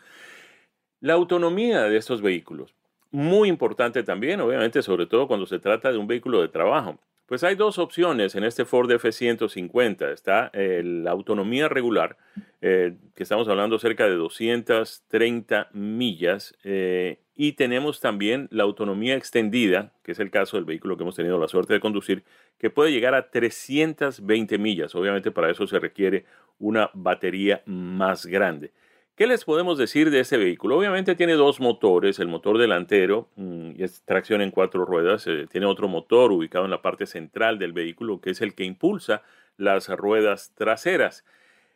La 0.99 1.13
autonomía 1.13 1.83
de 1.83 1.97
estos 1.97 2.21
vehículos, 2.21 2.73
muy 3.11 3.49
importante 3.49 4.03
también, 4.03 4.39
obviamente, 4.39 4.81
sobre 4.81 5.05
todo 5.05 5.27
cuando 5.27 5.45
se 5.45 5.59
trata 5.59 5.91
de 5.91 5.97
un 5.97 6.07
vehículo 6.07 6.41
de 6.41 6.47
trabajo. 6.47 6.99
Pues 7.32 7.45
hay 7.45 7.55
dos 7.55 7.77
opciones 7.77 8.36
en 8.36 8.43
este 8.43 8.65
Ford 8.65 8.91
F-150. 8.91 10.11
Está 10.11 10.51
la 10.53 11.11
autonomía 11.11 11.69
regular, 11.69 12.17
eh, 12.59 12.97
que 13.15 13.23
estamos 13.23 13.47
hablando 13.47 13.79
cerca 13.79 14.03
de 14.03 14.15
230 14.15 15.69
millas. 15.71 16.53
Eh, 16.65 17.19
y 17.34 17.53
tenemos 17.53 18.01
también 18.01 18.49
la 18.51 18.63
autonomía 18.63 19.15
extendida, 19.15 19.93
que 20.03 20.11
es 20.11 20.19
el 20.19 20.29
caso 20.29 20.57
del 20.57 20.65
vehículo 20.65 20.97
que 20.97 21.03
hemos 21.03 21.15
tenido 21.15 21.39
la 21.39 21.47
suerte 21.47 21.73
de 21.73 21.79
conducir, 21.79 22.25
que 22.57 22.69
puede 22.69 22.91
llegar 22.91 23.15
a 23.15 23.32
320 23.32 24.57
millas. 24.57 24.93
Obviamente 24.93 25.32
para 25.32 25.49
eso 25.49 25.65
se 25.67 25.79
requiere 25.79 26.25
una 26.59 26.91
batería 26.93 27.61
más 27.65 28.25
grande. 28.25 28.73
¿Qué 29.16 29.28
les 29.28 29.43
podemos 29.43 29.78
decir 29.78 30.09
de 30.09 30.22
este 30.22 30.38
vehículo? 30.38 30.78
Obviamente 30.78 31.16
tiene 31.16 31.34
dos 31.34 31.59
motores, 31.59 32.20
el 32.20 32.30
motor 32.30 32.57
delantero 32.57 33.28
mm, 33.36 33.72
y 33.78 33.84
es 33.84 34.03
tracción 34.03 34.41
en 34.41 34.51
cuatro 34.51 34.86
ruedas, 34.86 35.28
eh, 35.28 35.47
tiene 35.51 35.66
otro 35.68 35.89
motor 35.89 36.32
ubicado 36.32 36.66
en 36.66 36.72
la 36.72 36.82
parte 36.82 37.05
central 37.05 37.59
del 37.59 37.74
vehículo 37.74 38.22
que 38.22 38.30
es 38.32 38.41
el 38.41 38.55
que 38.55 38.64
impulsa 38.64 39.22
las 39.57 39.89
ruedas 39.89 40.53
traseras. 40.55 41.26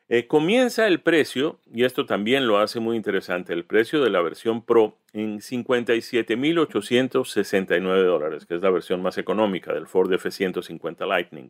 Eh, 0.08 0.28
comienza 0.28 0.86
el 0.88 1.02
precio, 1.02 1.60
y 1.74 1.84
esto 1.84 2.06
también 2.06 2.48
lo 2.48 2.60
hace 2.60 2.80
muy 2.80 2.96
interesante, 2.96 3.54
el 3.54 3.66
precio 3.66 4.04
de 4.04 4.12
la 4.12 4.22
versión 4.22 4.64
Pro 4.64 4.98
en 5.14 5.40
57.869 5.40 8.06
dólares, 8.06 8.46
que 8.46 8.54
es 8.56 8.62
la 8.62 8.70
versión 8.70 9.02
más 9.02 9.18
económica 9.18 9.74
del 9.74 9.88
Ford 9.88 10.14
F-150 10.14 11.08
Lightning 11.08 11.50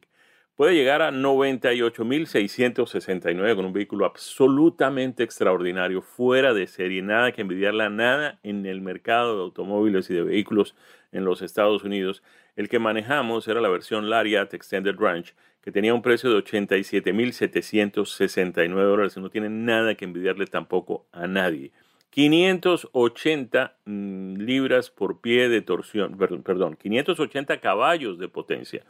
puede 0.56 0.74
llegar 0.74 1.02
a 1.02 1.12
98.669 1.12 3.56
con 3.56 3.66
un 3.66 3.74
vehículo 3.74 4.06
absolutamente 4.06 5.24
extraordinario, 5.24 6.02
fuera 6.02 6.54
de 6.54 6.68
serie, 6.68 7.02
nada 7.02 7.34
que 7.34 7.42
envidiarla, 7.42 7.90
nada 7.90 8.40
en 8.44 8.66
el 8.66 8.80
mercado 8.82 9.36
de 9.36 9.42
automóviles 9.44 10.10
y 10.10 10.14
de 10.14 10.24
vehículos 10.24 10.74
en 11.12 11.26
los 11.26 11.42
Estados 11.42 11.84
Unidos. 11.84 12.24
El 12.56 12.70
que 12.70 12.80
manejamos 12.80 13.46
era 13.48 13.60
la 13.60 13.70
versión 13.70 14.10
Lariat 14.10 14.54
Extended 14.54 14.96
Range, 14.98 15.34
que 15.62 15.72
tenía 15.72 15.94
un 15.94 16.02
precio 16.02 16.30
de 16.30 16.38
87.769 16.44 18.74
dólares 18.74 19.18
y 19.18 19.20
no 19.20 19.30
tiene 19.30 19.50
nada 19.50 19.96
que 19.96 20.06
envidiarle 20.06 20.46
tampoco 20.46 21.06
a 21.12 21.28
nadie. 21.28 21.74
580 22.12 23.76
mm, 23.84 24.38
libras 24.38 24.90
por 24.90 25.20
pie 25.20 25.50
de 25.50 25.62
torsión, 25.62 26.18
perdón, 26.18 26.78
580 26.78 27.60
caballos 27.60 28.18
de 28.20 28.30
potencia. 28.30 28.86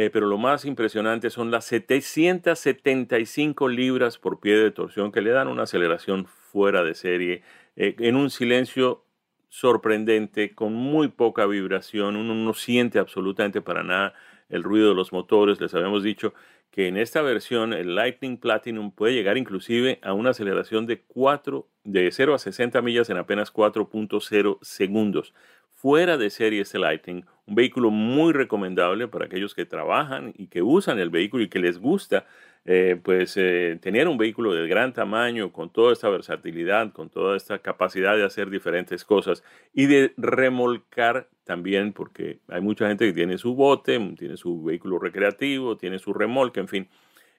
Eh, 0.00 0.10
pero 0.10 0.28
lo 0.28 0.38
más 0.38 0.64
impresionante 0.64 1.28
son 1.28 1.50
las 1.50 1.64
775 1.64 3.68
libras 3.68 4.16
por 4.16 4.38
pie 4.38 4.56
de 4.56 4.70
torsión 4.70 5.10
que 5.10 5.20
le 5.20 5.30
dan 5.30 5.48
una 5.48 5.64
aceleración 5.64 6.26
fuera 6.26 6.84
de 6.84 6.94
serie, 6.94 7.42
eh, 7.74 7.96
en 7.98 8.14
un 8.14 8.30
silencio 8.30 9.02
sorprendente, 9.48 10.54
con 10.54 10.72
muy 10.72 11.08
poca 11.08 11.46
vibración, 11.46 12.14
uno 12.14 12.36
no 12.36 12.54
siente 12.54 13.00
absolutamente 13.00 13.60
para 13.60 13.82
nada 13.82 14.14
el 14.48 14.62
ruido 14.62 14.90
de 14.90 14.94
los 14.94 15.12
motores, 15.12 15.60
les 15.60 15.74
habíamos 15.74 16.04
dicho 16.04 16.32
que 16.70 16.86
en 16.86 16.96
esta 16.96 17.20
versión 17.20 17.72
el 17.72 17.96
Lightning 17.96 18.36
Platinum 18.36 18.92
puede 18.92 19.14
llegar 19.14 19.36
inclusive 19.36 19.98
a 20.02 20.12
una 20.12 20.30
aceleración 20.30 20.86
de 20.86 21.00
4 21.00 21.66
de 21.82 22.12
0 22.12 22.34
a 22.34 22.38
60 22.38 22.80
millas 22.82 23.10
en 23.10 23.16
apenas 23.16 23.52
4.0 23.52 24.58
segundos. 24.62 25.34
Fuera 25.72 26.16
de 26.16 26.30
serie 26.30 26.60
este 26.60 26.78
Lightning, 26.78 27.24
un 27.48 27.54
vehículo 27.54 27.90
muy 27.90 28.32
recomendable 28.32 29.08
para 29.08 29.24
aquellos 29.24 29.54
que 29.54 29.64
trabajan 29.64 30.34
y 30.36 30.48
que 30.48 30.62
usan 30.62 30.98
el 30.98 31.10
vehículo 31.10 31.42
y 31.42 31.48
que 31.48 31.58
les 31.58 31.78
gusta 31.78 32.26
eh, 32.64 33.00
pues 33.02 33.34
eh, 33.38 33.78
tener 33.80 34.08
un 34.08 34.18
vehículo 34.18 34.52
de 34.52 34.68
gran 34.68 34.92
tamaño 34.92 35.50
con 35.52 35.70
toda 35.70 35.94
esta 35.94 36.10
versatilidad, 36.10 36.92
con 36.92 37.08
toda 37.08 37.34
esta 37.34 37.60
capacidad 37.60 38.14
de 38.14 38.24
hacer 38.24 38.50
diferentes 38.50 39.06
cosas 39.06 39.42
y 39.72 39.86
de 39.86 40.12
remolcar 40.18 41.28
también 41.44 41.94
porque 41.94 42.40
hay 42.48 42.60
mucha 42.60 42.86
gente 42.86 43.06
que 43.06 43.14
tiene 43.14 43.38
su 43.38 43.54
bote, 43.54 43.98
tiene 44.18 44.36
su 44.36 44.62
vehículo 44.62 44.98
recreativo, 44.98 45.78
tiene 45.78 45.98
su 45.98 46.12
remolque, 46.12 46.60
en 46.60 46.68
fin. 46.68 46.88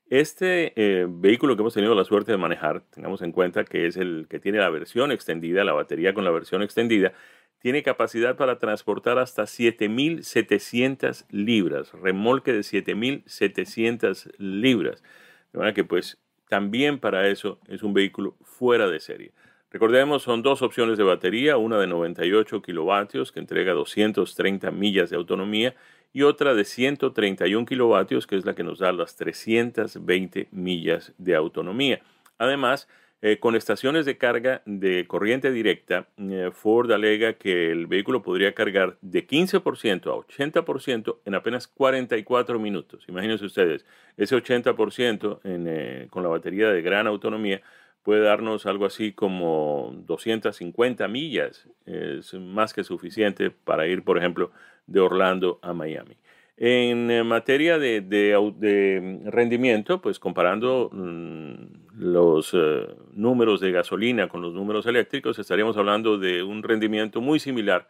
Este 0.10 0.74
eh, 0.76 1.06
vehículo 1.08 1.56
que 1.56 1.62
hemos 1.62 1.76
tenido 1.76 1.94
la 1.94 2.04
suerte 2.04 2.32
de 2.32 2.40
manejar, 2.40 2.82
tengamos 2.90 3.22
en 3.22 3.32
cuenta 3.32 3.64
que 3.64 3.86
es 3.86 3.96
el 3.96 4.26
que 4.28 4.40
tiene 4.40 4.58
la 4.58 4.72
versión 4.72 5.12
extendida, 5.12 5.64
la 5.64 5.74
batería 5.74 6.16
con 6.16 6.24
la 6.24 6.32
versión 6.32 6.64
extendida, 6.64 7.14
tiene 7.60 7.84
capacidad 7.84 8.38
para 8.38 8.58
transportar 8.58 9.20
hasta 9.20 9.44
7.700 9.44 11.26
libras, 11.30 11.92
remolque 11.94 12.54
de 12.54 12.60
7.700 12.60 14.32
libras. 14.38 15.04
De 15.52 15.60
manera 15.60 15.74
que 15.74 15.84
pues 15.84 16.18
también 16.48 17.00
para 17.00 17.28
eso 17.28 17.60
es 17.68 17.84
un 17.84 17.94
vehículo 17.94 18.36
fuera 18.44 18.88
de 18.88 19.00
serie. 19.00 19.32
Recordemos, 19.72 20.24
son 20.24 20.42
dos 20.42 20.64
opciones 20.64 20.98
de 20.98 21.04
batería, 21.04 21.58
una 21.58 21.78
de 21.78 21.86
98 21.86 22.62
kilovatios 22.64 23.32
que 23.32 23.40
entrega 23.40 23.74
230 23.74 24.72
millas 24.72 25.12
de 25.12 25.16
autonomía 25.16 25.76
y 26.12 26.24
otra 26.24 26.56
de 26.56 26.66
131 26.66 27.68
kilovatios 27.68 28.26
que 28.26 28.36
es 28.36 28.46
la 28.46 28.56
que 28.56 28.64
nos 28.64 28.80
da 28.80 28.92
las 28.92 29.16
320 29.16 30.48
millas 30.52 31.14
de 31.20 31.36
autonomía. 31.36 32.02
Además, 32.40 32.88
eh, 33.22 33.38
con 33.38 33.56
estaciones 33.56 34.06
de 34.06 34.18
carga 34.18 34.62
de 34.66 35.06
corriente 35.06 35.52
directa, 35.52 36.08
eh, 36.18 36.52
Ford 36.54 36.90
alega 36.92 37.34
que 37.34 37.70
el 37.70 37.86
vehículo 37.86 38.22
podría 38.22 38.54
cargar 38.54 38.98
de 39.02 39.28
15% 39.28 40.10
a 40.10 40.16
80% 40.16 41.18
en 41.26 41.36
apenas 41.36 41.68
44 41.68 42.60
minutos. 42.60 43.04
Imagínense 43.10 43.44
ustedes, 43.44 43.86
ese 44.16 44.38
80% 44.38 45.42
eh, 45.44 46.08
con 46.10 46.24
la 46.24 46.30
batería 46.30 46.70
de 46.70 46.82
gran 46.82 47.08
autonomía 47.08 47.62
puede 48.04 48.22
darnos 48.22 48.66
algo 48.66 48.86
así 48.86 49.12
como 49.12 49.94
250 50.06 51.06
millas. 51.10 51.68
Es 51.86 52.34
más 52.34 52.74
que 52.74 52.86
suficiente 52.86 53.52
para 53.52 53.86
ir, 53.86 54.04
por 54.04 54.18
ejemplo, 54.18 54.52
de 54.88 55.02
Orlando 55.02 55.60
a 55.62 55.74
Miami. 55.74 56.16
En 56.62 57.10
eh, 57.10 57.24
materia 57.24 57.80
de, 57.80 59.24
rendimiento, 59.28 60.02
pues 60.02 60.20
comparando 60.20 60.90
mm, 60.92 61.98
los 61.98 62.54
eh, 62.54 62.86
números 63.14 63.62
de 63.62 63.72
gasolina 63.72 64.28
con 64.28 64.42
los 64.42 64.54
números 64.54 64.86
eléctricos, 64.86 65.40
estaríamos 65.40 65.78
hablando 65.78 66.18
de 66.18 66.44
un 66.44 66.62
rendimiento 66.62 67.22
muy 67.22 67.40
similar 67.40 67.88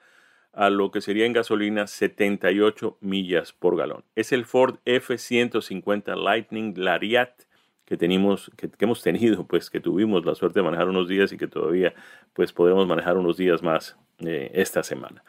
a 0.54 0.70
lo 0.70 0.92
que 0.92 1.02
sería 1.02 1.26
en 1.26 1.34
gasolina 1.34 1.88
78 1.88 3.00
millas 3.02 3.54
por 3.54 3.76
galón. 3.76 4.04
Es 4.16 4.32
el 4.32 4.46
Ford 4.46 4.78
F-150 4.86 6.16
Lightning 6.16 6.76
Lariat 6.78 7.32
que, 7.86 7.98
tenemos, 7.98 8.52
que, 8.56 8.70
hemos 8.82 9.02
tenido, 9.02 9.48
pues 9.48 9.72
que 9.72 9.80
tuvimos 9.80 10.24
la 10.24 10.36
suerte 10.36 10.60
de 10.60 10.64
manejar 10.64 10.90
unos 10.90 11.08
días 11.08 11.32
y 11.32 11.38
que 11.38 11.48
todavía 11.48 11.96
pues 12.34 12.54
podemos 12.54 12.86
manejar 12.86 13.18
unos 13.18 13.36
días 13.36 13.64
más 13.64 13.98
eh, 14.20 14.52
esta 14.54 14.84
semana. 14.84 15.24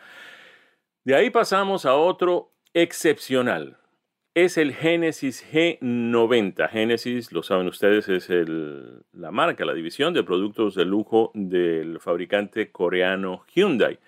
De 1.05 1.15
ahí 1.15 1.31
pasamos 1.31 1.87
a 1.87 1.95
otro 1.95 2.53
excepcional 2.75 3.77
es 4.35 4.57
el 4.57 4.73
Genesis 4.73 5.45
G90. 5.53 6.69
Genesis, 6.69 7.33
lo 7.33 7.43
saben 7.43 7.67
ustedes, 7.67 8.09
es 8.09 8.29
la 9.13 9.31
marca, 9.33 9.65
la 9.65 9.75
división 9.75 10.15
de 10.15 10.23
productos 10.23 10.77
de 10.77 10.85
lujo 10.85 11.33
del 11.35 11.99
fabricante 11.99 12.71
coreano 12.71 13.45
Hyundai. 13.53 13.99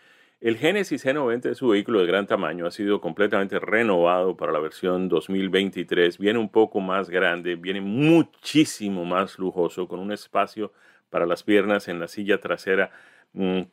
El 0.40 0.56
Genesis 0.56 1.04
G90 1.04 1.50
es 1.50 1.58
su 1.58 1.68
vehículo 1.68 2.00
de 2.00 2.06
gran 2.06 2.26
tamaño, 2.26 2.66
ha 2.66 2.70
sido 2.70 3.00
completamente 3.00 3.58
renovado 3.58 4.36
para 4.36 4.52
la 4.52 4.58
versión 4.58 5.08
2023, 5.08 6.18
viene 6.18 6.38
un 6.38 6.48
poco 6.48 6.80
más 6.80 7.10
grande, 7.10 7.54
viene 7.56 7.80
muchísimo 7.80 9.04
más 9.04 9.38
lujoso, 9.38 9.86
con 9.86 10.00
un 10.00 10.12
espacio 10.12 10.72
para 11.10 11.26
las 11.26 11.42
piernas 11.42 11.88
en 11.88 12.00
la 12.00 12.08
silla 12.08 12.40
trasera 12.40 12.90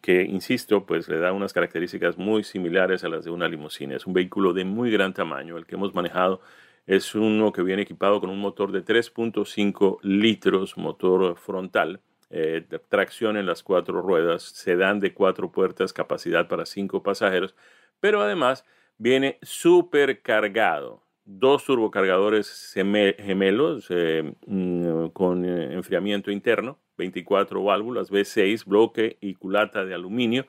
que, 0.02 0.24
insisto, 0.24 0.86
pues 0.86 1.10
le 1.10 1.20
da 1.20 1.34
unas 1.34 1.54
características 1.54 2.18
muy 2.18 2.44
similares 2.44 3.04
a 3.04 3.10
las 3.10 3.26
de 3.26 3.32
una 3.32 3.48
limusina. 3.48 3.96
Es 3.96 4.08
un 4.08 4.14
vehículo 4.14 4.54
de 4.54 4.66
muy 4.66 4.92
gran 4.92 5.14
tamaño. 5.14 5.58
El 5.58 5.66
que 5.66 5.76
hemos 5.76 5.94
manejado 5.94 6.42
es 6.88 7.14
uno 7.14 7.52
que 7.52 7.62
viene 7.62 7.84
equipado 7.84 8.20
con 8.20 8.30
un 8.30 8.40
motor 8.40 8.72
de 8.72 8.84
3.5 8.84 10.00
litros, 10.02 10.78
motor 10.78 11.36
frontal, 11.38 12.02
eh, 12.32 12.64
tracción 12.90 13.38
en 13.38 13.48
las 13.48 13.64
cuatro 13.64 14.02
ruedas, 14.02 14.44
sedán 14.44 15.00
de 15.00 15.14
cuatro 15.14 15.52
puertas, 15.52 15.94
capacidad 15.94 16.48
para 16.48 16.66
cinco 16.66 17.02
pasajeros, 17.02 17.56
pero 18.00 18.22
además 18.22 18.66
viene 18.98 19.40
súper 19.42 20.22
cargado. 20.22 21.04
Dos 21.26 21.66
turbocargadores 21.66 22.72
gemelos 22.74 23.88
eh, 23.90 24.34
mm, 24.46 25.08
con 25.10 25.46
eh, 25.46 25.74
enfriamiento 25.74 26.32
interno, 26.32 26.80
24 27.00 27.64
válvulas, 27.64 28.12
V6, 28.12 28.66
bloque 28.66 29.18
y 29.22 29.34
culata 29.34 29.86
de 29.86 29.96
aluminio, 29.96 30.46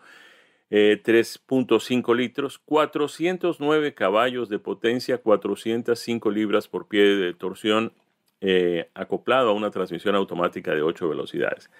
3.5 0.70 2.12
eh, 2.12 2.16
litros, 2.16 2.58
409 2.58 3.94
caballos 3.94 4.48
de 4.48 4.58
potencia, 4.58 5.18
405 5.18 6.30
libras 6.30 6.68
por 6.68 6.86
pie 6.86 7.02
de 7.02 7.32
torsión, 7.34 7.92
eh, 8.40 8.90
acoplado 8.94 9.50
a 9.50 9.54
una 9.54 9.70
transmisión 9.70 10.14
automática 10.14 10.74
de 10.74 10.82
8 10.82 11.08
velocidades. 11.08 11.70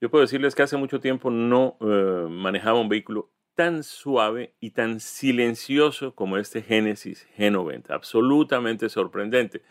Yo 0.00 0.10
puedo 0.10 0.22
decirles 0.22 0.54
que 0.54 0.62
hace 0.62 0.76
mucho 0.76 1.00
tiempo 1.00 1.30
no 1.30 1.76
eh, 1.80 2.26
manejaba 2.28 2.80
un 2.80 2.88
vehículo 2.88 3.30
tan 3.54 3.84
suave 3.84 4.52
y 4.60 4.70
tan 4.70 5.00
silencioso 5.00 6.14
como 6.14 6.36
este 6.36 6.62
Genesis 6.62 7.28
G90. 7.38 7.90
Absolutamente 7.90 8.88
sorprendente 8.88 9.62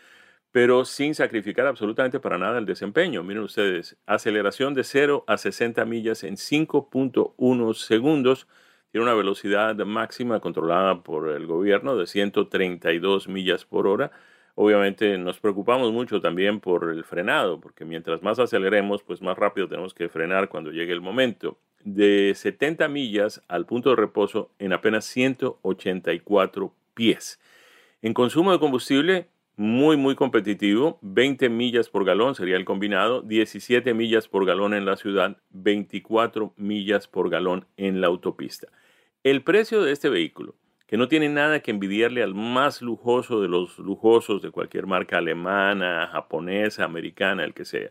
pero 0.53 0.85
sin 0.85 1.15
sacrificar 1.15 1.65
absolutamente 1.65 2.19
para 2.19 2.37
nada 2.37 2.59
el 2.59 2.67
desempeño. 2.67 3.23
Miren 3.23 3.41
ustedes, 3.41 3.97
aceleración 4.05 4.75
de 4.75 4.83
0 4.83 5.23
a 5.25 5.37
60 5.37 5.83
millas 5.85 6.23
en 6.23 6.35
5.1 6.35 7.73
segundos. 7.73 8.47
Tiene 8.91 9.05
una 9.05 9.15
velocidad 9.15 9.75
máxima 9.77 10.39
controlada 10.41 11.01
por 11.01 11.29
el 11.29 11.47
gobierno 11.47 11.97
de 11.97 12.05
132 12.05 13.27
millas 13.29 13.65
por 13.65 13.87
hora. 13.87 14.11
Obviamente 14.53 15.17
nos 15.17 15.39
preocupamos 15.39 15.91
mucho 15.91 16.21
también 16.21 16.59
por 16.59 16.91
el 16.91 17.03
frenado, 17.03 17.59
porque 17.59 17.83
mientras 17.83 18.21
más 18.21 18.37
aceleremos, 18.37 19.01
pues 19.01 19.23
más 19.23 19.35
rápido 19.35 19.67
tenemos 19.67 19.95
que 19.95 20.07
frenar 20.07 20.49
cuando 20.49 20.69
llegue 20.69 20.93
el 20.93 21.01
momento. 21.01 21.57
De 21.83 22.31
70 22.35 22.87
millas 22.89 23.41
al 23.47 23.65
punto 23.65 23.89
de 23.89 23.95
reposo 23.95 24.51
en 24.59 24.71
apenas 24.71 25.05
184 25.05 26.71
pies. 26.93 27.39
En 28.03 28.13
consumo 28.13 28.51
de 28.51 28.59
combustible, 28.59 29.29
muy, 29.55 29.97
muy 29.97 30.15
competitivo. 30.15 30.99
20 31.01 31.49
millas 31.49 31.89
por 31.89 32.05
galón 32.05 32.35
sería 32.35 32.57
el 32.57 32.65
combinado, 32.65 33.21
17 33.21 33.93
millas 33.93 34.27
por 34.27 34.45
galón 34.45 34.73
en 34.73 34.85
la 34.85 34.97
ciudad, 34.97 35.37
24 35.51 36.53
millas 36.57 37.07
por 37.07 37.29
galón 37.29 37.67
en 37.77 38.01
la 38.01 38.07
autopista. 38.07 38.67
El 39.23 39.43
precio 39.43 39.83
de 39.83 39.91
este 39.91 40.09
vehículo 40.09 40.55
que 40.93 40.97
no 40.97 41.07
tiene 41.07 41.27
nada 41.27 41.61
que 41.61 41.71
envidiarle 41.71 42.21
al 42.21 42.35
más 42.35 42.83
lujoso 42.83 43.41
de 43.41 43.47
los 43.47 43.79
lujosos 43.79 44.43
de 44.43 44.51
cualquier 44.51 44.85
marca 44.85 45.17
alemana, 45.17 46.07
japonesa, 46.11 46.83
americana, 46.83 47.43
el 47.43 47.55
que 47.55 47.65
sea. 47.65 47.89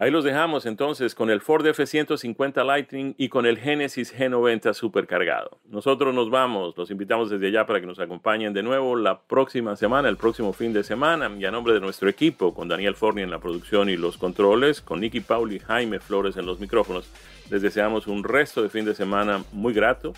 Ahí 0.00 0.12
los 0.12 0.22
dejamos 0.22 0.64
entonces 0.64 1.12
con 1.16 1.28
el 1.28 1.40
Ford 1.40 1.66
F-150 1.66 2.64
Lightning 2.64 3.16
y 3.18 3.28
con 3.28 3.46
el 3.46 3.58
Genesis 3.58 4.16
G90 4.16 4.72
supercargado. 4.72 5.58
Nosotros 5.68 6.14
nos 6.14 6.30
vamos, 6.30 6.76
los 6.76 6.92
invitamos 6.92 7.30
desde 7.30 7.48
allá 7.48 7.66
para 7.66 7.80
que 7.80 7.86
nos 7.86 7.98
acompañen 7.98 8.52
de 8.52 8.62
nuevo 8.62 8.94
la 8.94 9.20
próxima 9.20 9.74
semana, 9.74 10.08
el 10.08 10.16
próximo 10.16 10.52
fin 10.52 10.72
de 10.72 10.84
semana, 10.84 11.28
y 11.36 11.44
a 11.46 11.50
nombre 11.50 11.74
de 11.74 11.80
nuestro 11.80 12.08
equipo, 12.08 12.54
con 12.54 12.68
Daniel 12.68 12.94
Forni 12.94 13.22
en 13.22 13.30
la 13.32 13.40
producción 13.40 13.90
y 13.90 13.96
los 13.96 14.18
controles, 14.18 14.80
con 14.80 15.00
Nicky 15.00 15.18
Pauli 15.18 15.56
y 15.56 15.58
Jaime 15.58 15.98
Flores 15.98 16.36
en 16.36 16.46
los 16.46 16.60
micrófonos, 16.60 17.10
les 17.50 17.60
deseamos 17.60 18.06
un 18.06 18.22
resto 18.22 18.62
de 18.62 18.68
fin 18.68 18.84
de 18.84 18.94
semana 18.94 19.42
muy 19.50 19.74
grato 19.74 20.12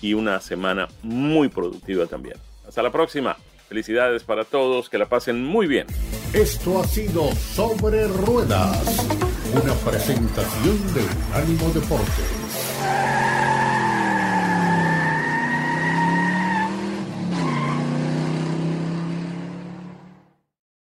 y 0.00 0.14
una 0.14 0.40
semana 0.40 0.88
muy 1.02 1.48
productiva 1.48 2.06
también. 2.06 2.38
Hasta 2.66 2.82
la 2.82 2.90
próxima. 2.90 3.36
Felicidades 3.68 4.24
para 4.24 4.44
todos, 4.44 4.88
que 4.88 4.96
la 4.96 5.06
pasen 5.06 5.44
muy 5.44 5.66
bien. 5.66 5.86
Esto 6.32 6.80
ha 6.80 6.86
sido 6.86 7.30
Sobre 7.32 8.08
Ruedas, 8.08 9.06
una 9.52 9.74
presentación 9.74 10.94
de 10.94 11.02
Unánimo 11.28 11.70
Deportes. 11.74 13.37